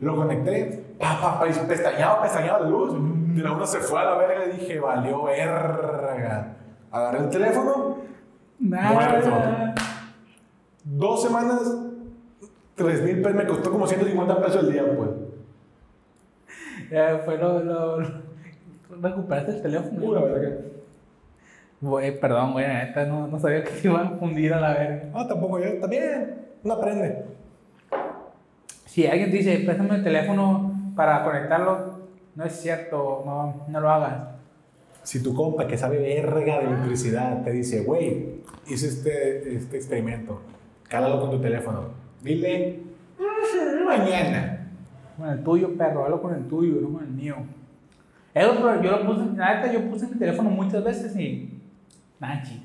Lo 0.00 0.16
conecté, 0.16 0.84
pa, 0.98 1.18
pa, 1.20 1.38
pa, 1.40 1.46
y 1.48 1.52
pestañaba, 1.66 2.20
pestañaba 2.22 2.60
la 2.60 2.68
luz. 2.68 2.92
De 3.34 3.42
la 3.42 3.52
una 3.52 3.66
se 3.66 3.78
fue 3.78 4.00
a 4.00 4.04
la 4.04 4.16
verga 4.16 4.44
y 4.52 4.58
dije, 4.58 4.80
valió 4.80 5.22
verga. 5.22 6.56
Agarré 6.90 7.18
el 7.20 7.28
teléfono, 7.30 7.91
Nada. 8.62 8.92
Muerto. 8.92 9.82
dos 10.84 11.22
semanas, 11.22 11.60
tres 12.74 13.02
mil 13.02 13.20
pesos, 13.22 13.34
me 13.36 13.46
costó 13.46 13.70
como 13.70 13.86
150 13.86 14.40
pesos 14.42 14.64
el 14.64 14.72
día, 14.72 14.84
pues. 14.96 15.10
Ya 16.90 17.22
fue 17.24 17.38
lo, 17.38 17.62
lo, 17.62 18.00
lo- 18.00 18.22
Recuperaste 19.00 19.52
el 19.52 19.62
teléfono. 19.62 20.00
Pura 20.00 20.20
verga. 20.20 20.56
Güey, 21.80 22.20
perdón, 22.20 22.52
güey, 22.52 22.66
neta 22.68 23.06
no, 23.06 23.26
no 23.26 23.38
sabía 23.40 23.64
que 23.64 23.70
te 23.70 23.88
iba 23.88 24.00
a 24.02 24.10
fundir 24.10 24.52
a 24.52 24.60
la 24.60 24.74
verga. 24.74 25.04
No, 25.12 25.26
tampoco 25.26 25.58
yo, 25.58 25.78
también, 25.80 26.36
no 26.62 26.74
aprende. 26.74 27.24
Si 28.84 29.06
alguien 29.06 29.30
dice, 29.30 29.58
préstame 29.64 29.96
el 29.96 30.04
teléfono 30.04 30.70
para 30.94 31.24
conectarlo, 31.24 31.98
no 32.36 32.44
es 32.44 32.52
cierto, 32.52 33.22
no, 33.24 33.64
no 33.66 33.80
lo 33.80 33.90
hagas. 33.90 34.28
Si 35.02 35.22
tu 35.22 35.34
compa 35.34 35.66
que 35.66 35.76
sabe 35.76 35.98
verga 35.98 36.60
de 36.60 36.66
electricidad 36.66 37.42
te 37.42 37.50
dice, 37.52 37.82
güey, 37.84 38.40
hice 38.68 38.88
este, 38.88 39.56
este 39.56 39.76
experimento, 39.76 40.40
cálalo 40.88 41.20
con 41.20 41.30
tu 41.32 41.40
teléfono, 41.40 41.88
dile, 42.22 42.80
"Mm, 43.18 43.84
mañana. 43.84 44.70
Con 45.16 45.28
el 45.28 45.42
tuyo, 45.42 45.76
perro, 45.76 46.04
hablo 46.04 46.22
con 46.22 46.34
el 46.34 46.46
tuyo, 46.46 46.80
no 46.80 46.92
con 46.92 47.04
el 47.04 47.10
mío. 47.10 47.36
Eso, 48.34 48.82
yo 48.82 48.90
lo 48.92 49.06
puse, 49.06 49.24
neta, 49.26 49.70
yo 49.72 49.90
puse 49.90 50.06
mi 50.08 50.14
teléfono 50.18 50.48
muchas 50.50 50.82
veces 50.82 51.14
y. 51.16 51.60
Nanchi. 52.18 52.62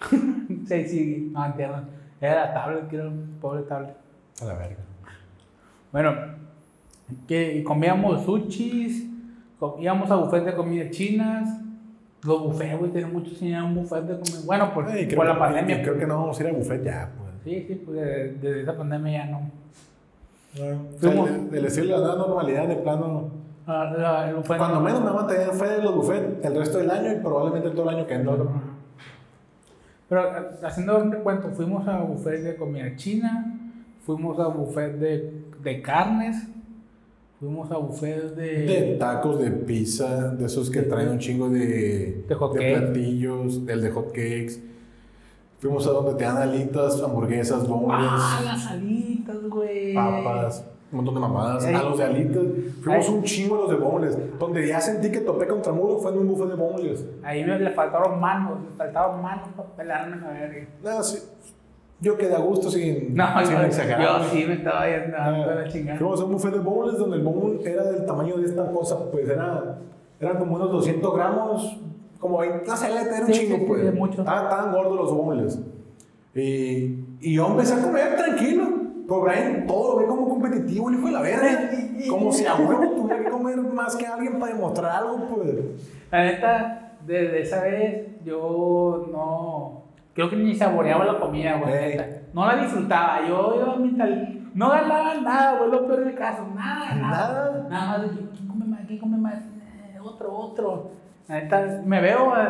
sí, 0.66 0.88
sí, 0.88 1.30
no 1.32 1.44
entiendo. 1.46 1.82
Era 2.20 2.46
la 2.46 2.54
tablet, 2.54 2.88
que 2.88 2.96
era 2.96 3.08
un 3.08 3.36
pobre 3.40 3.62
tablet. 3.62 3.94
A 4.40 4.44
la 4.46 4.54
verga. 4.54 4.76
Bueno, 5.92 6.14
que 7.26 7.62
comíamos 7.64 8.24
sushis, 8.24 9.07
íbamos 9.80 10.10
a 10.10 10.16
buffet 10.16 10.44
de 10.44 10.54
comida 10.54 10.90
chinas. 10.90 11.48
Los 12.24 12.42
buffets, 12.42 12.78
güey, 12.78 12.90
tenía 12.90 13.06
muchos 13.06 13.40
años 13.42 13.64
un 13.64 13.74
buffet 13.76 14.02
de 14.02 14.14
comida. 14.18 14.40
Bueno, 14.44 14.74
por, 14.74 14.84
creo 14.86 15.16
por 15.16 15.26
que- 15.26 15.32
la 15.32 15.38
pandemia. 15.38 15.82
Creo 15.82 15.98
que 15.98 16.06
no 16.06 16.18
vamos 16.20 16.38
a 16.38 16.42
ir 16.42 16.48
al 16.48 16.56
buffet 16.56 16.82
ya, 16.84 17.10
pues. 17.16 17.30
Sí, 17.44 17.64
sí, 17.68 17.74
pues 17.84 17.96
desde, 18.00 18.32
desde 18.34 18.62
esa 18.62 18.76
pandemia 18.76 19.24
ya 19.24 19.30
no. 19.30 19.38
O 19.38 20.56
sea, 20.56 20.76
Fuimos- 21.10 21.30
el, 21.30 21.54
el 21.58 21.64
estilo 21.66 22.00
de 22.00 22.06
la 22.06 22.14
nueva 22.14 22.26
normalidad 22.28 22.66
de 22.68 22.76
plano. 22.76 23.28
Ah, 23.66 23.94
la- 23.96 24.28
el 24.30 24.36
buffet 24.36 24.56
Cuando 24.58 24.80
menos 24.80 25.02
me 25.04 25.10
van 25.10 25.24
a 25.24 25.28
tener 25.28 25.50
fe 25.50 25.66
de 25.68 25.82
los 25.82 25.94
buffets 25.94 26.44
el 26.44 26.56
resto 26.56 26.78
del 26.78 26.90
año 26.90 27.12
y 27.12 27.16
probablemente 27.16 27.70
todo 27.70 27.88
el 27.90 27.96
año 27.96 28.06
que 28.06 28.14
entra. 28.14 28.34
Pero 30.08 30.22
haciendo 30.62 30.98
un 30.98 31.12
recuento, 31.12 31.50
fuimos 31.50 31.86
a 31.86 31.98
buffet 32.00 32.42
de 32.42 32.56
comida 32.56 32.96
china, 32.96 33.54
fuimos 34.04 34.40
a 34.40 34.46
buffet 34.48 34.94
de, 34.98 35.44
de 35.62 35.82
carnes, 35.82 36.48
fuimos 37.38 37.70
a 37.70 37.76
buffet 37.76 38.34
de... 38.34 38.66
De 38.66 38.96
tacos, 38.98 39.38
de 39.40 39.50
pizza, 39.50 40.28
de 40.34 40.46
esos 40.46 40.70
que 40.70 40.82
traen 40.82 41.10
un 41.10 41.18
chingo 41.18 41.48
de, 41.48 42.24
De 42.28 42.34
hot 42.34 42.54
cake. 42.54 42.76
platillos, 42.78 43.60
el 43.68 43.80
de 43.82 43.90
hot 43.90 44.08
cakes. 44.08 44.60
Fuimos 45.60 45.86
a 45.86 45.90
donde 45.90 46.14
te 46.14 46.24
dan 46.24 46.36
alitas, 46.36 47.02
hamburguesas, 47.02 47.66
boneless, 47.66 48.10
¡Ah, 48.12 48.40
las 48.44 48.66
alitas, 48.68 49.42
güey! 49.48 49.92
papas, 49.94 50.64
un 50.92 50.96
montón 50.98 51.14
de 51.14 51.20
mamadas. 51.20 51.64
Ey. 51.66 51.74
A 51.74 51.82
los 51.82 51.98
de 51.98 52.04
alitas. 52.04 52.42
Fuimos 52.82 53.08
Ey. 53.08 53.14
un 53.14 53.22
chingo 53.24 53.56
a 53.56 53.58
los 53.62 53.70
de 53.70 53.76
boneless. 53.76 54.38
Donde 54.38 54.66
ya 54.68 54.80
sentí 54.80 55.10
que 55.10 55.20
topé 55.20 55.46
contra 55.48 55.72
muro 55.72 55.98
fue 55.98 56.12
en 56.12 56.18
un 56.18 56.28
buffet 56.28 56.46
de 56.48 56.54
boneless. 56.54 57.04
Ahí 57.24 57.44
me 57.44 57.58
le 57.58 57.70
faltaron 57.72 58.20
manos, 58.20 58.60
me 58.60 58.76
faltaron 58.76 59.20
manos 59.20 59.48
para 59.56 59.68
pelarme 59.70 60.16
la 60.20 60.28
verga. 60.28 60.66
No, 60.82 61.02
sí. 61.02 61.18
Yo 62.00 62.16
quedé 62.16 62.34
a 62.34 62.38
gusto 62.38 62.70
sin, 62.70 63.14
No, 63.16 63.26
sin 63.44 63.56
yo, 63.56 63.62
exagerar. 63.62 64.20
yo 64.22 64.28
sí 64.30 64.44
me 64.46 64.54
estaba 64.54 64.86
yendo 64.88 65.16
a 65.16 65.24
Ah, 65.26 65.54
la 65.54 65.68
chingada. 65.68 65.98
Fuimos 65.98 66.20
a 66.20 66.24
un 66.24 66.32
buffet 66.32 66.52
de 66.52 66.58
boneless 66.60 66.98
donde 66.98 67.16
el 67.16 67.22
bone 67.24 67.58
era 67.64 67.84
del 67.84 68.04
tamaño 68.06 68.36
de 68.36 68.44
esta 68.46 68.70
cosa, 68.70 69.10
pues 69.10 69.28
era, 69.28 69.78
eran 70.20 70.38
como 70.38 70.54
unos 70.56 70.70
200 70.70 71.14
gramos, 71.16 71.76
como 72.20 72.38
20, 72.38 72.66
no 72.66 72.76
sé, 72.76 72.86
era 72.92 73.02
un 73.20 73.26
Sí, 73.26 73.32
chingo, 73.32 73.56
sí, 73.56 73.64
pues. 73.66 73.94
mucho. 73.94 74.20
Estaban, 74.20 74.44
estaban 74.44 74.72
gordos 74.72 74.96
los 74.96 75.12
boneless. 75.14 75.60
Y, 76.34 77.04
y 77.20 77.34
yo 77.34 77.46
empecé 77.48 77.74
a 77.74 77.82
comer 77.82 78.16
tranquilo. 78.16 78.64
Pero 79.08 79.22
Brian 79.22 79.66
todo 79.66 79.92
lo 79.94 79.98
ve 80.00 80.06
como 80.06 80.28
competitivo, 80.28 80.90
el 80.90 80.96
hijo 80.96 81.06
de 81.06 81.12
la 81.12 81.22
verga. 81.22 81.70
Como 82.10 82.30
si 82.30 82.44
a 82.44 82.54
huevo 82.56 82.90
tuviera 82.94 83.24
que 83.24 83.30
comer 83.30 83.56
más 83.56 83.96
que 83.96 84.06
alguien 84.06 84.38
para 84.38 84.52
demostrar 84.54 84.92
algo, 85.02 85.24
pues. 85.34 85.48
La 86.12 86.24
neta, 86.24 86.92
desde 87.06 87.40
esa 87.40 87.62
vez 87.62 88.06
yo 88.24 89.06
no. 89.10 89.77
Creo 90.18 90.30
que 90.30 90.34
ni 90.34 90.52
saboreaba 90.52 91.04
la 91.04 91.20
comida, 91.20 91.60
güey. 91.62 91.96
No 92.34 92.44
la 92.44 92.56
disfrutaba. 92.56 93.20
Yo 93.24 93.54
iba 93.54 93.72
a 93.72 93.76
mi 93.76 93.96
tal. 93.96 94.50
No 94.52 94.68
ganaba 94.68 95.14
nada, 95.14 95.58
güey. 95.58 95.70
Lo 95.70 95.86
peor 95.86 96.04
del 96.04 96.16
caso. 96.16 96.44
Nada, 96.56 96.92
nada. 96.96 97.52
Nada. 97.52 97.68
Nada 97.68 97.86
más 97.86 98.02
de 98.02 98.08
que, 98.08 98.28
¿quién 98.30 98.48
come 98.48 98.64
más? 98.64 98.80
¿Quién 98.88 98.98
come 98.98 99.16
más? 99.16 99.36
Eh, 99.36 100.00
otro, 100.02 100.32
otro. 100.36 100.90
La 101.28 101.36
neta, 101.36 101.82
me 101.86 102.00
veo 102.00 102.34
a, 102.34 102.42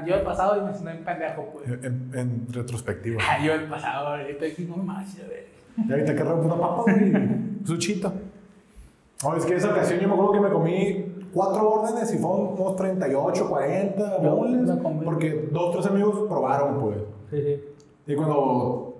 a 0.00 0.04
yo 0.04 0.16
el 0.16 0.22
pasado 0.22 0.56
y 0.56 0.64
me 0.64 0.74
siento 0.74 0.98
un 0.98 1.04
pendejo, 1.04 1.48
pues. 1.52 1.68
En, 1.84 2.10
en 2.12 2.46
retrospectiva. 2.52 3.22
Ah, 3.30 3.38
yo 3.40 3.54
el 3.54 3.66
pasado, 3.68 4.08
ahorita 4.08 4.44
¿quién 4.56 4.66
come 4.66 4.82
más? 4.82 5.16
A 5.20 5.28
ver. 5.28 5.46
Y 5.76 5.92
ahorita 5.92 6.16
que 6.16 6.22
una 6.24 6.56
papa, 6.56 6.82
güey. 6.82 7.12
Suchito. 7.64 8.12
No, 9.22 9.36
es 9.36 9.46
que 9.46 9.54
esa 9.54 9.70
ocasión 9.70 10.00
yo 10.00 10.08
me 10.08 10.14
acuerdo 10.14 10.32
que 10.32 10.40
me 10.40 10.50
comí 10.50 11.04
cuatro 11.32 11.70
órdenes 11.70 12.12
y 12.14 12.18
fueron 12.18 12.54
unos 12.58 12.76
38, 12.76 13.48
40 13.48 14.22
Yo 14.22 14.36
boneless. 14.36 14.76
me 14.76 14.82
comí. 14.82 15.04
Porque 15.04 15.48
dos, 15.50 15.72
tres 15.72 15.86
amigos 15.86 16.24
probaron, 16.28 16.80
pues. 16.80 16.96
Sí, 17.30 17.42
sí. 17.42 17.64
Y 18.12 18.16
cuando 18.16 18.94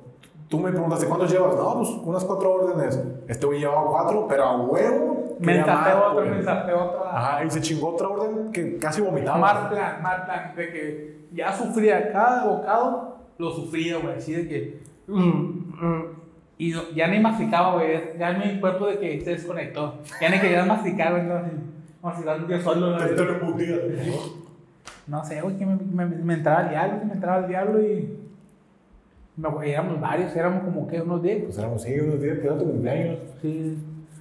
tú 0.48 0.58
me 0.58 0.70
preguntaste 0.70 1.06
cuántos 1.06 1.30
llevas, 1.32 1.56
no, 1.56 1.74
pues 1.78 1.88
unas 2.04 2.24
cuatro 2.24 2.52
órdenes. 2.54 3.02
Este 3.28 3.46
güey 3.46 3.60
llevaba 3.60 3.86
cuatro, 3.90 4.26
pero 4.28 4.44
a 4.44 4.56
huevo 4.62 5.36
Me 5.40 5.46
quería 5.46 5.60
ensarté 5.62 5.94
más, 5.94 6.04
otro, 6.04 6.14
pues. 6.14 6.30
me 6.30 6.36
ensarté 6.38 6.72
otro. 6.72 7.04
Ajá, 7.06 7.44
y 7.44 7.50
se 7.50 7.60
chingó 7.60 7.88
otra 7.90 8.08
orden 8.08 8.52
que 8.52 8.78
casi 8.78 9.00
vomitaba. 9.00 9.38
Mal 9.38 9.68
plan, 9.68 10.02
mal 10.02 10.24
plan. 10.24 10.54
De 10.56 10.70
que 10.72 11.20
ya 11.32 11.52
sufría 11.52 12.12
cada 12.12 12.46
bocado, 12.46 13.16
lo 13.38 13.50
sufría, 13.50 13.98
güey. 13.98 14.16
Así 14.16 14.32
de 14.32 14.48
que. 14.48 14.82
mm, 15.08 15.20
mm, 15.20 16.04
Y 16.58 16.70
no- 16.70 16.90
ya 16.94 17.08
ni 17.08 17.18
masticaba, 17.18 17.74
güey. 17.74 18.16
Ya 18.18 18.32
mi 18.34 18.60
cuerpo 18.60 18.86
de 18.86 18.98
que 18.98 19.20
se 19.20 19.30
desconectó. 19.30 19.94
Ya 20.20 20.28
ni 20.30 20.38
quería 20.38 20.64
masticar, 20.64 21.12
güey. 21.12 21.24
No, 21.24 21.34
masticando 22.03 22.48
yo 22.48 22.61
solo. 22.61 22.96
Te- 22.98 23.14
te. 23.14 23.22
No 25.07 25.24
sé, 25.24 25.40
güey, 25.40 25.57
que 25.57 25.66
me, 25.66 25.76
me, 25.76 26.07
me 26.07 26.34
entraba 26.34 26.62
el 26.62 26.68
diablo, 26.70 27.05
me 27.07 27.12
entraba 27.14 27.38
el 27.42 27.48
diablo 27.48 27.80
y. 27.82 28.18
Me, 29.36 29.48
éramos 29.70 30.00
varios, 30.00 30.34
éramos 30.36 30.62
como 30.64 30.86
que 30.86 31.00
unos 31.00 31.22
10. 31.22 31.44
Pues 31.44 31.59
éramos, 31.59 31.82
sí, 31.82 31.98
unos 31.98 32.20
días 32.20 32.38
que 32.38 32.46
era 32.46 32.59
tu 32.59 32.64
cumpleaños. 32.64 33.18
Sí, 33.40 33.78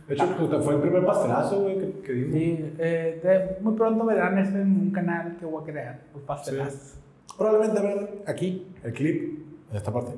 De 0.08 0.14
hecho, 0.14 0.26
pues, 0.38 0.64
fue 0.64 0.76
el 0.76 0.82
primer 0.82 1.06
pastelazo, 1.06 1.62
güey, 1.64 1.78
que, 1.80 2.00
que 2.02 2.14
dimos. 2.14 2.34
sí. 2.34 2.74
eh, 2.80 3.20
de- 3.24 3.62
muy 3.64 3.76
pronto 3.76 4.06
verán 4.06 4.38
esto 4.40 4.58
en 4.58 4.72
un 4.72 4.92
canal 4.92 5.36
que 5.38 5.46
voy 5.46 5.62
a 5.62 5.66
crear, 5.66 6.00
los 6.14 6.24
pastelazos. 6.24 6.96
Probablemente 7.38 7.82
ver 7.82 8.24
aquí 8.28 8.68
el 8.84 8.94
clip, 8.94 9.40
en 9.70 9.78
esta 9.78 9.92
parte. 9.92 10.12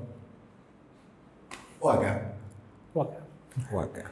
O 1.79 1.89
acá. 1.89 2.33
O 2.93 3.01
acá. 3.01 3.17
O 3.71 3.79
acá. 3.79 4.03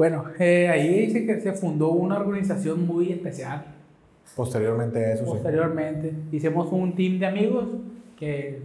Bueno, 0.00 0.24
eh, 0.38 0.66
ahí 0.66 1.08
dice 1.08 1.26
que 1.26 1.42
se 1.42 1.52
fundó 1.52 1.90
una 1.90 2.18
organización 2.18 2.86
muy 2.86 3.12
especial. 3.12 3.66
Posteriormente 4.34 4.98
a 5.04 5.12
eso, 5.12 5.26
sí. 5.26 5.30
Posteriormente, 5.32 6.14
hicimos 6.32 6.72
un 6.72 6.96
team 6.96 7.18
de 7.18 7.26
amigos 7.26 7.66
que. 8.16 8.62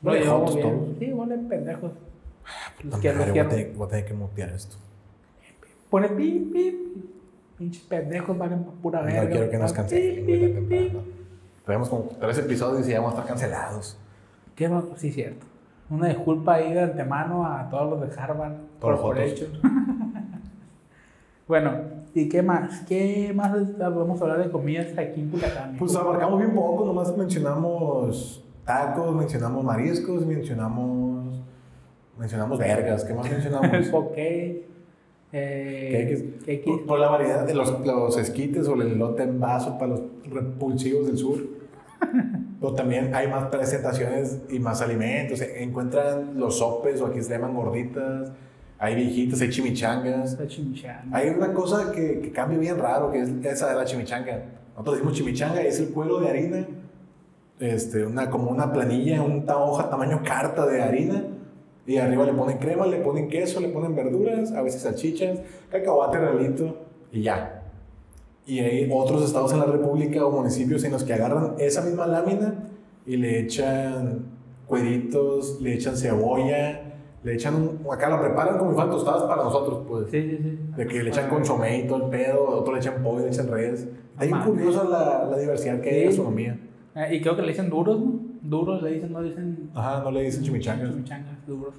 Bien. 0.00 0.22
todos. 0.22 0.56
Sí, 1.00 1.10
vale, 1.12 1.38
pendejos. 1.38 1.90
Los 2.84 2.92
Madre, 2.92 3.00
que 3.02 3.12
los 3.16 3.30
voy, 3.30 3.38
a 3.40 3.48
tener, 3.48 3.72
voy 3.72 3.86
a 3.86 3.88
tener 3.90 4.04
que 4.04 4.14
mutear 4.14 4.50
esto. 4.50 4.76
Pone 5.90 6.10
pip, 6.10 6.52
pip. 6.52 6.74
Pinches 7.58 7.82
pendejos 7.82 8.36
pa' 8.36 8.48
pura 8.80 9.00
No 9.00 9.06
verga. 9.06 9.28
quiero 9.28 9.50
que 9.50 9.58
nos 9.58 9.72
Pip, 9.72 9.76
cancelen, 9.76 10.24
pip, 10.24 10.68
pip. 10.68 10.94
Tenemos 11.66 11.88
como 11.88 12.10
tres 12.20 12.38
episodios 12.38 12.86
y 12.86 12.92
ya 12.92 13.00
vamos 13.00 13.14
a 13.14 13.22
estar 13.22 13.26
cancelados. 13.26 13.98
¿Qué 14.54 14.68
más? 14.68 14.84
Sí, 14.98 15.10
cierto. 15.10 15.46
Una 15.90 16.10
disculpa 16.10 16.54
ahí 16.54 16.72
de 16.72 16.80
antemano 16.82 17.44
a 17.44 17.68
todos 17.68 17.90
los 17.90 18.08
de 18.08 18.20
Harvard 18.22 18.52
Todos 18.78 18.92
los 18.92 19.00
Corporation. 19.00 19.50
bueno, 21.46 21.72
¿y 22.14 22.28
qué 22.28 22.42
más? 22.42 22.80
¿Qué 22.86 23.32
más 23.34 23.78
vamos 23.78 24.20
a 24.20 24.24
hablar 24.24 24.44
de 24.44 24.50
comidas 24.50 24.96
aquí 24.98 25.20
en 25.20 25.30
Culiacán? 25.30 25.76
Pues 25.78 25.94
abarcamos 25.94 26.38
bien 26.38 26.54
poco, 26.54 26.84
nomás 26.84 27.16
mencionamos 27.16 28.44
tacos, 28.64 29.14
mencionamos 29.14 29.64
mariscos, 29.64 30.26
mencionamos. 30.26 31.42
Mencionamos 32.18 32.58
vergas, 32.58 33.04
¿qué 33.04 33.12
más 33.12 33.28
mencionamos? 33.28 33.88
poke, 33.90 34.66
eh, 35.32 35.90
Cakes. 35.92 36.46
cakes. 36.46 36.62
Por, 36.64 36.86
por 36.86 36.98
la 37.00 37.08
variedad 37.08 37.44
de 37.44 37.54
los, 37.54 37.84
los 37.84 38.16
esquites 38.16 38.68
o 38.68 38.74
el 38.74 38.92
elote 38.92 39.24
en 39.24 39.40
vaso 39.40 39.76
para 39.78 39.88
los 39.88 40.02
repulsivos 40.30 41.08
del 41.08 41.18
sur. 41.18 41.38
Pero 42.60 42.72
también 42.74 43.14
hay 43.14 43.26
más 43.28 43.46
presentaciones 43.48 44.42
y 44.48 44.60
más 44.60 44.80
alimentos. 44.80 45.40
Encuentran 45.40 46.38
los 46.38 46.58
sopes 46.58 47.00
o 47.00 47.06
aquí 47.06 47.20
se 47.20 47.30
llaman 47.30 47.54
gorditas. 47.54 48.30
Hay 48.84 48.96
viejitas, 48.96 49.40
hay 49.40 49.48
chimichangas. 49.48 50.38
La 50.38 50.46
chimichanga. 50.46 51.16
Hay 51.16 51.30
una 51.30 51.54
cosa 51.54 51.90
que, 51.90 52.20
que 52.20 52.30
cambia 52.30 52.58
bien 52.58 52.78
raro, 52.78 53.10
que 53.10 53.22
es 53.22 53.30
esa 53.42 53.70
de 53.70 53.76
la 53.76 53.86
chimichanga. 53.86 54.44
Nosotros 54.72 54.96
decimos 54.96 55.14
chimichanga 55.14 55.62
es 55.62 55.80
el 55.80 55.88
cuero 55.88 56.20
de 56.20 56.28
harina, 56.28 56.66
este, 57.60 58.04
una, 58.04 58.28
como 58.28 58.50
una 58.50 58.70
planilla, 58.70 59.22
una 59.22 59.56
hoja 59.56 59.88
tamaño 59.88 60.20
carta 60.22 60.66
de 60.66 60.82
harina. 60.82 61.24
Y 61.86 61.96
arriba 61.96 62.26
le 62.26 62.34
ponen 62.34 62.58
crema, 62.58 62.86
le 62.86 62.98
ponen 62.98 63.28
queso, 63.28 63.58
le 63.58 63.68
ponen 63.68 63.96
verduras, 63.96 64.52
a 64.52 64.60
veces 64.60 64.82
salchichas, 64.82 65.38
cacahuate 65.70 66.18
realito 66.18 66.76
y 67.10 67.22
ya. 67.22 67.62
Y 68.46 68.58
hay 68.60 68.90
otros 68.92 69.24
estados 69.24 69.50
en 69.54 69.60
la 69.60 69.66
República 69.66 70.26
o 70.26 70.30
municipios 70.30 70.84
en 70.84 70.92
los 70.92 71.04
que 71.04 71.14
agarran 71.14 71.54
esa 71.58 71.80
misma 71.80 72.06
lámina 72.06 72.68
y 73.06 73.16
le 73.16 73.40
echan 73.40 74.26
cueritos, 74.66 75.58
le 75.62 75.72
echan 75.72 75.96
cebolla, 75.96 76.93
le 77.24 77.34
echan 77.34 77.54
un, 77.56 77.80
acá 77.92 78.08
lo 78.10 78.20
preparan 78.20 78.58
como 78.58 78.72
fueran 78.72 78.90
tostadas 78.90 79.22
para 79.24 79.42
nosotros, 79.42 79.82
pues. 79.88 80.10
Sí, 80.10 80.20
sí, 80.22 80.38
sí. 80.42 80.58
De 80.76 80.86
que 80.86 81.02
le 81.02 81.10
echan 81.10 81.28
consomé 81.30 81.80
y 81.80 81.86
todo 81.88 82.04
el 82.04 82.10
pedo, 82.10 82.44
otros 82.46 82.74
le 82.74 82.80
echan 82.80 83.02
pollo, 83.02 83.24
le 83.24 83.30
echan 83.30 83.48
redes. 83.48 83.88
Bien 84.18 84.30
Mames. 84.30 84.46
curiosa 84.46 84.84
la, 84.84 85.24
la 85.30 85.38
diversidad 85.38 85.80
que 85.80 85.90
hay 85.90 86.00
Sí. 86.00 86.06
gastronomía. 86.06 86.58
Eh, 86.94 87.16
y 87.16 87.20
creo 87.20 87.34
que 87.34 87.42
le 87.42 87.48
dicen 87.48 87.68
duros, 87.70 87.98
¿no? 88.00 88.12
Duros 88.42 88.82
le 88.82 88.90
dicen, 88.92 89.10
no 89.12 89.22
dicen 89.22 89.70
Ajá, 89.74 90.02
no 90.04 90.10
le 90.10 90.22
dicen 90.22 90.44
chimichangas. 90.44 90.90
chimichangas, 90.90 91.46
duros. 91.46 91.74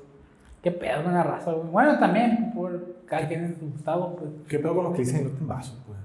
Qué 0.61 0.71
pedo 0.71 1.03
con 1.03 1.13
la 1.13 1.21
raza, 1.23 1.51
güey. 1.53 1.69
Bueno, 1.69 1.99
también, 1.99 2.51
por 2.55 2.95
cada 3.05 3.27
quien 3.27 3.45
en 3.45 3.55
su 3.59 3.67
estado, 3.77 4.15
pues. 4.15 4.31
¿Qué 4.49 4.57
pedo 4.59 4.73
con 4.75 4.83
lo 4.85 4.93
que 4.93 4.99
dicen 5.03 5.21
elote 5.21 5.37
en 5.39 5.47
vaso, 5.47 5.79
pues? 5.85 5.99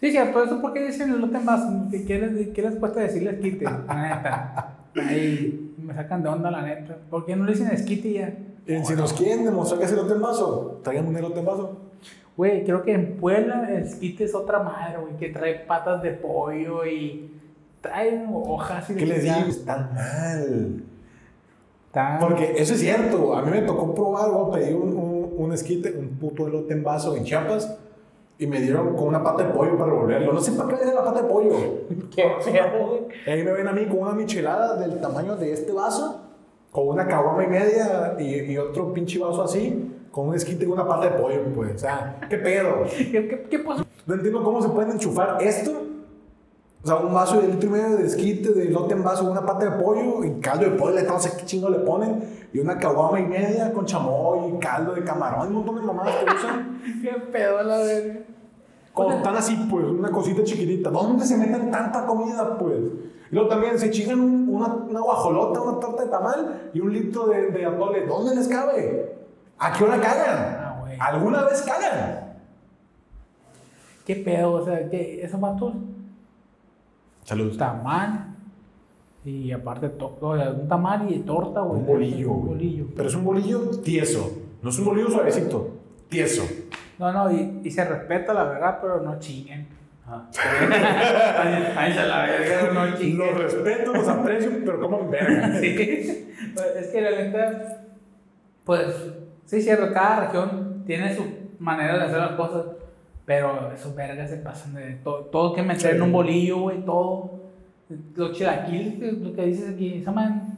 Sí, 0.00 0.10
cierto, 0.10 0.42
eso 0.42 0.60
porque 0.62 0.84
dicen 0.86 1.10
el 1.12 1.20
lote 1.20 1.36
en 1.36 1.44
vaso. 1.46 1.68
¿Qué, 1.90 2.18
les, 2.18 2.48
qué 2.48 2.62
les 2.62 2.74
cuesta 2.76 3.00
decirles 3.00 3.38
quite? 3.40 3.64
La 3.66 4.16
neta. 4.16 4.76
Ahí 5.08 5.74
me 5.78 5.94
sacan 5.94 6.22
de 6.22 6.28
onda, 6.30 6.50
la 6.50 6.62
neta. 6.62 6.96
¿Por 7.10 7.24
qué 7.26 7.36
no 7.36 7.44
le 7.44 7.52
dicen 7.52 7.68
esquite 7.70 8.12
ya? 8.12 8.34
Eh, 8.66 8.82
si 8.84 8.94
nos 8.94 9.12
quieren 9.12 9.44
demostrar 9.44 9.78
que 9.80 9.86
es 9.86 9.92
elote 9.92 10.14
en 10.14 10.22
vaso, 10.22 10.80
traigan 10.82 11.08
un 11.08 11.16
elote 11.16 11.40
en 11.40 11.46
vaso. 11.46 11.76
Güey, 12.36 12.64
creo 12.64 12.82
que 12.82 12.92
en 12.92 13.16
Puebla 13.16 13.68
el 13.68 13.82
esquite 13.82 14.24
es 14.24 14.34
otra 14.34 14.60
madre, 14.62 14.98
güey, 14.98 15.16
que 15.16 15.28
trae 15.28 15.54
patas 15.66 16.02
de 16.02 16.12
pollo 16.12 16.86
y 16.86 17.30
trae 17.80 18.24
hojas 18.32 18.88
y 18.90 18.94
¿Qué 18.94 19.06
les 19.06 19.22
digo? 19.24 19.36
Están 19.48 19.90
mal. 19.94 20.82
Está- 21.88 22.18
Porque 22.20 22.54
eso 22.56 22.72
es 22.74 22.80
cierto. 22.80 23.36
A 23.36 23.42
mí 23.42 23.50
me 23.50 23.62
tocó 23.62 23.94
probar, 23.94 24.30
o 24.30 24.50
pedí 24.50 24.72
un, 24.72 24.96
un, 24.96 25.34
un 25.36 25.52
esquite, 25.52 25.92
un 25.92 26.08
puto 26.18 26.46
elote 26.46 26.72
en 26.72 26.82
vaso 26.82 27.14
en 27.16 27.24
Chiapas. 27.24 27.76
Y 28.38 28.46
me 28.46 28.60
dieron 28.60 28.96
con 28.96 29.08
una 29.08 29.22
pata 29.22 29.44
de 29.44 29.50
pollo 29.52 29.76
para 29.76 29.90
revolverlo. 29.92 30.32
No 30.32 30.40
sé 30.40 30.52
para 30.52 30.76
qué 30.78 30.86
le 30.86 30.94
la 30.94 31.04
pata 31.04 31.22
de 31.22 31.28
pollo. 31.28 31.50
Qué 32.14 32.24
pedo, 32.44 32.86
güey. 32.88 33.00
Ahí 33.26 33.44
me 33.44 33.52
ven 33.52 33.68
a 33.68 33.72
mí 33.72 33.84
con 33.86 33.98
una 33.98 34.12
michelada 34.12 34.76
del 34.80 35.00
tamaño 35.00 35.36
de 35.36 35.52
este 35.52 35.70
vaso, 35.72 36.20
con 36.72 36.88
una 36.88 37.06
caguama 37.06 37.44
y 37.44 37.48
media 37.48 38.16
y, 38.18 38.52
y 38.52 38.58
otro 38.58 38.92
pinche 38.94 39.18
vaso 39.18 39.42
así, 39.42 39.92
con 40.10 40.28
un 40.28 40.34
esquite 40.34 40.64
y 40.64 40.68
una 40.68 40.88
pata 40.88 41.10
de 41.10 41.20
pollo, 41.20 41.42
pues. 41.54 41.74
O 41.76 41.78
sea, 41.78 42.18
¿qué 42.28 42.38
pedo? 42.38 42.84
¿Qué, 42.96 43.28
qué, 43.28 43.46
qué 43.48 43.58
pasó? 43.58 43.84
No 44.06 44.14
entiendo 44.14 44.42
cómo 44.42 44.60
se 44.60 44.70
pueden 44.70 44.92
enchufar 44.92 45.36
esto. 45.42 45.70
O 46.82 46.86
sea, 46.86 46.96
un 46.96 47.14
vaso 47.14 47.40
de 47.40 47.48
litro 47.48 47.68
y 47.68 47.72
medio 47.72 47.96
de 47.96 48.06
esquite, 48.06 48.52
de 48.54 48.64
lote 48.64 48.94
en 48.94 49.04
vaso, 49.04 49.30
una 49.30 49.46
pata 49.46 49.66
de 49.66 49.82
pollo 49.82 50.24
y 50.24 50.40
caldo 50.40 50.64
de 50.64 50.72
pollo, 50.72 51.00
no 51.02 51.20
sé 51.20 51.30
qué 51.38 51.44
chingo 51.44 51.68
le 51.68 51.78
ponen. 51.78 52.24
Y 52.52 52.58
una 52.58 52.78
caguama 52.78 53.20
y 53.20 53.26
media 53.26 53.72
con 53.72 53.84
chamoy, 53.84 54.58
caldo 54.58 54.94
de 54.94 55.04
camarón, 55.04 55.48
un 55.48 55.54
montón 55.54 55.76
de 55.76 55.82
mamadas 55.82 56.14
que 56.16 56.34
usan. 56.34 56.82
Qué 57.02 57.12
pedo, 57.30 57.62
la 57.62 57.78
verga. 57.78 58.20
Como 58.92 59.12
están 59.12 59.36
así, 59.36 59.56
pues, 59.70 59.86
una 59.86 60.10
cosita 60.10 60.42
chiquitita. 60.42 60.90
¿Dónde 60.90 61.24
se 61.24 61.36
meten 61.36 61.70
tanta 61.70 62.04
comida, 62.04 62.58
pues? 62.58 62.76
Y 63.32 63.34
luego 63.34 63.48
también 63.48 63.78
se 63.78 63.90
chingan 63.90 64.20
un- 64.20 64.46
una, 64.54 64.66
una 64.74 65.00
guajolota, 65.00 65.60
una 65.62 65.80
torta 65.80 66.04
de 66.04 66.10
tamal 66.10 66.70
y 66.74 66.80
un 66.80 66.92
litro 66.92 67.26
de, 67.28 67.50
de 67.50 67.64
atole. 67.66 68.06
¿Dónde 68.06 68.36
les 68.36 68.46
cabe? 68.46 69.16
¿A 69.58 69.72
qué 69.72 69.84
hora 69.84 69.98
cagan? 70.00 70.56
Ah. 70.60 70.84
¿Alguna 71.00 71.42
vez 71.44 71.62
cagan? 71.62 72.34
¿Qué 74.06 74.16
pedo? 74.16 74.52
O 74.52 74.64
sea, 74.64 74.88
que 74.90 75.22
esos 75.24 75.40
vatos, 75.40 75.72
Salud. 77.24 77.56
tamal 77.56 78.34
y 79.24 79.52
aparte, 79.52 79.88
to- 79.90 80.18
o 80.20 80.36
sea, 80.36 80.50
un 80.50 80.68
tamal 80.68 81.10
y 81.10 81.20
torta, 81.20 81.60
güey. 81.60 81.80
Un 81.80 81.86
bolillo, 81.86 82.32
Un 82.32 82.46
bolillo. 82.48 82.86
Pero 82.94 83.08
es 83.08 83.14
un 83.14 83.24
bolillo 83.24 83.60
tieso. 83.82 84.30
No 84.60 84.70
es 84.70 84.78
un 84.78 84.84
bolillo 84.84 85.08
suavecito. 85.08 85.70
Tieso. 86.08 86.42
No, 86.98 87.10
no, 87.12 87.30
y, 87.32 87.60
y 87.64 87.70
se 87.70 87.84
respeta 87.84 88.34
la 88.34 88.44
verdad, 88.44 88.78
pero 88.82 89.00
no 89.00 89.18
chinguen. 89.18 89.66
Ahí 90.06 91.92
se 91.92 92.06
la 92.06 92.22
verga, 92.26 92.72
no 92.72 92.86
Los 92.86 93.38
respeto, 93.38 93.92
los 93.92 94.08
aprecio, 94.08 94.50
pero 94.64 94.80
como 94.80 95.08
verga. 95.08 95.52
Sí. 95.60 96.28
Pues, 96.54 96.66
Es 96.76 96.88
que 96.88 97.00
la 97.00 97.10
neta, 97.10 97.82
pues, 98.64 98.86
sí, 99.46 99.62
cierto, 99.62 99.92
cada 99.92 100.26
región 100.26 100.82
tiene 100.86 101.14
su 101.14 101.24
manera 101.58 101.98
de 101.98 102.04
hacer 102.04 102.18
las 102.18 102.32
cosas, 102.32 102.64
pero 103.24 103.70
esos 103.72 103.94
vergas 103.94 104.28
se 104.30 104.36
pasan 104.38 104.74
de 104.74 104.94
todo. 105.04 105.20
Todo 105.26 105.54
que 105.54 105.62
meter 105.62 105.90
Sí. 105.92 105.96
en 105.96 106.02
un 106.02 106.12
bolillo, 106.12 106.60
güey, 106.62 106.84
todo. 106.84 107.40
Los 108.16 108.32
chilaquiles, 108.36 109.18
lo 109.18 109.32
que 109.34 109.46
dices 109.46 109.70
aquí, 109.74 109.98
esa 109.98 110.10
man. 110.12 110.48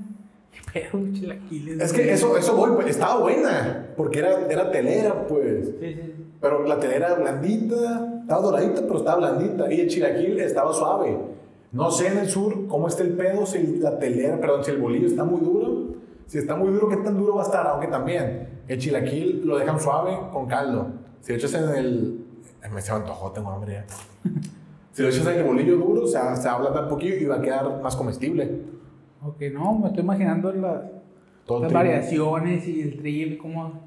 ¿Qué 0.52 0.60
pedo, 0.72 1.00
los 1.02 1.12
chilaquiles? 1.12 1.80
Es 1.80 1.92
que 1.92 2.12
eso, 2.12 2.38
eso 2.38 2.56
voy, 2.56 2.70
pues, 2.74 2.88
estaba 2.88 3.18
buena. 3.20 3.88
Porque 3.96 4.20
era, 4.20 4.46
era 4.48 4.70
telera, 4.70 5.26
pues. 5.26 5.66
Sí, 5.80 5.94
sí. 5.94 6.23
Pero 6.44 6.62
la 6.66 6.78
telera 6.78 7.06
era 7.06 7.14
blandita, 7.14 8.18
estaba 8.20 8.42
doradita, 8.42 8.82
pero 8.82 8.98
estaba 8.98 9.16
blandita. 9.16 9.72
Y 9.72 9.80
el 9.80 9.88
chilaquil 9.88 10.38
estaba 10.40 10.74
suave. 10.74 11.16
No 11.72 11.90
sé 11.90 12.08
en 12.08 12.18
el 12.18 12.28
sur 12.28 12.66
cómo 12.68 12.86
está 12.86 13.02
el 13.02 13.14
pedo, 13.14 13.46
si 13.46 13.78
la 13.78 13.98
telera, 13.98 14.38
perdón, 14.38 14.62
si 14.62 14.70
el 14.72 14.76
bolillo 14.78 15.06
está 15.06 15.24
muy 15.24 15.40
duro. 15.40 15.94
Si 16.26 16.36
está 16.36 16.54
muy 16.54 16.70
duro, 16.70 16.88
¿qué 16.88 16.98
tan 16.98 17.16
duro 17.16 17.36
va 17.36 17.42
a 17.42 17.46
estar? 17.46 17.66
Aunque 17.66 17.86
también 17.86 18.48
el 18.68 18.78
chilaquil 18.78 19.40
lo 19.46 19.56
dejan 19.58 19.80
suave 19.80 20.18
con 20.32 20.46
caldo. 20.46 20.86
Si 21.20 21.32
lo 21.32 21.38
echas 21.38 21.54
en 21.54 21.68
el. 21.70 22.20
Me 22.72 22.80
se 22.82 22.92
me 22.92 22.98
antojó, 22.98 23.30
tengo 23.32 23.50
hambre 23.50 23.72
ya. 23.74 23.86
Si 24.92 25.02
lo 25.02 25.08
echas 25.08 25.26
en 25.26 25.38
el 25.38 25.44
bolillo 25.44 25.76
duro, 25.78 26.06
se, 26.06 26.18
va- 26.18 26.36
se 26.36 26.46
va 26.46 26.52
a 26.52 26.56
ablandar 26.58 26.82
un 26.84 26.88
poquillo 26.90 27.16
y 27.16 27.24
va 27.24 27.36
a 27.36 27.40
quedar 27.40 27.80
más 27.82 27.96
comestible. 27.96 28.60
Ok, 29.22 29.40
no, 29.52 29.78
me 29.78 29.88
estoy 29.88 30.02
imaginando 30.04 30.52
las, 30.52 30.82
las 31.62 31.72
variaciones 31.72 32.68
y 32.68 32.82
el 32.82 32.98
trigo 32.98 33.32
y 33.32 33.38
cómo. 33.38 33.80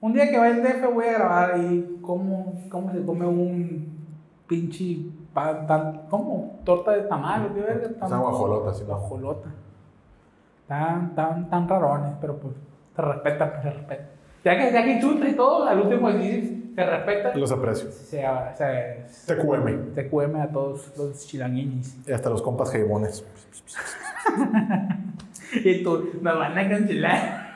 Un 0.00 0.12
día 0.14 0.28
que 0.30 0.36
vaya 0.38 0.54
al 0.56 0.62
DF 0.64 0.92
voy 0.94 1.04
a 1.06 1.12
grabar 1.12 1.52
ahí 1.54 1.91
cómo, 2.02 2.54
cómo 2.68 2.92
se 2.92 3.04
come 3.04 3.26
un 3.26 3.98
pinche 4.46 4.98
pan, 5.32 5.66
tan, 5.66 6.06
¿cómo? 6.10 6.60
Torta 6.64 6.92
de 6.92 7.02
tamal, 7.02 7.52
¿qué 7.54 7.60
verga? 7.60 7.88
Es 7.88 8.02
una 8.02 8.18
guajolota, 8.18 8.74
sí. 8.74 8.84
Guajolota. 8.84 9.48
Tan, 10.66 11.14
tan, 11.14 11.48
tan 11.48 11.68
rarones, 11.68 12.12
pero 12.20 12.36
pues 12.36 12.54
se 12.94 13.02
respetan, 13.02 13.50
pues 13.50 13.62
se 13.62 13.70
respetan. 13.70 14.06
Ya 14.44 14.58
que, 14.58 14.72
ya 14.72 14.84
que 14.84 15.00
chuta 15.00 15.28
y 15.28 15.36
todo, 15.36 15.64
al 15.64 15.80
último 15.80 16.10
dices, 16.12 16.50
se 16.74 16.84
respeta. 16.84 17.34
Los 17.36 17.52
aprecio. 17.52 17.90
Se, 17.92 18.24
se, 18.56 19.34
TQM. 19.34 19.94
se 19.94 20.08
cueme 20.08 20.40
a 20.40 20.48
todos 20.48 20.92
los 20.96 21.26
chilanguinis. 21.26 22.08
Y 22.08 22.12
hasta 22.12 22.28
los 22.30 22.42
compas 22.42 22.70
jaibones. 22.70 23.24
Y 25.54 25.82
tú, 25.82 26.10
nos 26.22 26.38
van 26.38 26.56
a 26.56 26.68
cancelar. 26.68 27.52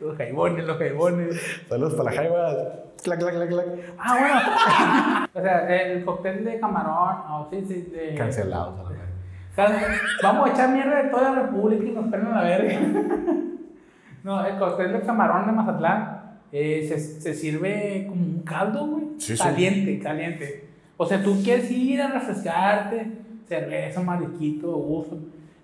Los 0.00 0.16
jaibones, 0.16 0.64
los 0.64 0.78
jaibones. 0.78 1.40
Saludos 1.68 1.94
para 1.94 2.10
la 2.10 2.16
jaiba. 2.16 2.54
Clac, 3.02 3.18
clac, 3.18 3.34
clac, 3.34 3.48
clac. 3.48 3.66
Ah, 3.98 4.16
bueno. 4.18 5.28
o 5.34 5.40
sea, 5.42 5.82
el 5.82 6.04
cóctel 6.04 6.44
de 6.44 6.60
camarón, 6.60 7.16
oh, 7.28 7.48
sí, 7.50 7.64
sí, 7.66 7.90
de... 7.92 8.14
Cancelados 8.14 8.78
a 8.78 8.82
la 8.84 8.88
verga. 8.90 9.04
Can- 9.56 9.74
Vamos 10.22 10.48
a 10.48 10.52
echar 10.52 10.70
mierda 10.70 11.02
de 11.02 11.10
toda 11.10 11.30
la 11.30 11.42
república 11.42 11.84
y 11.84 11.90
nos 11.92 12.06
pelan 12.10 12.34
la 12.34 12.42
verga. 12.42 12.78
No, 14.24 14.44
el 14.44 14.58
cóctel 14.58 14.92
de 14.92 15.00
camarón 15.02 15.46
de 15.46 15.52
Mazatlán 15.52 16.38
eh, 16.52 16.84
se, 16.88 16.98
se 16.98 17.32
sirve 17.34 18.04
como 18.08 18.20
un 18.20 18.42
caldo, 18.44 18.84
güey. 18.86 19.04
Sí, 19.16 19.36
sí. 19.36 19.42
caliente, 19.42 19.98
caliente. 20.00 20.68
O 20.96 21.06
sea, 21.06 21.22
tú 21.22 21.40
quieres 21.42 21.70
ir 21.70 22.02
a 22.02 22.08
refrescarte, 22.08 23.06
cerveza, 23.48 24.02
mariquito, 24.02 24.72
gusto. 24.72 25.16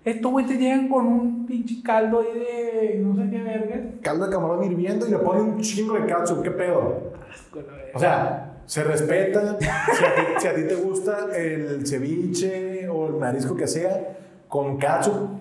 Estos 0.05 0.31
güey 0.31 0.45
te 0.45 0.53
llegan 0.53 0.87
con 0.87 1.07
un 1.07 1.45
pinche 1.47 1.81
caldo 1.83 2.19
ahí 2.19 2.39
de 2.39 2.99
no 2.99 3.15
sé 3.15 3.27
qué 3.31 3.41
verga. 3.41 3.81
Caldo 4.03 4.27
de 4.27 4.31
camarón 4.31 4.63
hirviendo 4.63 5.07
y 5.07 5.09
le 5.09 5.17
ponen 5.17 5.41
un 5.45 5.61
chingo 5.61 5.95
de 5.95 6.05
ketchup. 6.05 6.43
¿Qué 6.43 6.51
pedo? 6.51 7.11
Asco. 7.27 7.59
O 7.91 7.99
sea, 7.99 8.61
se 8.67 8.83
respeta. 8.83 9.57
Si 9.59 9.67
a, 9.67 10.15
ti, 10.15 10.21
si 10.37 10.47
a 10.47 10.53
ti 10.53 10.61
te 10.67 10.75
gusta 10.75 11.35
el 11.35 11.87
ceviche 11.87 12.87
o 12.87 13.07
el 13.07 13.13
marisco 13.13 13.55
que 13.55 13.65
sea, 13.65 14.15
con 14.47 14.77
ketchup, 14.77 15.39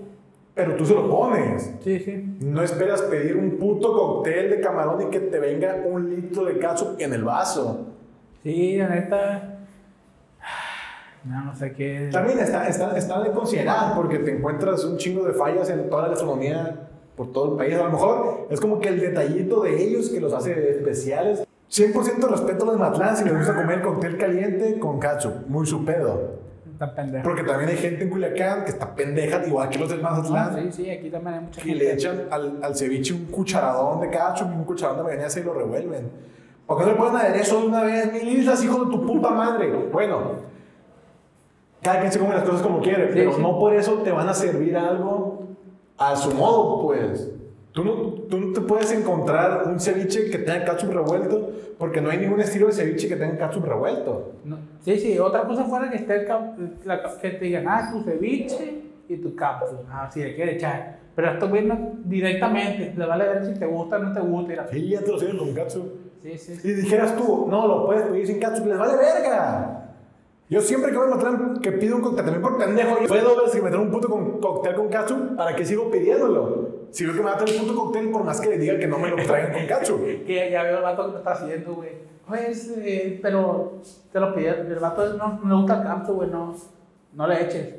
pero 0.54 0.76
tú 0.76 0.86
se 0.86 0.94
lo 0.94 1.10
pones. 1.10 1.74
Sí, 1.82 1.98
sí. 1.98 2.36
No 2.40 2.62
esperas 2.62 3.02
pedir 3.02 3.36
un 3.36 3.58
puto 3.58 3.92
cóctel 3.92 4.48
de 4.48 4.60
camarón 4.60 5.02
y 5.02 5.10
que 5.10 5.20
te 5.20 5.38
venga 5.40 5.82
un 5.84 6.08
litro 6.08 6.46
de 6.46 6.58
ketchup 6.58 6.98
en 7.00 7.12
el 7.12 7.22
vaso. 7.22 7.88
Sí, 8.42 8.78
la 8.78 8.88
neta. 8.88 9.63
No, 11.25 11.45
no 11.45 11.57
sé 11.57 11.72
qué. 11.72 12.11
También 12.12 12.39
está, 12.39 12.68
está, 12.68 12.97
está 12.97 13.22
de 13.22 13.31
considerar 13.31 13.95
porque 13.95 14.18
te 14.18 14.37
encuentras 14.37 14.85
un 14.85 14.99
chingo 14.99 15.25
de 15.25 15.33
fallas 15.33 15.70
en 15.70 15.89
toda 15.89 16.03
la 16.03 16.09
gastronomía 16.09 16.89
por 17.16 17.33
todo 17.33 17.53
el 17.53 17.59
país. 17.59 17.75
A 17.77 17.85
lo 17.85 17.91
mejor 17.91 18.49
es 18.51 18.61
como 18.61 18.79
que 18.81 18.89
el 18.89 19.01
detallito 19.01 19.62
de 19.62 19.83
ellos 19.83 20.11
que 20.11 20.20
los 20.20 20.33
hace 20.33 20.70
especiales. 20.70 21.47
100% 21.70 22.29
respeto 22.29 22.64
a 22.64 22.66
los 22.66 22.79
Matlán 22.79 23.16
si 23.16 23.25
les 23.25 23.37
gusta 23.37 23.55
comer 23.55 23.83
cóctel 23.83 24.18
caliente 24.18 24.79
con 24.79 25.01
ketchup. 25.01 25.47
Muy 25.49 25.66
su 25.66 25.85
pedo. 25.85 26.45
Tan 26.79 26.95
pendejo. 26.95 27.25
Porque 27.25 27.43
también 27.43 27.70
hay 27.70 27.77
gente 27.77 28.05
en 28.05 28.11
Culiacán 28.11 28.64
que 28.64 28.70
está 28.70 28.95
pendeja, 28.95 29.47
igual 29.47 29.68
que 29.70 29.79
los 29.79 29.89
del 29.89 30.03
Mazatlán. 30.03 30.55
sí, 30.55 30.83
sí, 30.85 30.91
aquí 30.91 31.09
también 31.09 31.35
hay 31.37 31.41
mucha 31.41 31.66
Y 31.66 31.75
le 31.75 31.93
echan 31.93 32.25
al, 32.31 32.59
al 32.62 32.77
ceviche 32.77 33.14
un 33.14 33.27
cucharadón 33.27 34.01
de 34.01 34.11
ketchup 34.11 34.49
y 34.53 34.57
un 34.57 34.64
cucharadón 34.64 34.99
de 34.99 35.05
mayonesa 35.05 35.41
y 35.41 35.43
lo 35.45 35.55
revuelven. 35.55 36.11
¿Por 36.66 36.79
qué 36.79 36.85
no 36.85 36.91
le 36.91 36.97
ponen 36.97 37.16
aderezo 37.16 37.61
de 37.61 37.66
una 37.66 37.83
vez? 37.83 38.12
Mil 38.12 38.39
islas, 38.39 38.64
hijo 38.64 38.85
de 38.85 38.91
tu 38.91 39.07
puta 39.07 39.31
madre. 39.31 39.70
Bueno, 39.93 40.33
cada 41.85 42.01
quien 42.01 42.11
se 42.11 42.18
come 42.18 42.35
las 42.35 42.43
cosas 42.45 42.62
como 42.62 42.80
quiere, 42.80 43.09
pero 43.12 43.35
sí. 43.35 43.41
no 43.43 43.59
por 43.59 43.74
eso 43.74 43.95
te 44.03 44.11
van 44.11 44.28
a 44.28 44.35
servir 44.35 44.76
algo 44.76 45.45
a 45.99 46.16
su 46.16 46.32
modo, 46.35 46.82
pues. 46.82 47.30
Tú 47.72 47.85
no, 47.85 47.93
tú 48.28 48.39
no 48.39 48.53
te 48.53 48.61
puedes 48.61 48.93
encontrar 48.93 49.64
un 49.66 49.80
ceviche 49.80 50.30
que 50.30 50.39
tenga 50.39 50.64
ketchup 50.64 50.93
revuelto 50.93 51.51
porque 51.76 52.01
no 52.01 52.09
hay 52.09 52.18
ningún 52.18 52.41
estilo 52.41 52.68
de 52.68 52.72
ceviche 52.72 53.09
que 53.09 53.16
tenga 53.16 53.37
ketchup 53.37 53.64
revuelto. 53.64 54.32
No, 54.45 54.59
sí, 54.80 54.97
sí, 54.99 55.18
otra 55.18 55.43
cosa 55.45 55.64
fuera 55.64 55.91
que 55.91 55.97
esté 55.97 56.22
el 56.22 56.26
la 56.85 57.03
que 57.20 57.30
te 57.30 57.45
digan, 57.45 57.66
ah, 57.68 57.91
tu 57.93 58.01
ceviche 58.03 58.82
y 59.09 59.16
tu 59.16 59.35
cápsula. 59.35 59.80
Ah, 59.91 60.09
sí, 60.12 60.20
le 60.22 60.35
quiere 60.37 60.55
echar. 60.55 60.99
Pero 61.16 61.32
esto 61.32 61.49
viene 61.49 61.91
directamente, 62.05 62.95
le 62.97 63.07
vale 63.07 63.24
ver 63.28 63.45
si 63.45 63.55
te 63.55 63.66
gusta 63.66 63.97
o 63.97 63.99
no 63.99 64.12
te 64.12 64.20
gusta. 64.20 64.53
y 64.53 64.57
la- 64.57 64.68
Sí, 64.68 64.89
ya 64.89 65.01
te 65.01 65.11
lo 65.11 65.18
sirven 65.18 65.39
con 65.39 65.55
ketchup. 65.55 65.87
Sí, 66.22 66.39
sí, 66.39 66.55
sí. 66.57 66.68
Y 66.68 66.72
dijeras 66.74 67.16
tú, 67.16 67.47
no, 67.49 67.66
lo 67.66 67.87
puedes 67.87 68.05
pedir 68.05 68.26
sin 68.26 68.39
ketchup, 68.41 68.66
les 68.66 68.78
vale 68.78 68.95
verga. 68.97 69.84
Yo 70.55 70.61
siempre 70.61 70.92
que 70.92 70.96
voy 70.96 71.09
a 71.09 71.16
Matlán 71.16 71.57
que 71.61 71.72
pido 71.72 71.96
un 71.96 72.02
cóctel, 72.02 72.26
también 72.26 72.40
por 72.40 72.57
pendejo, 72.57 73.00
yo 73.00 73.09
puedo 73.09 73.36
ver 73.38 73.48
si 73.48 73.61
me 73.61 73.70
traen 73.70 73.86
un 73.86 73.90
puto 73.90 74.09
con, 74.09 74.38
cóctel 74.38 74.76
con 74.76 74.88
ketchup, 74.88 75.36
¿para 75.36 75.57
qué 75.57 75.64
sigo 75.64 75.90
pidiéndolo? 75.90 76.68
Si 76.92 77.05
veo 77.05 77.12
que 77.12 77.18
me 77.18 77.26
va 77.26 77.32
a 77.32 77.38
traer 77.38 77.61
un 77.61 77.66
puto 77.66 77.80
cóctel, 77.80 78.09
por 78.12 78.22
más 78.22 78.40
que 78.40 78.50
le 78.50 78.59
diga 78.59 78.78
que 78.78 78.86
no 78.86 79.00
me 79.00 79.11
lo 79.11 79.16
traigan 79.16 79.52
con 79.52 79.66
ketchup. 79.66 80.00
Que 80.26 80.52
ya, 80.52 80.62
veo 80.62 80.76
el 80.76 80.82
vato 80.84 81.07
que 81.07 81.11
lo 81.11 81.18
está 81.18 81.32
haciendo, 81.32 81.74
güey. 81.74 81.88
Pues, 82.28 82.72
eh, 82.78 83.18
pero 83.20 83.80
te 84.12 84.20
lo 84.20 84.32
pide, 84.32 84.50
el 84.50 84.78
vato 84.78 85.14
no, 85.14 85.40
no 85.42 85.62
gusta 85.62 85.78
el 85.78 85.82
cápsula, 85.88 86.16
güey, 86.18 86.30
no, 86.30 86.55
no 87.14 87.26
le 87.26 87.42
eches. 87.42 87.74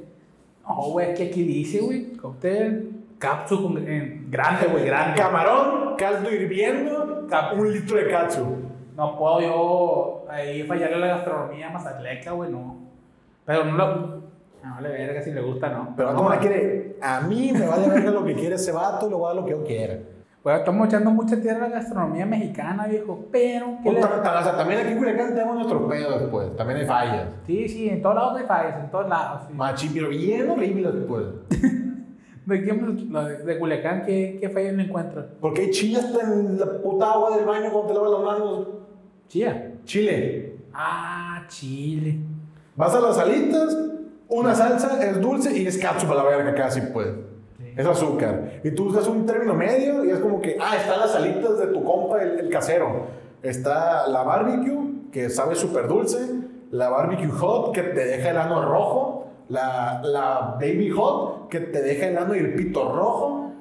No, 0.68 0.76
güey, 0.92 1.14
que 1.14 1.28
aquí 1.28 1.44
dice, 1.44 1.80
güey, 1.80 2.12
cóctel, 2.18 2.92
con- 3.48 3.88
en 3.88 4.28
grande, 4.30 4.68
güey, 4.68 4.86
grande. 4.86 5.18
Camarón, 5.18 5.96
caldo 5.98 6.30
hirviendo, 6.30 7.26
un 7.58 7.72
litro 7.72 7.96
de 7.96 8.08
ketchup. 8.08 8.65
No 8.96 9.18
puedo 9.18 9.42
yo 9.42 10.26
ahí 10.30 10.64
fallarle 10.64 10.96
a 10.96 11.00
la 11.00 11.08
gastronomía 11.08 11.70
mazatleca, 11.70 12.32
güey, 12.32 12.52
no. 12.52 12.78
Pero 13.46 13.66
no 13.66 13.78
lo. 13.78 13.96
No 14.64 14.74
vale 14.76 14.90
verga 14.90 15.22
si 15.22 15.32
le 15.32 15.42
gusta, 15.42 15.70
no. 15.70 15.94
Pero 15.96 16.14
no, 16.14 16.28
la 16.30 16.40
quiere, 16.40 16.96
a 17.02 17.22
mí 17.22 17.52
me 17.54 17.68
vale 17.68 17.88
verga 17.88 18.10
lo 18.12 18.26
que 18.26 18.34
quiere 18.34 18.56
ese 18.56 18.72
vato 18.72 19.06
y 19.06 19.10
le 19.10 19.16
voy 19.16 19.26
a 19.26 19.28
dar 19.28 19.36
lo 19.36 19.46
que 19.46 19.52
yo 19.52 19.64
quiera. 19.64 20.00
Bueno, 20.44 20.60
estamos 20.60 20.88
echando 20.88 21.12
mucha 21.12 21.40
tierra 21.42 21.66
a 21.66 21.70
la 21.70 21.76
gastronomía 21.76 22.26
mexicana, 22.26 22.88
viejo. 22.88 23.26
Pero. 23.32 23.78
¿qué 23.84 23.92
le- 23.92 24.00
o 24.04 24.08
sea, 24.08 24.56
también 24.58 24.80
aquí 24.80 24.92
en 24.92 24.98
Culiacán 24.98 25.34
tenemos 25.36 25.56
nuestros 25.56 25.90
pedos, 25.90 26.24
pues. 26.32 26.56
También 26.56 26.80
hay 26.80 26.86
fallas. 26.86 27.28
Sí, 27.46 27.68
sí, 27.68 27.90
en 27.90 28.02
todos 28.02 28.16
lados 28.16 28.38
hay 28.40 28.46
fallas, 28.46 28.80
en 28.84 28.92
todos 28.92 29.10
lados. 29.10 29.42
sí. 29.48 29.54
Machi, 29.54 29.90
pero 29.94 30.10
bien 30.10 30.50
horribles, 30.50 30.94
pues. 31.08 31.24
¿De, 32.46 32.60
lo 33.10 33.24
de, 33.26 33.58
Culiacán 33.58 34.04
qué, 34.06 34.38
qué 34.40 34.50
fallas 34.50 34.74
no 34.76 34.84
encuentras? 34.84 35.26
Porque 35.42 35.62
hay 35.62 35.72
chile 35.72 35.98
hasta 35.98 36.22
en 36.22 36.60
la 36.60 36.66
puta 36.82 37.14
agua 37.14 37.36
del 37.36 37.46
baño 37.46 37.72
cuando 37.72 37.88
te 37.88 37.94
lavas 37.96 38.12
las 38.12 38.22
manos. 38.22 38.68
Chía. 39.28 39.74
Chile. 39.86 40.58
Ah, 40.74 41.44
Chile. 41.48 42.20
Vas 42.76 42.94
a 42.94 43.00
las 43.00 43.16
salitas, 43.16 43.78
una 44.28 44.54
salsa 44.54 45.04
es 45.06 45.22
dulce 45.22 45.58
y 45.58 45.66
es 45.66 45.78
ketchup 45.78 46.12
a 46.12 46.16
la 46.16 46.24
verga 46.24 46.54
casi, 46.54 46.82
pues. 46.82 47.08
Sí. 47.58 47.64
Es 47.78 47.86
azúcar. 47.86 48.62
Y 48.64 48.72
tú 48.72 48.86
usas 48.88 49.08
un 49.08 49.26
término 49.26 49.54
medio 49.54 50.04
y 50.04 50.10
es 50.10 50.20
como 50.20 50.42
que, 50.42 50.58
ah, 50.60 50.76
están 50.76 51.00
las 51.00 51.12
salitas 51.12 51.58
de 51.58 51.68
tu 51.68 51.84
compa, 51.84 52.22
el, 52.22 52.40
el 52.40 52.50
casero. 52.50 53.08
Está 53.42 54.08
la 54.08 54.24
barbecue, 54.24 55.10
que 55.12 55.30
sabe 55.30 55.56
súper 55.56 55.88
dulce. 55.88 56.18
La 56.72 56.90
barbecue 56.90 57.30
hot, 57.30 57.74
que 57.74 57.82
te 57.82 58.06
deja 58.06 58.32
el 58.32 58.38
ano 58.38 58.66
rojo. 58.66 59.28
La, 59.48 60.02
la 60.04 60.58
baby 60.60 60.90
hot, 60.90 61.48
que 61.50 61.60
te 61.60 61.82
deja 61.82 62.08
el 62.08 62.18
ano 62.18 62.36
y 62.36 62.40
el 62.40 62.56
pito 62.56 62.92
rojo. 62.92 63.52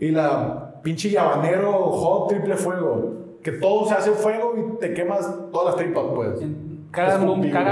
Y 0.00 0.10
la 0.10 0.80
pinche 0.82 1.16
habanero 1.18 1.90
hot 1.90 2.28
triple 2.28 2.56
fuego, 2.56 3.14
que 3.42 3.52
todo 3.52 3.86
se 3.86 3.94
hace 3.94 4.10
fuego 4.10 4.54
y 4.56 4.78
te 4.78 4.94
quemas 4.94 5.50
todas 5.52 5.74
las 5.74 5.76
tripas, 5.76 6.04
pues. 6.14 6.40
Caga 6.90 7.18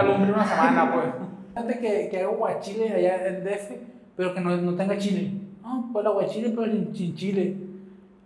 lumbre 0.02 0.32
una 0.32 0.46
semana, 0.46 0.92
pues. 0.92 1.06
Fíjate 1.54 1.78
que, 1.78 2.08
que 2.10 2.20
hago 2.20 2.36
guachile 2.36 2.92
allá 2.92 3.26
en 3.28 3.44
DF, 3.44 3.70
pero 4.14 4.34
que 4.34 4.40
no, 4.40 4.56
no 4.56 4.74
tenga 4.74 4.96
chile. 4.98 5.32
No, 5.62 5.88
pues 5.92 6.04
aguachile, 6.04 6.50
pero 6.50 6.70
sin, 6.70 6.94
sin 6.94 7.14
chile. 7.14 7.56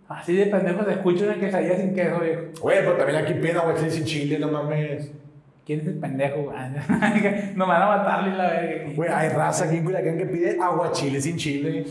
Así 0.09 0.35
de 0.35 0.47
pendejos 0.47 0.85
se 0.85 0.91
escucha 0.91 1.23
una 1.23 1.39
quesadilla 1.39 1.77
sin 1.77 1.93
queso, 1.93 2.19
viejo. 2.19 2.41
Güey, 2.61 2.79
pero 2.79 2.97
también 2.97 3.23
aquí 3.23 3.33
piden 3.35 3.57
aguachile 3.57 3.89
sin 3.89 4.03
chile, 4.03 4.39
no 4.39 4.51
mames. 4.51 5.11
¿Quién 5.65 5.79
es 5.79 5.87
el 5.87 5.99
pendejo? 5.99 6.43
güey? 6.43 6.57
Nos 7.55 7.67
van 7.67 7.81
a 7.81 7.85
matarle 7.85 8.35
la 8.35 8.49
verga. 8.49 8.91
Güey, 8.93 9.09
hay 9.09 9.29
raza 9.29 9.65
aquí 9.65 9.77
en 9.77 9.85
Culiacán 9.85 10.17
que 10.17 10.25
pide 10.25 10.57
aguachile 10.59 11.21
sin 11.21 11.37
chile. 11.37 11.85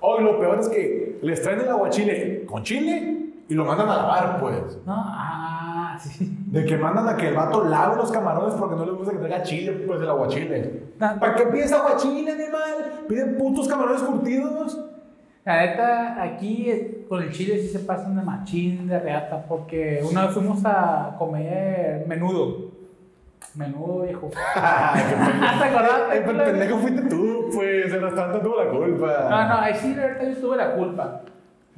Oh, 0.00 0.20
y 0.20 0.24
lo 0.24 0.40
peor 0.40 0.58
es 0.58 0.68
que 0.68 1.18
les 1.22 1.40
traen 1.42 1.60
el 1.60 1.68
aguachile 1.68 2.44
con 2.46 2.64
chile 2.64 3.19
y 3.50 3.54
lo 3.54 3.64
mandan 3.66 3.88
a 3.90 3.96
lavar, 3.96 4.40
pues. 4.40 4.78
No, 4.86 4.94
ah, 4.96 5.96
sí. 6.00 6.36
De 6.46 6.64
que 6.64 6.76
mandan 6.78 7.06
a 7.08 7.16
que 7.16 7.28
el 7.28 7.34
vato 7.34 7.64
lave 7.64 7.96
los 7.96 8.10
camarones 8.10 8.54
porque 8.54 8.76
no 8.76 8.86
les 8.86 8.94
gusta 8.94 9.12
que 9.12 9.18
traiga 9.18 9.42
chile, 9.42 9.72
pues, 9.86 10.00
del 10.00 10.08
aguachile. 10.08 10.84
Na- 10.98 11.18
¿Para 11.20 11.34
qué 11.34 11.44
pides 11.46 11.72
aguachile, 11.72 12.30
animal? 12.32 13.04
Piden 13.08 13.36
putos 13.36 13.68
camarones 13.68 14.02
curtidos. 14.02 14.78
La 15.44 15.66
neta, 15.66 16.22
aquí 16.22 16.70
eh, 16.70 17.06
con 17.08 17.22
el 17.22 17.30
chile 17.32 17.58
sí 17.60 17.68
se 17.68 17.80
pasan 17.80 18.14
de 18.14 18.22
machín, 18.22 18.86
de 18.86 18.98
reata, 19.00 19.44
porque 19.48 20.00
una 20.08 20.26
vez 20.26 20.34
fuimos 20.34 20.60
a 20.64 21.16
comer 21.18 22.04
menudo. 22.06 22.70
Menudo, 23.54 24.02
viejo. 24.02 24.30
¿Te 24.54 25.64
acordás? 25.64 26.02
Ay, 26.10 26.22
pero 26.24 26.44
pendejo 26.44 26.78
fuiste 26.78 27.02
tú, 27.08 27.48
pues. 27.54 27.92
El 27.92 28.00
restaurante 28.02 28.38
tuvo 28.40 28.62
la 28.62 28.70
culpa. 28.70 29.26
No, 29.28 29.48
no, 29.48 29.54
ahí 29.60 29.74
sí, 29.74 29.94
la 29.94 30.02
verdad, 30.06 30.28
yo 30.28 30.36
tuve 30.36 30.56
la 30.56 30.72
culpa. 30.74 31.22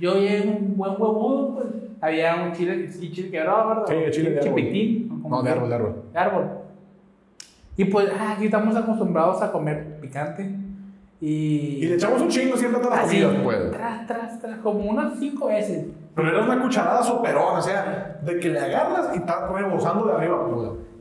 Yo 0.02 0.14
llegué 0.16 0.40
un 0.48 0.76
buen 0.76 0.94
huevudo, 0.98 1.54
pues 1.54 1.66
había 2.00 2.34
un 2.42 2.50
chile, 2.50 2.90
chile 2.90 3.30
quebrado, 3.30 3.68
¿verdad? 3.68 3.84
Sí, 3.86 4.10
chile 4.10 4.30
de 4.30 4.40
árbol. 4.40 4.54
Chipitín. 4.56 5.22
No, 5.28 5.42
de 5.44 5.50
árbol, 5.50 5.68
de 5.68 5.74
árbol. 5.76 6.02
De 6.12 6.18
árbol. 6.18 6.50
Y 7.76 7.84
pues, 7.84 8.10
ah, 8.18 8.32
aquí 8.32 8.46
estamos 8.46 8.74
acostumbrados 8.74 9.40
a 9.42 9.52
comer 9.52 10.00
picante. 10.00 10.56
Y, 11.20 11.78
Y 11.84 11.86
le 11.86 11.94
echamos 11.94 12.20
un 12.20 12.26
chingo 12.26 12.56
siempre 12.56 12.80
a 12.80 12.82
todas 12.82 12.98
las 12.98 13.06
comidas, 13.06 13.36
pues. 13.44 13.70
tras, 13.70 14.06
tras, 14.08 14.40
tras, 14.40 14.58
como 14.58 14.90
unas 14.90 15.20
cinco 15.20 15.46
veces. 15.46 15.86
Pero 16.16 16.28
era 16.30 16.44
una 16.46 16.60
cucharada 16.60 17.00
superona, 17.00 17.58
o 17.58 17.62
sea, 17.62 18.18
de 18.24 18.40
que 18.40 18.48
le 18.48 18.58
agarras 18.58 19.10
y 19.14 19.18
está 19.18 19.46
rebosando 19.52 20.06
de 20.06 20.14
arriba. 20.14 20.48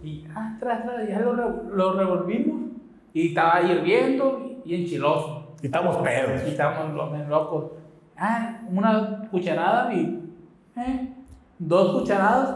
Y 0.03 0.27
ah, 0.35 0.57
tras, 0.59 0.83
tras, 0.83 1.09
ya 1.09 1.19
lo, 1.21 1.33
lo 1.33 1.93
revolvimos. 1.93 2.69
Y 3.15 3.29
estaba 3.29 3.63
hirviendo 3.63 4.61
y 4.63 4.75
enchiloso. 4.75 5.55
Y 5.59 5.65
estamos 5.65 5.97
pedos. 5.97 6.41
Y 6.47 6.51
bien 6.51 7.29
locos. 7.29 7.80
Ah, 8.23 8.59
una 8.69 9.27
cucharada 9.31 9.91
y. 9.91 10.31
Eh, 10.77 11.13
dos 11.57 11.99
cucharadas. 11.99 12.55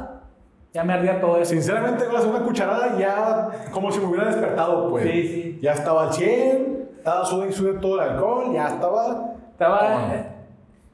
Ya 0.72 0.84
me 0.84 0.94
ardía 0.94 1.20
todo 1.20 1.38
eso. 1.38 1.52
Sinceramente, 1.52 2.06
con 2.06 2.14
la 2.14 2.22
segunda 2.22 2.44
cucharada 2.44 3.00
ya 3.00 3.50
como 3.72 3.92
si 3.92 4.00
me 4.00 4.06
hubiera 4.06 4.26
despertado, 4.26 4.92
pues. 4.92 5.06
Sí, 5.06 5.28
sí. 5.28 5.60
Ya 5.64 5.72
estaba 5.72 6.04
al 6.04 6.14
100, 6.14 6.90
estaba 6.98 7.26
sube 7.26 7.50
y 7.50 7.52
sube 7.52 7.74
todo 7.80 8.00
el 8.00 8.12
alcohol, 8.12 8.54
ya 8.54 8.68
estaba. 8.68 9.34
Estaba. 9.54 10.14
Eh, 10.14 10.28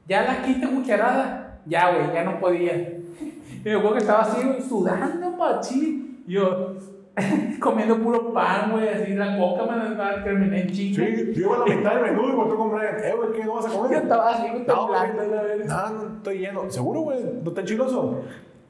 ya 0.08 0.22
la 0.22 0.42
quinta 0.42 0.70
cucharada. 0.70 1.58
Ya, 1.66 1.90
güey, 1.90 2.14
ya 2.14 2.24
no 2.24 2.40
podía. 2.40 2.74
Y 2.74 3.62
me 3.64 3.74
acuerdo 3.74 3.92
que 3.92 4.00
estaba 4.00 4.22
así, 4.22 4.40
sudando, 4.66 5.30
machín. 5.32 6.24
Y 6.26 6.32
yo. 6.32 6.76
comiendo 7.60 7.98
puro 7.98 8.32
pan, 8.32 8.70
güey, 8.72 8.88
así 8.88 9.12
la 9.14 9.36
coca 9.36 9.64
me 9.66 9.94
la 9.94 10.24
terminé 10.24 10.62
en 10.62 10.70
chinga. 10.70 11.04
Sí, 11.04 11.32
yo 11.34 11.40
iba 11.42 11.56
a 11.56 11.58
la 11.58 11.76
mitad 11.76 11.94
del 11.94 12.02
menú 12.02 12.28
y 12.28 12.32
volvió 12.32 12.54
a 12.54 12.56
comprar. 12.56 13.04
Eh, 13.04 13.14
güey, 13.16 13.32
¿qué 13.32 13.44
no 13.44 13.54
vas 13.54 13.66
a 13.66 13.68
Yo 13.70 13.78
comer? 13.78 13.98
estaba 14.02 14.30
así, 14.30 14.46
No, 14.66 14.86
temblando, 14.86 15.36
la 15.36 15.42
verga. 15.42 15.64
No, 15.66 15.90
no, 16.08 16.16
estoy 16.16 16.38
lleno. 16.38 16.70
¿Seguro, 16.70 17.00
güey? 17.02 17.18
¿No 17.42 17.50
está 17.50 17.64
chiloso? 17.64 18.20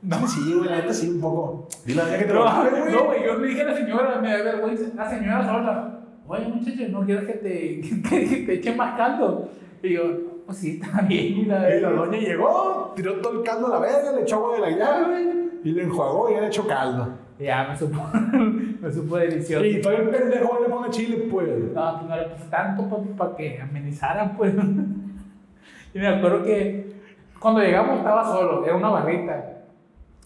No, 0.03 0.27
sí, 0.27 0.55
güey, 0.55 0.69
la 0.69 0.77
neta 0.79 0.93
sí, 0.93 1.09
un 1.09 1.21
poco. 1.21 1.69
Dile 1.85 2.03
a 2.03 2.09
ella 2.09 2.19
que 2.19 2.25
te 2.25 2.35
lo 2.35 2.41
güey. 2.43 2.93
no, 2.93 3.05
güey, 3.05 3.25
yo 3.25 3.39
le 3.39 3.47
dije 3.49 3.63
a 3.63 3.65
la 3.67 3.77
señora, 3.77 4.19
me 4.21 4.37
da 4.37 4.43
vergüenza, 4.43 4.85
la 4.97 5.09
señora 5.11 5.45
sola. 5.47 5.99
Oye, 6.27 6.49
muchacho, 6.49 6.89
¿no 6.91 7.05
quieres 7.05 7.25
que 7.27 7.33
te, 7.35 7.81
que, 8.11 8.29
que 8.29 8.37
te 8.47 8.55
eche 8.55 8.75
más 8.75 8.97
caldo? 8.97 9.49
Y 9.85 9.95
yo, 9.95 10.03
pues 10.47 10.59
sí, 10.59 10.81
está 10.83 11.03
bien. 11.03 11.39
Y 11.39 11.45
la, 11.45 11.77
Y 11.77 11.81
la 11.81 11.91
doña 11.91 12.19
llegó, 12.19 12.93
tiró 12.97 13.21
todo 13.21 13.39
el 13.39 13.45
caldo 13.45 13.69
a 13.69 13.71
la 13.71 13.79
verga, 13.79 14.13
le 14.13 14.23
echó 14.23 14.37
agua 14.37 14.55
de 14.57 14.61
la 14.63 14.71
llave 14.71 15.51
y 15.63 15.71
le 15.71 15.83
enjuagó 15.85 16.29
y 16.31 16.35
ya 16.35 16.41
le 16.41 16.47
echó 16.49 16.67
caldo. 16.67 17.07
Ya, 17.43 17.67
me 17.69 17.77
supo, 17.77 17.99
me 18.81 18.93
supo 18.93 19.17
delicioso. 19.17 19.65
Y 19.65 19.81
todo 19.81 19.93
el 19.95 20.09
pendejo 20.09 20.59
le 20.63 20.69
pone 20.69 20.91
chile, 20.91 21.29
pues. 21.31 21.49
No, 21.75 21.99
pues 21.99 22.09
no 22.11 22.17
le 22.17 22.23
puse 22.29 22.49
tanto 22.51 22.89
para 23.17 23.35
que 23.37 23.61
amenizaran, 23.61 24.37
pues. 24.37 24.55
Y 25.95 25.99
me 25.99 26.09
acuerdo 26.09 26.43
que 26.45 26.93
cuando 27.39 27.61
llegamos 27.61 27.99
estaba 27.99 28.25
solo, 28.25 28.65
era 28.65 28.75
una 28.77 28.89
barrita. 28.89 29.59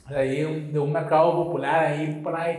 De 0.08 0.16
ahí, 0.16 0.44
un- 0.44 0.72
de 0.72 0.78
un 0.78 0.92
mercado 0.92 1.32
popular, 1.44 1.86
ahí 1.86 2.20
por 2.22 2.38
ahí. 2.38 2.58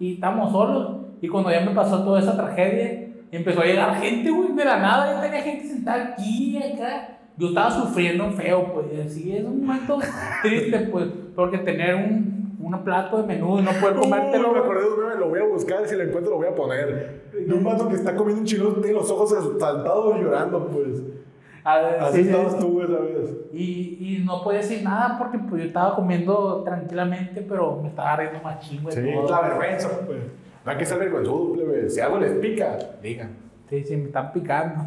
Y 0.00 0.14
estábamos 0.14 0.50
solos. 0.52 0.96
Y 1.20 1.28
cuando 1.28 1.50
ya 1.50 1.60
me 1.60 1.72
pasó 1.72 2.02
toda 2.04 2.20
esa 2.20 2.34
tragedia, 2.36 3.06
empezó 3.30 3.60
a 3.60 3.64
llegar 3.66 3.96
gente, 3.96 4.30
güey, 4.30 4.52
de 4.54 4.64
la 4.64 4.78
nada. 4.78 5.12
Ya 5.14 5.20
tenía 5.20 5.42
gente 5.42 5.66
sentada 5.66 6.04
aquí, 6.14 6.56
acá. 6.58 7.18
Yo 7.36 7.48
estaba 7.48 7.70
sufriendo 7.70 8.30
feo, 8.30 8.72
pues. 8.72 8.86
y 8.96 9.00
Así 9.02 9.36
es 9.36 9.44
un 9.44 9.66
momento 9.66 9.98
triste, 10.42 10.78
pues. 10.90 11.06
Porque 11.36 11.58
tener 11.58 11.94
un, 11.96 12.37
un 12.76 12.84
plato 12.84 13.22
de 13.22 13.26
menudo 13.26 13.62
no 13.62 13.70
poder 13.72 13.96
comértelo. 14.00 14.48
Uy, 14.48 14.54
me 14.54 14.60
acordé 14.60 14.82
de 14.82 14.88
un 14.90 15.00
meme, 15.00 15.20
lo 15.20 15.28
voy 15.28 15.40
a 15.40 15.44
buscar, 15.44 15.86
si 15.86 15.96
lo 15.96 16.02
encuentro 16.02 16.32
lo 16.32 16.36
voy 16.38 16.48
a 16.48 16.54
poner. 16.54 17.30
De 17.32 17.54
un 17.54 17.64
vato 17.64 17.88
que 17.88 17.94
está 17.94 18.14
comiendo 18.14 18.42
un 18.42 18.46
chilote, 18.46 18.80
tiene 18.80 18.96
los 18.96 19.10
ojos 19.10 19.30
saltados 19.30 20.20
llorando, 20.20 20.66
pues. 20.68 21.02
Ver, 21.02 22.00
Así 22.00 22.22
sí, 22.22 22.30
estabas 22.30 22.58
tú 22.58 22.80
esa 22.80 22.98
vez. 22.98 23.36
Y, 23.52 23.98
y 24.00 24.22
no 24.24 24.42
podía 24.42 24.60
decir 24.60 24.82
nada 24.82 25.18
porque 25.18 25.38
pues, 25.38 25.62
yo 25.62 25.68
estaba 25.68 25.94
comiendo 25.94 26.62
tranquilamente, 26.64 27.44
pero 27.46 27.80
me 27.82 27.88
estaba 27.88 28.16
riendo 28.16 28.40
más 28.42 28.58
chingo. 28.60 28.90
Sí, 28.90 29.02
de 29.02 29.12
todo. 29.12 29.30
la 29.30 29.40
vergüenza, 29.42 29.88
pues. 30.06 30.18
No 30.64 30.72
hay 30.72 30.78
que 30.78 30.86
ser 30.86 30.98
vergonzudo, 30.98 31.52
plebe. 31.52 31.90
Si 31.90 32.00
algo 32.00 32.18
les 32.18 32.32
pica, 32.32 32.78
digan. 33.02 33.36
Sí, 33.68 33.84
sí, 33.84 33.96
me 33.96 34.04
están 34.04 34.32
picando. 34.32 34.84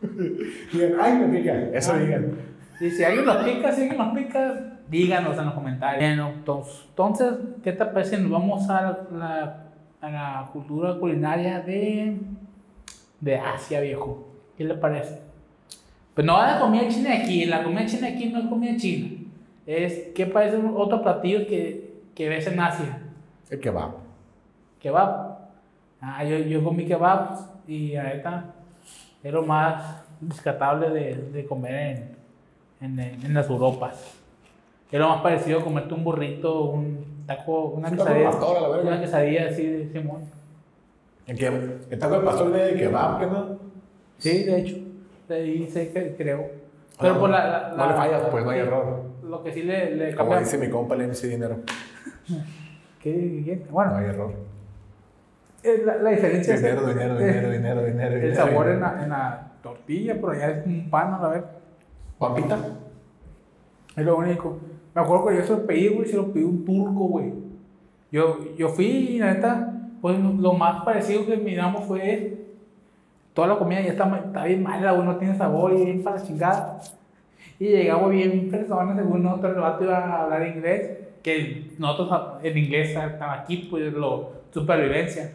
Digan, 0.72 0.92
ay, 1.00 1.18
me 1.18 1.38
pica. 1.38 1.52
Eso 1.72 1.94
digan. 1.98 2.32
Y 2.80 2.90
si 2.90 3.04
alguien 3.04 3.24
nos 3.24 3.36
pica, 3.44 3.72
si 3.72 3.82
alguien 3.82 3.98
nos 3.98 4.16
pica, 4.16 4.73
díganos 4.88 5.38
en 5.38 5.46
los 5.46 5.54
comentarios. 5.54 6.00
Bueno, 6.00 6.30
entonces, 6.34 6.84
entonces, 6.88 7.32
¿qué 7.62 7.72
te 7.72 7.84
parece? 7.84 8.18
Nos 8.18 8.30
vamos 8.30 8.68
a 8.68 9.06
la, 9.12 9.64
a 10.00 10.10
la 10.10 10.50
cultura 10.52 10.98
culinaria 10.98 11.60
de, 11.60 12.18
de 13.20 13.36
Asia, 13.36 13.80
viejo. 13.80 14.28
¿Qué 14.56 14.64
le 14.64 14.74
parece? 14.74 15.20
Pues 16.14 16.26
no 16.26 16.40
la 16.40 16.60
comida 16.60 16.88
china 16.88 17.10
aquí, 17.12 17.44
la 17.44 17.62
comida 17.64 17.86
china 17.86 18.08
aquí 18.08 18.26
no 18.26 18.38
es 18.40 18.46
comida 18.46 18.76
china. 18.76 19.20
Es, 19.66 20.12
¿qué 20.14 20.26
parece 20.26 20.58
otro 20.74 21.02
platillo 21.02 21.46
que, 21.46 22.02
que 22.14 22.28
ves 22.28 22.46
en 22.46 22.60
Asia? 22.60 23.00
El 23.50 23.60
kebab. 23.60 23.92
kebab. 24.78 25.38
Ah, 26.00 26.22
yo, 26.22 26.38
yo 26.38 26.62
comí 26.62 26.86
kebab 26.86 27.36
y 27.66 27.96
ahorita 27.96 28.44
es 29.22 29.32
lo 29.32 29.42
más 29.42 30.04
rescatable 30.20 30.90
de, 30.90 31.14
de 31.32 31.46
comer 31.46 32.16
en, 32.80 33.00
en, 33.00 33.24
en 33.24 33.34
las 33.34 33.48
Europas. 33.48 34.20
Es 34.94 35.00
lo 35.00 35.08
más 35.08 35.22
parecido 35.22 35.58
a 35.58 35.64
comerte 35.64 35.92
un 35.92 36.04
burrito, 36.04 36.66
un 36.70 37.24
taco, 37.26 37.64
una 37.70 37.88
Un 37.88 37.96
taco 37.96 38.04
quesadilla. 38.04 38.30
pastor 38.30 38.56
a 38.56 38.60
la 38.60 38.68
verga. 38.68 38.86
Una 38.92 39.00
quesadilla 39.00 39.48
así 39.48 39.66
de 39.66 39.88
Simón. 39.90 40.20
El, 41.26 41.36
que, 41.36 41.46
el 41.48 41.98
taco 41.98 42.20
de 42.20 42.24
pastor 42.24 42.52
de 42.52 42.74
kebab, 42.76 43.18
¿qué 43.18 43.26
no? 43.26 43.58
Sí, 44.18 44.44
de 44.44 44.60
hecho. 44.60 44.76
De 45.28 45.34
ahí 45.34 45.66
sé 45.66 45.90
que 45.90 46.14
creo. 46.16 46.46
Pero 47.00 47.14
Ah, 47.14 47.18
por 47.18 47.28
la, 47.30 47.48
la- 47.48 47.68
no 47.70 47.76
la- 47.76 47.86
le 47.88 47.94
fallas, 47.94 48.22
pues, 48.30 48.44
no 48.44 48.50
hay 48.50 48.60
error. 48.60 49.02
Lo 49.24 49.42
que 49.42 49.52
sí 49.52 49.64
le, 49.64 49.96
le 49.96 50.14
Como 50.14 50.38
dice 50.38 50.58
mi 50.58 50.70
compa, 50.70 50.94
le 50.94 51.08
MC 51.08 51.26
dinero. 51.26 51.56
¿Qué? 53.02 53.64
Bueno, 53.70 53.90
No 53.90 53.96
hay 53.98 54.04
error. 54.04 54.32
la, 55.86 55.96
la 55.96 56.10
diferencia 56.10 56.54
es 56.54 56.62
Dinero, 56.62 56.86
dinero, 56.86 57.18
dinero, 57.18 57.50
dinero, 57.50 57.82
dinero. 57.84 58.14
El 58.14 58.20
dinero, 58.20 58.36
sabor 58.36 58.68
en 58.68 58.80
la, 58.80 59.02
en 59.02 59.10
la 59.10 59.52
tortilla, 59.60 60.14
pero 60.20 60.34
ya 60.34 60.50
es 60.50 60.66
un 60.66 60.88
pan, 60.88 61.14
a 61.14 61.28
ver. 61.28 61.44
Papita. 62.16 62.58
Es 63.96 64.04
lo 64.04 64.18
único. 64.18 64.56
Me 64.94 65.02
acuerdo 65.02 65.26
que 65.26 65.36
yo 65.36 65.44
se 65.44 65.52
lo 65.52 65.66
pedí, 65.66 65.88
güey, 65.88 66.08
se 66.08 66.16
lo 66.16 66.32
pedí 66.32 66.44
un 66.44 66.64
turco, 66.64 67.08
güey. 67.08 67.32
Yo, 68.12 68.54
yo 68.56 68.68
fui 68.68 68.86
y 68.86 69.18
la 69.18 69.34
neta, 69.34 69.90
pues 70.00 70.18
lo 70.18 70.52
más 70.52 70.84
parecido 70.84 71.26
que 71.26 71.36
miramos 71.36 71.84
fue 71.84 72.44
toda 73.34 73.48
la 73.48 73.58
comida 73.58 73.80
ya 73.80 73.92
está, 73.92 74.16
está 74.16 74.44
bien 74.44 74.62
mala, 74.62 74.92
güey, 74.92 75.06
no 75.06 75.16
tiene 75.16 75.36
sabor 75.36 75.72
y 75.72 75.84
bien 75.84 76.02
para 76.02 76.16
la 76.16 76.22
chingada. 76.22 76.80
Y 77.58 77.66
llegamos 77.66 78.10
bien 78.10 78.50
personas, 78.50 78.96
según 78.96 79.22
nosotros 79.22 79.54
el 79.54 79.60
vato 79.60 79.84
iba 79.84 79.98
a 79.98 80.22
hablar 80.22 80.46
inglés, 80.46 80.98
que 81.22 81.72
nosotros 81.78 82.42
en 82.42 82.58
inglés 82.58 82.90
estaba 82.90 83.32
aquí, 83.34 83.68
pues 83.68 83.92
lo, 83.92 84.32
supervivencia. 84.52 85.32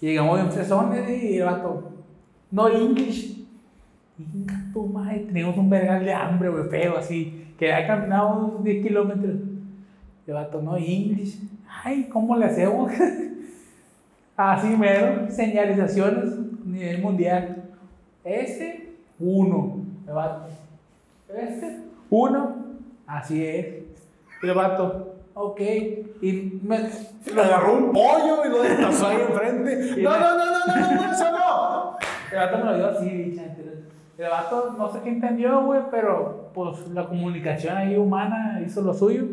Y 0.00 0.06
llegamos 0.06 0.40
bien 0.40 0.52
fresones 0.52 1.22
y 1.22 1.38
el 1.38 1.44
vato, 1.44 1.92
no 2.50 2.68
English. 2.68 3.46
Inga 4.18 4.64
tu 4.72 4.86
madre, 4.86 5.20
teníamos 5.20 5.56
un 5.56 5.70
vergal 5.70 6.04
de 6.04 6.12
hambre, 6.12 6.48
güey, 6.48 6.64
feo, 6.68 6.96
así, 6.96 7.45
que 7.58 7.72
había 7.72 7.86
caminado 7.86 8.38
unos 8.38 8.64
10 8.64 8.86
kilómetros. 8.86 9.34
El 10.26 10.34
vato, 10.34 10.60
no 10.60 10.76
English. 10.76 11.38
Ay, 11.84 12.08
¿cómo 12.12 12.36
le 12.36 12.46
hacemos? 12.46 12.92
así 14.36 14.68
mero, 14.76 15.30
señalizaciones, 15.30 16.34
nivel 16.64 17.00
mundial. 17.00 17.64
Este, 18.24 18.94
uno. 19.18 19.84
El 20.06 20.14
vato, 20.14 20.48
este, 21.34 21.80
uno. 22.10 22.56
Así 23.06 23.44
es. 23.44 23.66
El 24.42 24.54
vato, 24.54 25.14
ok. 25.34 25.60
Y 26.20 26.60
me, 26.62 26.90
Le 27.32 27.42
agarró 27.42 27.78
un 27.78 27.92
pollo 27.92 28.44
y 28.44 28.48
lo 28.48 28.62
destazó 28.62 29.08
ahí 29.08 29.18
enfrente. 29.28 30.02
No, 30.02 30.10
no, 30.18 30.36
no, 30.36 30.44
no, 30.44 30.66
no, 30.66 30.94
no, 30.94 31.12
eso 31.12 31.30
no. 31.30 31.96
El 32.32 32.38
vato 32.38 32.58
me 32.58 32.64
lo 32.64 32.76
dio 32.76 32.86
así, 32.88 33.08
bicha. 33.08 33.42
El 34.18 34.30
vato 34.30 34.74
no 34.76 34.90
sé 34.92 35.00
qué 35.02 35.10
entendió, 35.10 35.62
güey, 35.64 35.82
pero 35.90 36.45
pues 36.56 36.88
la 36.88 37.04
comunicación 37.04 37.76
ahí 37.76 37.96
humana 37.96 38.62
hizo 38.64 38.80
lo 38.80 38.94
suyo. 38.94 39.24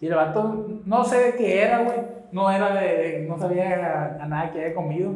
Y 0.00 0.06
el 0.06 0.14
vato, 0.14 0.68
no 0.86 1.04
sé 1.04 1.16
de 1.18 1.34
qué 1.34 1.62
era, 1.62 1.82
güey. 1.82 1.98
No 2.30 2.48
era 2.48 2.74
de, 2.74 3.26
no 3.28 3.36
sabía 3.36 4.16
a, 4.18 4.22
a 4.22 4.28
nada 4.28 4.52
que 4.52 4.60
había 4.60 4.74
comido. 4.74 5.10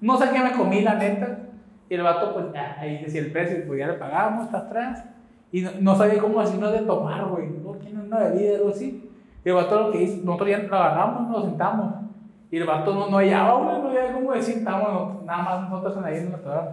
No 0.00 0.16
sé 0.16 0.30
qué 0.32 0.38
me 0.38 0.52
comí, 0.52 0.82
la 0.82 0.94
neta. 0.94 1.40
Y 1.90 1.94
el 1.94 2.02
vato, 2.02 2.32
pues, 2.32 2.46
ya, 2.54 2.76
ahí 2.78 3.02
decía 3.02 3.22
el 3.22 3.32
precio, 3.32 3.64
pues 3.66 3.80
ya 3.80 3.88
le 3.88 3.94
pagábamos 3.94 4.44
hasta 4.44 4.58
atrás. 4.58 5.04
Y 5.50 5.62
no, 5.62 5.70
no 5.80 5.96
sabía 5.96 6.20
cómo 6.20 6.40
decirnos 6.40 6.70
de 6.72 6.80
tomar, 6.80 7.26
güey. 7.26 7.48
No 7.48 7.72
tiene 7.72 8.00
una 8.00 8.18
bebida, 8.18 8.58
algo 8.58 8.68
así. 8.68 9.10
Y 9.44 9.48
el 9.48 9.54
vato 9.56 9.80
lo 9.80 9.90
que 9.90 10.02
hizo, 10.02 10.24
nosotros 10.24 10.48
ya 10.48 10.58
lo 10.58 10.76
agarramos, 10.76 11.28
nos 11.28 11.44
sentamos. 11.44 11.94
Y 12.52 12.58
el 12.58 12.66
vato 12.66 12.94
no, 12.94 13.10
no 13.10 13.16
hallaba, 13.16 13.54
güey, 13.54 13.82
no 13.82 13.88
hallaba 13.88 14.12
cómo 14.12 14.32
decir, 14.32 14.58
estábamos 14.58 15.24
nada 15.24 15.42
más 15.42 15.70
nosotros 15.70 15.96
en 15.96 16.04
ahí 16.04 16.18
en 16.18 16.30
la 16.30 16.38
torre. 16.38 16.68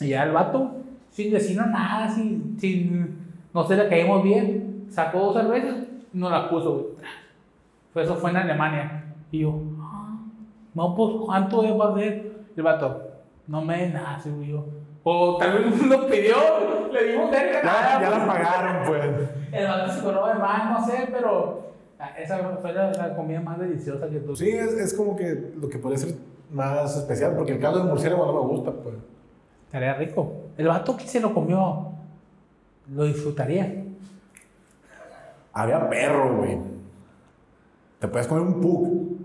Y 0.00 0.08
ya 0.08 0.24
el 0.24 0.32
vato, 0.32 0.72
sin 1.12 1.30
decirnos 1.30 1.68
nada, 1.68 2.08
sin, 2.08 2.58
sin, 2.58 3.16
no 3.54 3.62
sé, 3.64 3.76
le 3.76 3.88
caímos 3.88 4.22
bien, 4.24 4.86
sacó 4.88 5.18
dos 5.32 5.34
cervezas 5.36 5.76
y 6.12 6.18
nos 6.18 6.30
las 6.32 6.48
puso, 6.48 6.72
güey. 6.72 6.84
Pues 7.92 8.06
eso 8.06 8.16
fue 8.16 8.30
en 8.30 8.38
Alemania. 8.38 9.04
Y 9.30 9.40
yo, 9.40 9.54
ah, 9.80 10.18
no, 10.74 10.94
pues, 10.96 11.14
¿cuánto 11.24 11.62
es 11.62 11.72
para 11.72 11.90
hacer? 11.92 12.32
El 12.56 12.62
vato, 12.62 13.02
no 13.46 13.62
me 13.62 13.76
des 13.84 13.94
nada, 13.94 14.18
sí, 14.18 14.30
güey, 14.30 14.48
yo. 14.48 14.64
O 15.04 15.36
tal 15.36 15.52
vez 15.64 15.82
nos 15.86 16.04
pidió, 16.06 16.36
le 16.92 17.12
dimos 17.12 17.30
verga, 17.30 17.60
Ya, 17.62 18.00
ya 18.00 18.10
la 18.10 18.16
pues. 18.16 18.26
pagaron, 18.28 18.86
pues. 18.86 19.28
El 19.52 19.66
vato 19.66 19.92
se 19.92 20.00
cobró 20.02 20.26
de 20.28 20.34
más, 20.34 20.70
no 20.80 20.86
sé, 20.86 21.08
pero 21.12 21.72
ah, 21.98 22.10
esa 22.18 22.38
fue 22.60 22.72
la, 22.72 22.90
la 22.92 23.14
comida 23.14 23.40
más 23.40 23.58
deliciosa 23.58 24.08
que 24.08 24.20
tuve. 24.20 24.36
Sí, 24.36 24.48
es, 24.50 24.72
es 24.74 24.94
como 24.94 25.14
que 25.14 25.52
lo 25.60 25.68
que 25.68 25.78
puede 25.78 25.98
ser 25.98 26.14
más 26.50 26.96
especial, 26.96 27.34
porque 27.36 27.52
el 27.52 27.60
caldo 27.60 27.80
de 27.80 27.84
murciélago 27.90 28.24
no 28.26 28.32
me 28.32 28.48
gusta, 28.48 28.70
pues. 28.72 28.94
Estaría 29.66 29.94
rico. 29.94 30.32
El 30.56 30.68
vato 30.68 30.96
que 30.96 31.06
se 31.06 31.20
lo 31.20 31.32
comió, 31.32 31.92
lo 32.92 33.04
disfrutaría. 33.04 33.84
Había 35.52 35.88
perro, 35.88 36.36
güey. 36.38 36.58
Te 37.98 38.08
puedes 38.08 38.26
comer 38.26 38.42
un 38.42 38.60
pug 38.60 39.16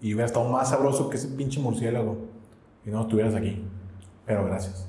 y 0.00 0.14
hubiera 0.14 0.26
estado 0.26 0.48
más 0.48 0.70
sabroso 0.70 1.08
que 1.08 1.16
ese 1.16 1.28
pinche 1.28 1.60
murciélago. 1.60 2.16
Y 2.84 2.90
no 2.90 3.02
estuvieras 3.02 3.34
aquí. 3.34 3.64
Pero 4.26 4.44
gracias. 4.44 4.88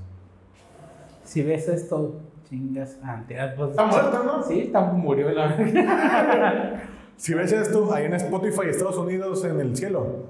Si 1.24 1.42
ves 1.42 1.68
esto, 1.68 2.20
chingas, 2.50 2.98
antes. 3.02 3.38
Pues, 3.56 3.72
Está 3.72 3.86
muerto, 3.86 4.24
¿no? 4.24 4.44
Sí, 4.44 4.60
está, 4.62 4.82
murió 4.82 5.32
la. 5.32 6.82
Si 7.18 7.34
ves 7.34 7.54
esto, 7.54 7.94
ahí 7.94 8.06
en 8.06 8.14
Spotify, 8.16 8.68
Estados 8.68 8.98
Unidos, 8.98 9.46
en 9.46 9.60
el 9.62 9.76
cielo. 9.76 10.26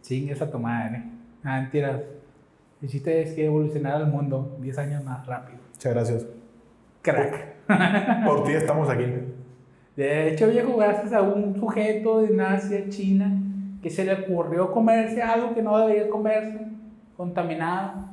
Chingas 0.00 0.40
a 0.40 0.50
tu 0.50 0.58
madre. 0.58 1.04
Ah, 1.44 1.60
mentiras. 1.60 2.00
El 2.82 2.88
chiste 2.88 3.22
es 3.22 3.32
que 3.34 3.44
evolucionar 3.44 4.00
el 4.00 4.06
mundo 4.06 4.56
10 4.60 4.78
años 4.78 5.04
más 5.04 5.26
rápido. 5.26 5.58
Muchas 5.72 5.92
gracias. 5.92 6.26
Crack. 7.02 7.56
Por 8.24 8.44
ti 8.44 8.52
estamos 8.52 8.88
aquí. 8.88 9.04
De 9.96 10.28
hecho, 10.28 10.48
viejo, 10.48 10.76
gracias 10.78 11.12
a 11.12 11.20
un 11.20 11.54
sujeto 11.60 12.22
de 12.22 12.34
Nacia, 12.34 12.88
China, 12.88 13.30
que 13.82 13.90
se 13.90 14.04
le 14.04 14.14
ocurrió 14.14 14.72
comerse 14.72 15.20
algo 15.22 15.54
que 15.54 15.62
no 15.62 15.76
debería 15.78 16.08
comerse, 16.08 16.68
contaminado. 17.18 18.08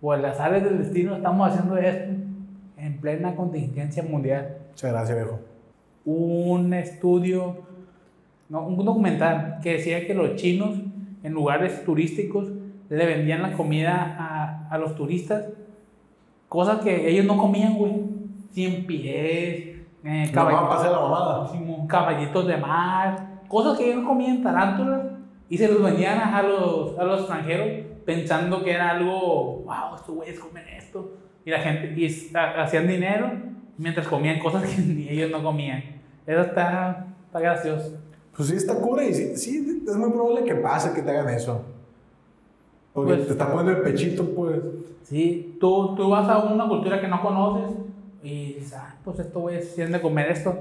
Por 0.00 0.18
las 0.18 0.40
áreas 0.40 0.64
del 0.64 0.78
destino 0.78 1.14
estamos 1.14 1.48
haciendo 1.48 1.76
esto 1.76 2.12
en 2.76 3.00
plena 3.00 3.36
contingencia 3.36 4.02
mundial. 4.02 4.56
Muchas 4.70 4.90
gracias, 4.90 5.16
viejo. 5.16 5.38
Un 6.04 6.74
estudio, 6.74 7.58
no, 8.48 8.66
un 8.66 8.84
documental 8.84 9.60
que 9.62 9.74
decía 9.74 10.06
que 10.06 10.14
los 10.14 10.34
chinos 10.34 10.80
en 11.22 11.32
lugares 11.32 11.84
turísticos 11.84 12.50
le 12.96 13.06
vendían 13.06 13.42
la 13.42 13.52
comida 13.52 14.16
a, 14.18 14.68
a 14.74 14.78
los 14.78 14.94
turistas, 14.96 15.44
cosas 16.48 16.80
que 16.80 17.08
ellos 17.08 17.24
no 17.26 17.36
comían, 17.36 17.74
güey. 17.74 17.92
Cien 18.52 18.84
pies, 18.86 19.76
eh, 20.02 20.26
No 20.26 20.32
caballitos- 20.32 20.68
pasar 20.68 20.90
la 20.92 21.00
mamada. 21.00 21.50
Caballitos 21.86 22.46
de 22.48 22.56
mar, 22.56 23.28
cosas 23.48 23.78
que 23.78 23.84
ellos 23.90 24.02
no 24.02 24.08
comían 24.08 24.42
tarántulas 24.42 25.02
y 25.48 25.56
se 25.56 25.68
los 25.68 25.82
vendían 25.82 26.18
a 26.18 26.42
los, 26.42 26.98
a 26.98 27.04
los 27.04 27.20
extranjeros 27.20 27.86
pensando 28.04 28.62
que 28.64 28.72
era 28.72 28.90
algo, 28.90 29.62
wow, 29.64 29.94
estos 29.96 30.14
güeyes 30.16 30.38
comen 30.40 30.64
esto. 30.68 31.12
Y 31.44 31.50
la 31.50 31.60
gente, 31.60 31.94
y 31.96 32.30
hacían 32.34 32.88
dinero 32.88 33.30
mientras 33.78 34.08
comían 34.08 34.40
cosas 34.40 34.64
que 34.68 34.82
ni 34.82 35.08
ellos 35.08 35.30
no 35.30 35.42
comían. 35.44 35.82
Eso 36.26 36.40
está, 36.40 37.06
está 37.26 37.38
gracioso. 37.40 37.98
Pues 38.36 38.48
sí, 38.48 38.56
está 38.56 38.74
cura 38.74 39.04
y 39.04 39.14
sí, 39.14 39.36
sí, 39.36 39.82
es 39.86 39.96
muy 39.96 40.10
probable 40.10 40.42
que 40.44 40.54
pase 40.56 40.92
que 40.92 41.02
te 41.02 41.10
hagan 41.10 41.32
eso. 41.32 41.64
Porque 42.92 43.14
Pues- 43.14 43.26
te 43.26 43.32
está 43.32 43.46
poniendo 43.52 43.72
el 43.72 43.82
pechito, 43.82 44.24
pues. 44.34 44.60
Sí, 45.02 45.56
tú, 45.60 45.94
tú 45.96 46.08
vas 46.10 46.28
a 46.28 46.38
una 46.38 46.68
cultura 46.68 47.00
que 47.00 47.08
no 47.08 47.20
conoces 47.22 47.70
y 48.22 48.54
dices, 48.54 48.74
ah, 48.76 48.94
pues 49.04 49.18
estos 49.18 49.40
güeyes 49.42 49.74
tienen 49.74 49.92
de 49.92 50.00
comer 50.00 50.30
esto. 50.30 50.54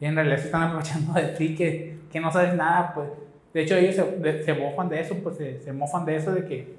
Y 0.00 0.04
en 0.04 0.14
realidad 0.14 0.38
se 0.38 0.46
están 0.46 0.62
aprovechando 0.64 1.12
de 1.14 1.28
ti 1.28 1.54
que, 1.54 1.98
que 2.10 2.20
no 2.20 2.30
sabes 2.30 2.54
nada, 2.54 2.92
pues. 2.94 3.08
De 3.54 3.62
hecho, 3.62 3.74
ellos 3.76 3.94
se, 3.94 4.02
de- 4.18 4.42
se 4.44 4.52
mofan 4.54 4.88
de 4.88 5.00
eso, 5.00 5.14
pues 5.22 5.36
se, 5.36 5.60
se 5.60 5.72
mofan 5.72 6.04
de 6.04 6.16
eso 6.16 6.32
de 6.32 6.44
que 6.44 6.76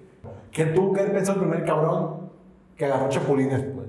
¿Quién 0.51 0.74
tuvo 0.74 0.93
que 0.93 0.99
haber 1.01 1.14
pensado 1.14 1.41
el 1.41 1.47
primer 1.49 1.66
cabrón 1.66 2.30
que 2.76 2.86
agarró 2.86 3.08
chapulines, 3.10 3.62
pues? 3.64 3.88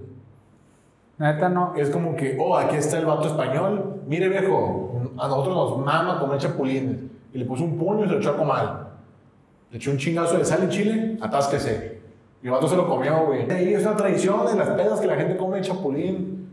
Neta 1.18 1.48
no. 1.48 1.74
Es 1.76 1.90
como 1.90 2.14
que, 2.14 2.36
oh, 2.40 2.56
aquí 2.56 2.76
está 2.76 2.98
el 2.98 3.06
vato 3.06 3.26
español. 3.26 4.02
Mire, 4.06 4.28
viejo, 4.28 5.02
a 5.18 5.26
nosotros 5.28 5.54
nos 5.56 5.84
mama 5.84 6.20
comer 6.20 6.38
chapulines. 6.38 7.00
Y 7.34 7.38
le 7.38 7.44
puso 7.44 7.64
un 7.64 7.76
puño 7.76 8.04
y 8.04 8.08
se 8.08 8.12
lo 8.14 8.18
echó 8.20 8.30
a 8.30 8.36
comal. 8.36 8.87
Le 9.70 9.76
echó 9.76 9.90
un 9.90 9.98
chingazo 9.98 10.38
de 10.38 10.44
sal 10.44 10.64
y 10.64 10.68
chile, 10.68 11.18
atásquese. 11.20 11.98
Y 12.42 12.46
el 12.46 12.52
vato 12.52 12.68
se 12.68 12.76
lo 12.76 12.88
comió, 12.88 13.26
güey. 13.26 13.50
Ahí 13.50 13.74
es 13.74 13.82
una 13.82 13.96
tradición 13.96 14.40
en 14.50 14.58
las 14.58 14.70
pedas 14.70 15.00
que 15.00 15.06
la 15.06 15.16
gente 15.16 15.36
come 15.36 15.60
chapulín. 15.60 16.48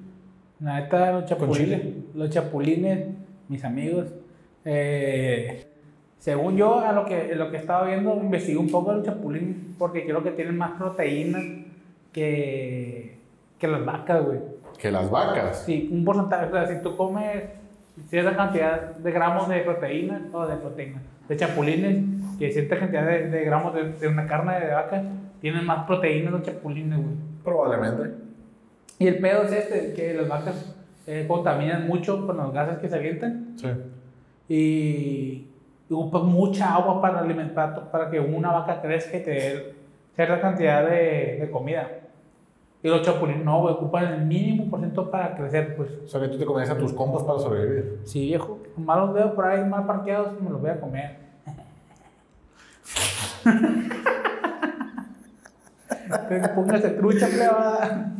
La 0.59 0.81
neta, 0.81 1.11
los 1.11 1.25
chapulines. 1.25 1.57
chile? 1.57 1.93
Los 2.13 2.29
chapulines, 2.29 3.07
mis 3.47 3.63
amigos. 3.63 4.07
eh, 4.63 5.65
según 6.17 6.57
yo, 6.57 6.79
a 6.79 6.91
lo 6.91 7.05
que, 7.05 7.35
lo 7.35 7.51
que 7.51 7.57
estaba 7.57 7.85
viendo, 7.85 8.15
investigué 8.15 8.57
un 8.57 8.69
poco 8.71 8.89
de 8.89 8.97
los 8.97 9.05
chapulines 9.05 9.55
porque 9.77 10.05
creo 10.05 10.23
que 10.23 10.31
tienen 10.31 10.57
más 10.57 10.71
proteínas 10.71 11.43
que, 12.11 13.17
que 13.59 13.67
las 13.67 13.85
vacas, 13.85 14.25
güey. 14.25 14.39
Que 14.79 14.91
las 14.91 15.09
vacas. 15.11 15.63
Sí, 15.65 15.87
un 15.91 16.03
porcentaje. 16.03 16.47
O 16.47 16.51
sea, 16.51 16.67
si 16.67 16.81
tú 16.81 16.95
comes 16.97 17.43
cierta 18.09 18.35
cantidad 18.35 18.95
de 18.95 19.11
gramos 19.11 19.47
de 19.49 19.59
proteína, 19.61 20.21
o 20.33 20.45
de 20.45 20.55
proteína, 20.57 21.01
de 21.27 21.37
chapulines, 21.37 22.03
que 22.37 22.51
cierta 22.51 22.77
cantidad 22.77 23.05
de, 23.05 23.29
de 23.29 23.43
gramos 23.45 23.73
de, 23.73 23.91
de 23.93 24.07
una 24.07 24.25
carne 24.25 24.59
de 24.59 24.73
vaca, 24.73 25.01
tienen 25.41 25.65
más 25.65 25.85
proteínas 25.85 26.31
los 26.33 26.43
chapulines, 26.43 26.97
güey. 26.97 27.15
Probablemente. 27.43 28.15
Y 28.99 29.07
el 29.07 29.19
pedo 29.19 29.43
es 29.43 29.51
este, 29.51 29.93
que 29.93 30.13
las 30.13 30.27
vacas 30.27 30.75
eh, 31.07 31.25
contaminan 31.27 31.87
mucho 31.87 32.25
con 32.25 32.37
los 32.37 32.53
gases 32.53 32.77
que 32.79 32.89
se 32.89 32.95
avientan 32.95 33.53
Sí. 33.57 33.67
y, 34.49 35.47
y 35.89 35.93
ocupan 35.93 36.25
mucha 36.27 36.75
agua 36.75 37.01
para 37.01 37.19
alimentar, 37.19 37.91
para 37.91 38.09
que 38.09 38.19
una 38.19 38.51
vaca 38.51 38.81
crezca 38.81 39.17
y 39.17 39.23
te 39.23 39.31
dé 39.31 39.73
cierta 40.15 40.39
cantidad 40.41 40.85
de, 40.89 41.37
de 41.41 41.49
comida. 41.51 41.87
Y 42.85 42.87
los 42.87 43.01
chapulines 43.01 43.43
no, 43.43 43.61
güey, 43.61 43.73
ocupan 43.73 44.13
el 44.13 44.25
mínimo 44.27 44.69
por 44.69 44.79
ciento 44.79 45.09
para 45.09 45.35
crecer, 45.35 45.75
pues. 45.75 45.89
O 46.05 46.07
sea, 46.07 46.21
que 46.21 46.27
tú 46.27 46.37
te 46.37 46.45
comes 46.45 46.69
a 46.69 46.77
tus 46.77 46.93
compas 46.93 47.23
para 47.23 47.39
sobrevivir. 47.39 48.01
Sí, 48.03 48.27
viejo, 48.27 48.59
nomás 48.77 48.99
los 48.99 49.13
veo 49.15 49.33
por 49.33 49.47
ahí 49.47 49.67
mal 49.67 49.87
parqueados 49.87 50.33
y 50.39 50.43
me 50.43 50.51
los 50.51 50.61
voy 50.61 50.69
a 50.69 50.79
comer. 50.79 51.17
Póngase 56.53 56.91
trucha, 56.91 57.27
plebada. 57.27 58.13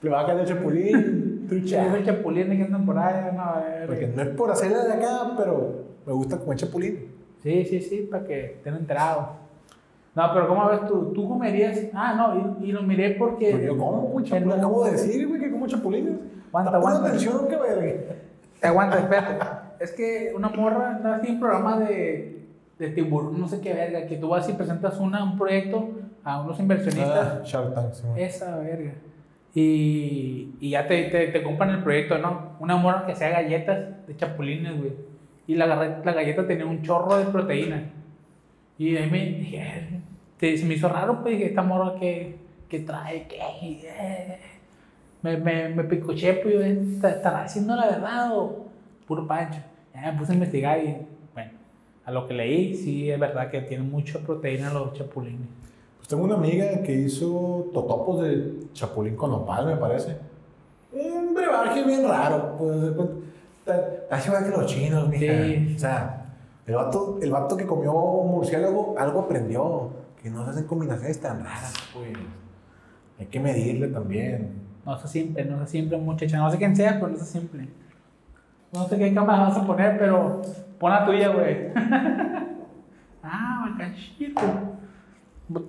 Le 0.00 0.08
va 0.08 0.20
a 0.20 0.26
caer 0.26 0.40
el 0.40 0.46
chapulín. 0.46 1.44
Trucha. 1.46 1.88
Esos 1.88 2.06
chapulines 2.06 2.56
que 2.56 2.64
andan 2.64 2.86
por 2.86 2.96
ahí, 2.96 3.36
no, 3.36 3.42
a 3.42 3.60
ver. 3.60 3.86
Porque 3.86 4.06
no 4.06 4.22
es 4.22 4.28
por 4.30 4.50
hacerla 4.50 4.84
de 4.84 4.94
acá, 4.94 5.34
pero 5.36 5.74
me 6.06 6.14
gusta 6.14 6.38
comer 6.38 6.56
chapulín. 6.56 7.06
Sí, 7.42 7.66
sí, 7.66 7.82
sí, 7.82 8.08
para 8.10 8.24
que 8.24 8.52
estén 8.52 8.76
enterados. 8.76 9.26
No, 10.26 10.34
pero 10.34 10.48
¿cómo 10.48 10.68
ves 10.68 10.86
tú? 10.86 11.12
¿Tú 11.14 11.28
comerías? 11.28 11.80
Ah, 11.94 12.14
no, 12.14 12.56
y, 12.60 12.68
y 12.68 12.72
lo 12.72 12.82
miré 12.82 13.12
porque... 13.12 13.52
Pues 13.52 13.64
yo 13.64 13.76
como, 13.78 14.18
el- 14.18 14.24
chapulín. 14.24 14.52
Acabo 14.52 14.84
de 14.84 14.90
decir, 14.92 15.26
güey, 15.26 15.40
que 15.40 15.50
como 15.50 15.66
chapulines. 15.66 16.12
Aguanta, 16.52 16.70
Está 16.70 16.76
aguanta. 16.78 17.08
atención, 17.08 17.48
verga. 17.48 18.14
Aguanta, 18.62 18.98
espérate. 18.98 19.46
Es 19.80 19.92
que 19.92 20.32
una 20.36 20.48
morra 20.50 20.96
anda 20.96 21.16
así 21.16 21.30
un 21.30 21.40
programa 21.40 21.78
de, 21.78 22.44
de 22.78 22.88
tiburón, 22.90 23.40
no 23.40 23.48
sé 23.48 23.60
qué 23.62 23.72
verga, 23.72 24.06
que 24.06 24.16
tú 24.16 24.28
vas 24.28 24.46
y 24.48 24.52
presentas 24.52 24.98
una, 25.00 25.24
un 25.24 25.38
proyecto 25.38 25.88
a 26.22 26.42
unos 26.42 26.60
inversionistas. 26.60 27.38
Ah, 27.38 27.42
Shark 27.44 27.74
Tank, 27.74 27.92
sí. 27.94 28.04
Esa 28.16 28.56
verga. 28.58 28.92
Y, 29.54 30.54
y 30.60 30.70
ya 30.70 30.86
te, 30.86 31.04
te, 31.04 31.28
te 31.28 31.42
compran 31.42 31.70
el 31.70 31.82
proyecto, 31.82 32.18
¿no? 32.18 32.50
Una 32.60 32.76
morra 32.76 33.06
que 33.06 33.16
sea 33.16 33.30
galletas 33.30 34.06
de 34.06 34.16
chapulines, 34.16 34.76
güey. 34.78 34.92
Y 35.46 35.54
la, 35.56 35.66
la 35.66 36.12
galleta 36.12 36.46
tenía 36.46 36.66
un 36.66 36.82
chorro 36.82 37.16
de 37.16 37.24
proteína. 37.24 37.84
Y 38.78 38.96
ahí 38.96 39.10
me 39.10 39.18
dije, 39.26 40.02
te- 40.40 40.56
se 40.58 40.64
me 40.64 40.74
hizo 40.74 40.88
raro, 40.88 41.20
pues 41.22 41.36
dije, 41.36 41.50
esta 41.50 41.62
morra 41.62 41.94
que, 42.00 42.36
que 42.68 42.80
trae, 42.80 43.28
que 43.28 43.36
eh, 43.38 44.38
me, 45.22 45.36
me, 45.36 45.68
me 45.68 45.84
picoché, 45.84 46.32
pues 46.34 46.54
yo, 46.54 46.60
"¿Est- 46.62 47.04
¿estará 47.04 47.42
haciendo 47.44 47.76
la 47.76 47.86
verdad 47.86 48.36
o 48.36 48.64
puro 49.06 49.26
pancho? 49.26 49.60
Ya 49.94 50.10
me 50.12 50.18
puse 50.18 50.32
a 50.32 50.34
investigar 50.34 50.78
y, 50.82 50.96
bueno, 51.34 51.50
a 52.06 52.10
lo 52.10 52.26
que 52.26 52.34
leí, 52.34 52.74
sí 52.74 53.10
es 53.10 53.20
verdad 53.20 53.50
que 53.50 53.60
tiene 53.62 53.84
mucha 53.84 54.18
proteína 54.20 54.72
los 54.72 54.94
chapulines. 54.94 55.46
Pues 55.98 56.08
tengo 56.08 56.24
una 56.24 56.36
amiga 56.36 56.82
que 56.82 56.94
hizo 56.94 57.68
totopos 57.74 58.22
de 58.22 58.54
chapulín 58.72 59.16
con 59.16 59.30
nopal, 59.30 59.66
me 59.66 59.76
parece. 59.76 60.16
Un 60.92 61.34
brebaje 61.34 61.84
bien 61.84 62.08
raro, 62.08 62.56
pues. 62.58 63.08
está 64.10 64.26
igual 64.26 64.44
que 64.44 64.50
los 64.50 64.66
chinos, 64.66 65.08
mija. 65.08 65.44
Sí. 65.44 65.72
O 65.76 65.78
sea, 65.78 66.24
el 66.66 66.74
vato, 66.74 67.18
el 67.20 67.30
vato 67.30 67.56
que 67.56 67.66
comió 67.66 67.92
murciélago 67.92 68.94
algo 68.98 69.20
aprendió. 69.20 69.99
Que 70.22 70.30
no 70.30 70.44
se 70.44 70.50
hacen 70.50 70.64
combinaciones 70.64 71.20
tan 71.20 71.42
raras, 71.42 71.74
pues. 71.94 72.12
Hay 73.18 73.26
que 73.26 73.40
medirle 73.40 73.88
también. 73.88 74.52
No 74.84 74.98
sé 74.98 75.08
simple, 75.08 75.44
no 75.44 75.60
sé 75.60 75.72
simple, 75.72 75.98
muchacha. 75.98 76.38
No 76.38 76.50
sé 76.50 76.58
quién 76.58 76.74
sea, 76.74 76.94
pero 76.94 77.08
no 77.08 77.16
sé 77.16 77.24
simple. 77.24 77.68
No 78.72 78.88
sé 78.88 78.98
qué 78.98 79.14
cámara 79.14 79.48
vas 79.48 79.56
a 79.56 79.66
poner, 79.66 79.98
pero 79.98 80.42
pon 80.78 80.90
la 80.90 81.04
tuya, 81.04 81.28
güey. 81.28 81.72
ah, 83.22 83.68
bacachito. 83.70 84.42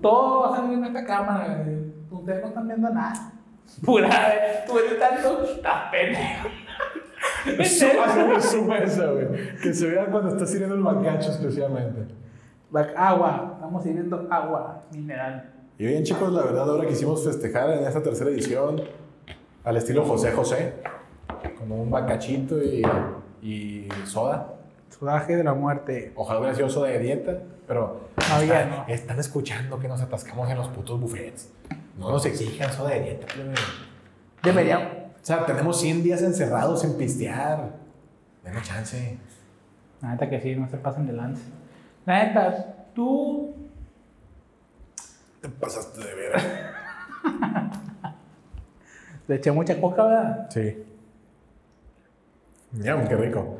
Todo 0.02 0.42
va 0.42 0.54
a 0.54 0.56
salir 0.58 0.78
en 0.78 0.86
esta 0.86 1.06
cámara, 1.06 1.64
güey. 1.64 1.78
Ustedes 2.12 2.42
no 2.42 2.48
están 2.50 2.68
viendo 2.68 2.90
nada. 2.90 3.34
Pura, 3.86 4.08
vez, 4.08 4.66
tú 4.66 4.78
eres 4.78 5.00
tanto, 5.00 5.44
estás 5.44 5.92
pendejo. 5.92 6.50
Suma 8.42 8.78
esa, 8.80 9.08
güey. 9.08 9.28
Que 9.62 9.74
se 9.74 9.90
vea 9.90 10.06
cuando 10.06 10.30
está 10.30 10.46
sirviendo 10.46 10.76
el 10.76 10.84
bacacho 10.84 11.32
especialmente. 11.32 12.14
Agua, 12.96 13.52
estamos 13.56 13.84
sirviendo 13.84 14.28
agua 14.30 14.82
mineral. 14.92 15.52
Y 15.78 15.86
bien, 15.86 16.04
chicos, 16.04 16.32
la 16.32 16.44
verdad, 16.44 16.70
ahora 16.70 16.88
quisimos 16.88 17.24
festejar 17.24 17.70
en 17.72 17.84
esta 17.86 18.02
tercera 18.02 18.30
edición 18.30 18.82
al 19.64 19.78
estilo 19.78 20.06
José 20.06 20.32
José, 20.32 20.74
con 21.58 21.72
un 21.72 21.90
bacachito 21.90 22.62
y, 22.64 22.82
y 23.42 23.88
soda. 24.06 24.54
Sudaje 24.90 25.36
de 25.36 25.44
la 25.44 25.54
muerte. 25.54 26.14
Ojalá 26.16 26.40
hubiera 26.40 26.56
sido 26.56 26.68
oso 26.68 26.84
de 26.84 27.00
dieta, 27.00 27.40
pero 27.68 28.10
No, 28.30 28.44
ya 28.44 28.62
están, 28.62 28.70
no. 28.70 28.86
están 28.88 29.20
escuchando 29.20 29.80
que 29.80 29.88
nos 29.88 30.02
atascamos 30.02 30.50
en 30.50 30.58
los 30.58 30.68
putos 30.70 31.00
buffets. 31.00 31.50
No 31.98 32.10
nos 32.12 32.26
exijan 32.26 32.72
soda 32.72 32.92
de 32.92 33.00
dieta. 33.02 33.28
plebe. 33.34 33.54
Deberíamos. 34.44 34.88
O 35.16 35.24
sea, 35.26 35.46
tenemos 35.46 35.80
100 35.80 36.04
días 36.04 36.22
encerrados 36.22 36.82
sin 36.82 36.94
pistear. 36.98 37.74
Denme 38.44 38.62
chance. 38.62 39.18
Neta 40.02 40.30
que 40.30 40.40
sí, 40.42 40.56
no 40.56 40.68
se 40.70 40.78
pasen 40.78 41.06
de 41.08 41.14
lance. 41.14 41.44
Neta, 42.06 42.88
tú. 42.94 43.54
Te 45.42 45.50
pasaste 45.50 46.00
de 46.00 46.16
ver. 46.16 46.32
Le 49.28 49.36
eché 49.36 49.52
mucha 49.52 49.80
coca, 49.80 50.04
¿verdad? 50.04 50.48
Sí. 50.50 50.84
Ya, 52.74 53.08
qué 53.08 53.16
rico. 53.16 53.58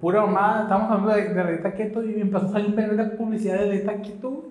Pura 0.00 0.26
mamá, 0.26 0.60
estamos 0.62 0.90
hablando 0.90 1.14
de, 1.14 1.34
de 1.34 1.42
Rita 1.42 1.72
Keto 1.72 2.04
y 2.04 2.20
empezó 2.20 2.46
a 2.46 2.48
salir 2.50 2.78
un 2.78 2.96
de 2.96 3.04
publicidad 3.16 3.58
de 3.58 3.70
Rita 3.70 4.00
Keto. 4.02 4.44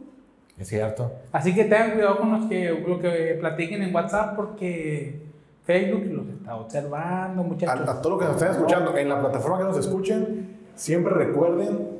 Es 0.58 0.68
cierto. 0.70 1.12
Así 1.32 1.54
que 1.54 1.66
tengan 1.66 1.92
cuidado 1.92 2.18
con 2.18 2.32
los 2.32 2.46
que, 2.48 2.72
lo 2.86 3.00
que 3.00 3.38
platiquen 3.40 3.84
en 3.84 3.94
WhatsApp 3.94 4.36
porque 4.36 5.22
Facebook 5.64 6.06
los 6.08 6.28
está 6.30 6.56
observando, 6.56 7.42
A, 7.42 7.46
muchachos. 7.46 7.88
a 7.88 8.02
todos 8.02 8.18
los 8.18 8.20
que 8.20 8.26
nos 8.34 8.42
estén 8.42 8.52
escuchando, 8.52 8.98
en 8.98 9.10
la 9.10 9.20
plataforma 9.20 9.60
que 9.60 9.64
nos 9.66 9.78
escuchen, 9.78 10.58
siempre 10.76 11.14
recuerden 11.14 11.97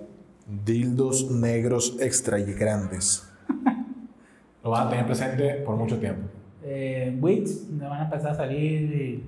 dildos 0.48 1.30
negros 1.30 1.98
extra 2.00 2.38
grandes. 2.40 3.30
Lo 4.64 4.72
van 4.72 4.88
a 4.88 4.90
tener 4.90 5.06
presente 5.06 5.54
por 5.66 5.76
mucho 5.76 5.98
tiempo. 6.00 6.28
Eh, 6.64 7.18
Wits, 7.22 7.70
donde 7.70 7.86
van 7.88 8.02
a 8.02 8.04
empezar 8.06 8.32
a 8.32 8.36
salir. 8.36 8.82
y, 8.82 9.24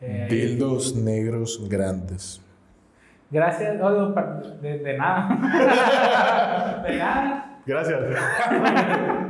eh, 0.00 0.26
Dildos 0.30 0.94
negros 0.96 1.66
grandes. 1.68 2.40
Gracias, 3.30 3.78
de, 4.62 4.78
de 4.78 4.96
nada. 4.96 6.82
de 6.88 6.96
nada. 6.96 7.60
Gracias. 7.66 8.00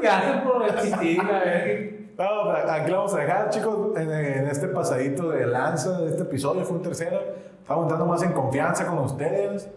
Gracias 0.00 0.42
por 0.42 0.64
existir, 0.68 1.20
a 1.20 1.38
ver. 1.40 1.96
No, 2.16 2.24
pero 2.54 2.70
aquí 2.70 2.90
lo 2.90 2.96
vamos 2.98 3.14
a 3.14 3.18
dejar, 3.20 3.50
chicos, 3.50 3.96
en, 3.98 4.10
en 4.10 4.46
este 4.46 4.68
pasadito 4.68 5.30
de 5.30 5.46
lanza 5.46 6.00
de 6.00 6.10
este 6.10 6.22
episodio, 6.22 6.64
fue 6.64 6.76
un 6.76 6.82
tercero. 6.82 7.20
Estamos 7.60 7.82
entrando 7.84 8.06
más 8.06 8.22
en 8.22 8.32
confianza 8.32 8.86
con 8.86 8.98
ustedes. 9.00 9.68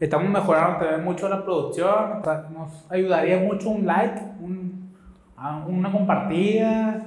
Estamos 0.00 0.28
mejorando 0.28 0.78
también 0.80 1.04
mucho 1.04 1.28
la 1.28 1.44
producción. 1.44 2.20
Nos 2.52 2.86
ayudaría 2.90 3.38
mucho 3.38 3.70
un 3.70 3.86
like, 3.86 4.20
un, 4.40 4.92
a- 5.36 5.64
una 5.66 5.90
compartida, 5.92 7.06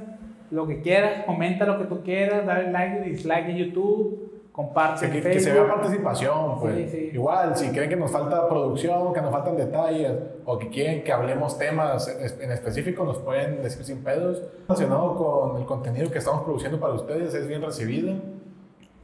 lo 0.51 0.65
que 0.67 0.81
quieras. 0.81 1.25
Comenta 1.25 1.65
lo 1.65 1.77
que 1.77 1.85
tú 1.85 2.01
quieras, 2.01 2.45
dale 2.45 2.71
like 2.71 3.05
y 3.05 3.09
dislike 3.11 3.49
en 3.49 3.57
YouTube. 3.57 4.23
Comparte 4.51 5.11
Que, 5.11 5.21
que 5.21 5.39
se 5.39 5.53
vea 5.53 5.67
participación, 5.67 6.59
pues. 6.59 6.75
Sí, 6.75 6.87
sí. 6.89 7.09
Igual, 7.13 7.55
si 7.55 7.69
creen 7.69 7.89
que 7.91 7.95
nos 7.95 8.09
falta 8.09 8.49
producción, 8.49 9.13
que 9.13 9.21
nos 9.21 9.31
faltan 9.31 9.55
detalles, 9.55 10.13
o 10.45 10.57
que 10.57 10.69
quieren 10.69 11.03
que 11.03 11.11
hablemos 11.13 11.59
temas 11.59 12.07
en 12.41 12.51
específico, 12.51 13.03
nos 13.03 13.19
pueden 13.19 13.61
decir 13.61 13.83
sin 13.85 14.03
pedos. 14.03 14.41
Relacionado 14.67 15.15
con 15.15 15.57
el 15.61 15.65
contenido 15.67 16.09
que 16.09 16.17
estamos 16.17 16.41
produciendo 16.41 16.79
para 16.79 16.93
ustedes, 16.95 17.35
es 17.35 17.47
bien 17.47 17.61
recibido. 17.61 18.15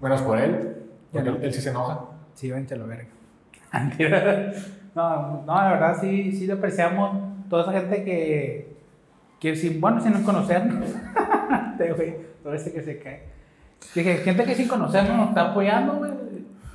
Menos 0.02 0.24
por 0.24 0.40
él, 0.40 0.76
porque 1.12 1.30
él, 1.30 1.38
él 1.44 1.54
sí 1.54 1.62
se 1.62 1.70
enoja. 1.70 2.00
Sí, 2.34 2.50
vente 2.50 2.76
la 2.76 2.86
verga. 2.86 3.10
No, 4.96 5.42
no, 5.48 5.56
la 5.56 5.72
verdad 5.72 5.98
sí, 6.00 6.32
sí 6.34 6.46
le 6.46 6.54
apreciamos 6.54 7.18
toda 7.50 7.64
esa 7.64 7.72
gente 7.82 8.04
que, 8.04 8.76
que 9.40 9.56
sin, 9.56 9.82
bueno, 9.82 10.00
sin 10.00 10.14
conocernos, 10.24 10.86
todo 12.44 12.54
ese 12.54 12.72
que 12.72 12.82
se 12.82 13.00
cae. 13.00 13.24
Dije, 13.96 14.18
gente 14.18 14.44
que 14.44 14.56
sin 14.56 14.68
conocernos 14.68 15.18
nos 15.18 15.30
está 15.30 15.50
apoyando, 15.52 15.96
güey. 15.96 16.12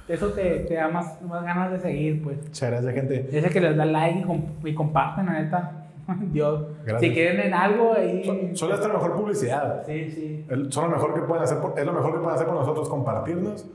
Eso 0.09 0.29
te, 0.33 0.61
te 0.61 0.75
da 0.75 0.89
más, 0.89 1.21
más 1.23 1.45
ganas 1.45 1.71
de 1.71 1.81
seguir, 1.81 2.23
pues. 2.23 2.39
Muchas 2.43 2.71
gracias, 2.71 2.95
gente. 2.95 3.29
Ese 3.31 3.51
que 3.51 3.61
les 3.61 3.77
da 3.77 3.85
like 3.85 4.21
y, 4.21 4.23
com- 4.23 4.45
y 4.65 4.75
comparten, 4.75 5.27
la 5.27 5.33
neta. 5.41 5.73
Dios. 6.33 6.65
Gracias. 6.85 7.01
Si 7.01 7.13
quieren 7.15 7.41
en 7.41 7.55
algo, 7.55 7.93
ahí. 7.95 8.25
Son, 8.25 8.57
son 8.57 8.69
nuestra 8.71 8.93
mejor 8.93 9.15
publicidad. 9.17 9.83
Sí, 9.87 10.11
sí. 10.11 10.47
El- 10.49 10.73
Son 10.73 10.85
lo 10.91 10.97
mejor 10.97 11.15
que 11.15 11.21
pueden 11.21 11.45
hacer, 11.45 11.59
por- 11.59 11.79
es 11.79 11.85
lo 11.87 11.93
mejor 11.93 12.13
que 12.15 12.19
pueden 12.19 12.35
hacer 12.35 12.47
por 12.47 12.57
nosotros, 12.57 12.89
compartirnos. 12.89 13.67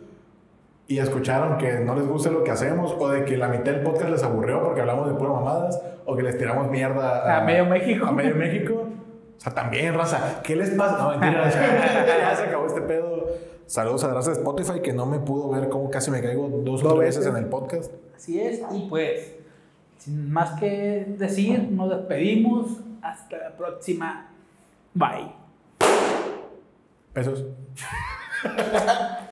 Y 0.87 0.99
escucharon 0.99 1.57
que 1.57 1.79
no 1.79 1.95
les 1.95 2.05
gusta 2.07 2.29
lo 2.29 2.43
que 2.43 2.51
hacemos, 2.51 2.95
o 2.99 3.09
de 3.09 3.23
que 3.25 3.37
la 3.37 3.47
mitad 3.47 3.71
del 3.71 3.81
podcast 3.81 4.09
les 4.09 4.23
aburrió 4.23 4.61
porque 4.63 4.81
hablamos 4.81 5.07
de 5.07 5.13
puras 5.13 5.33
mamadas, 5.35 5.81
o 6.05 6.15
que 6.15 6.23
les 6.23 6.37
tiramos 6.37 6.69
mierda 6.69 7.37
A 7.37 7.41
medio 7.41 7.65
México. 7.65 8.05
A 8.05 8.11
medio 8.11 8.35
México. 8.35 8.73
O 9.37 9.39
sea, 9.39 9.53
también, 9.53 9.93
raza, 9.93 10.41
¿qué 10.43 10.55
les 10.55 10.71
pasa? 10.71 10.97
No, 10.97 11.09
mentira, 11.11 11.49
ya 11.49 12.35
se 12.35 12.43
acabó 12.43 12.65
este 12.67 12.81
pedo. 12.81 13.27
Saludos 13.65 14.03
a 14.03 14.09
la 14.09 14.15
raza 14.15 14.31
de 14.31 14.37
Spotify 14.37 14.81
que 14.81 14.91
no 14.93 15.05
me 15.05 15.19
pudo 15.19 15.49
ver 15.51 15.69
cómo 15.69 15.89
casi 15.89 16.11
me 16.11 16.21
caigo 16.21 16.47
dos 16.49 16.81
o 16.83 16.89
Dos 16.89 16.93
tres 16.95 16.99
veces 16.99 17.17
veces. 17.25 17.31
en 17.37 17.43
el 17.43 17.49
podcast. 17.49 17.91
Así 18.15 18.39
es, 18.41 18.61
y 18.73 18.87
pues, 18.89 19.35
sin 19.97 20.31
más 20.31 20.59
que 20.59 21.05
decir, 21.17 21.69
nos 21.71 21.89
despedimos. 21.89 22.79
Hasta 23.01 23.37
la 23.37 23.51
próxima. 23.57 24.29
Bye. 24.93 25.31
Besos. 27.13 27.45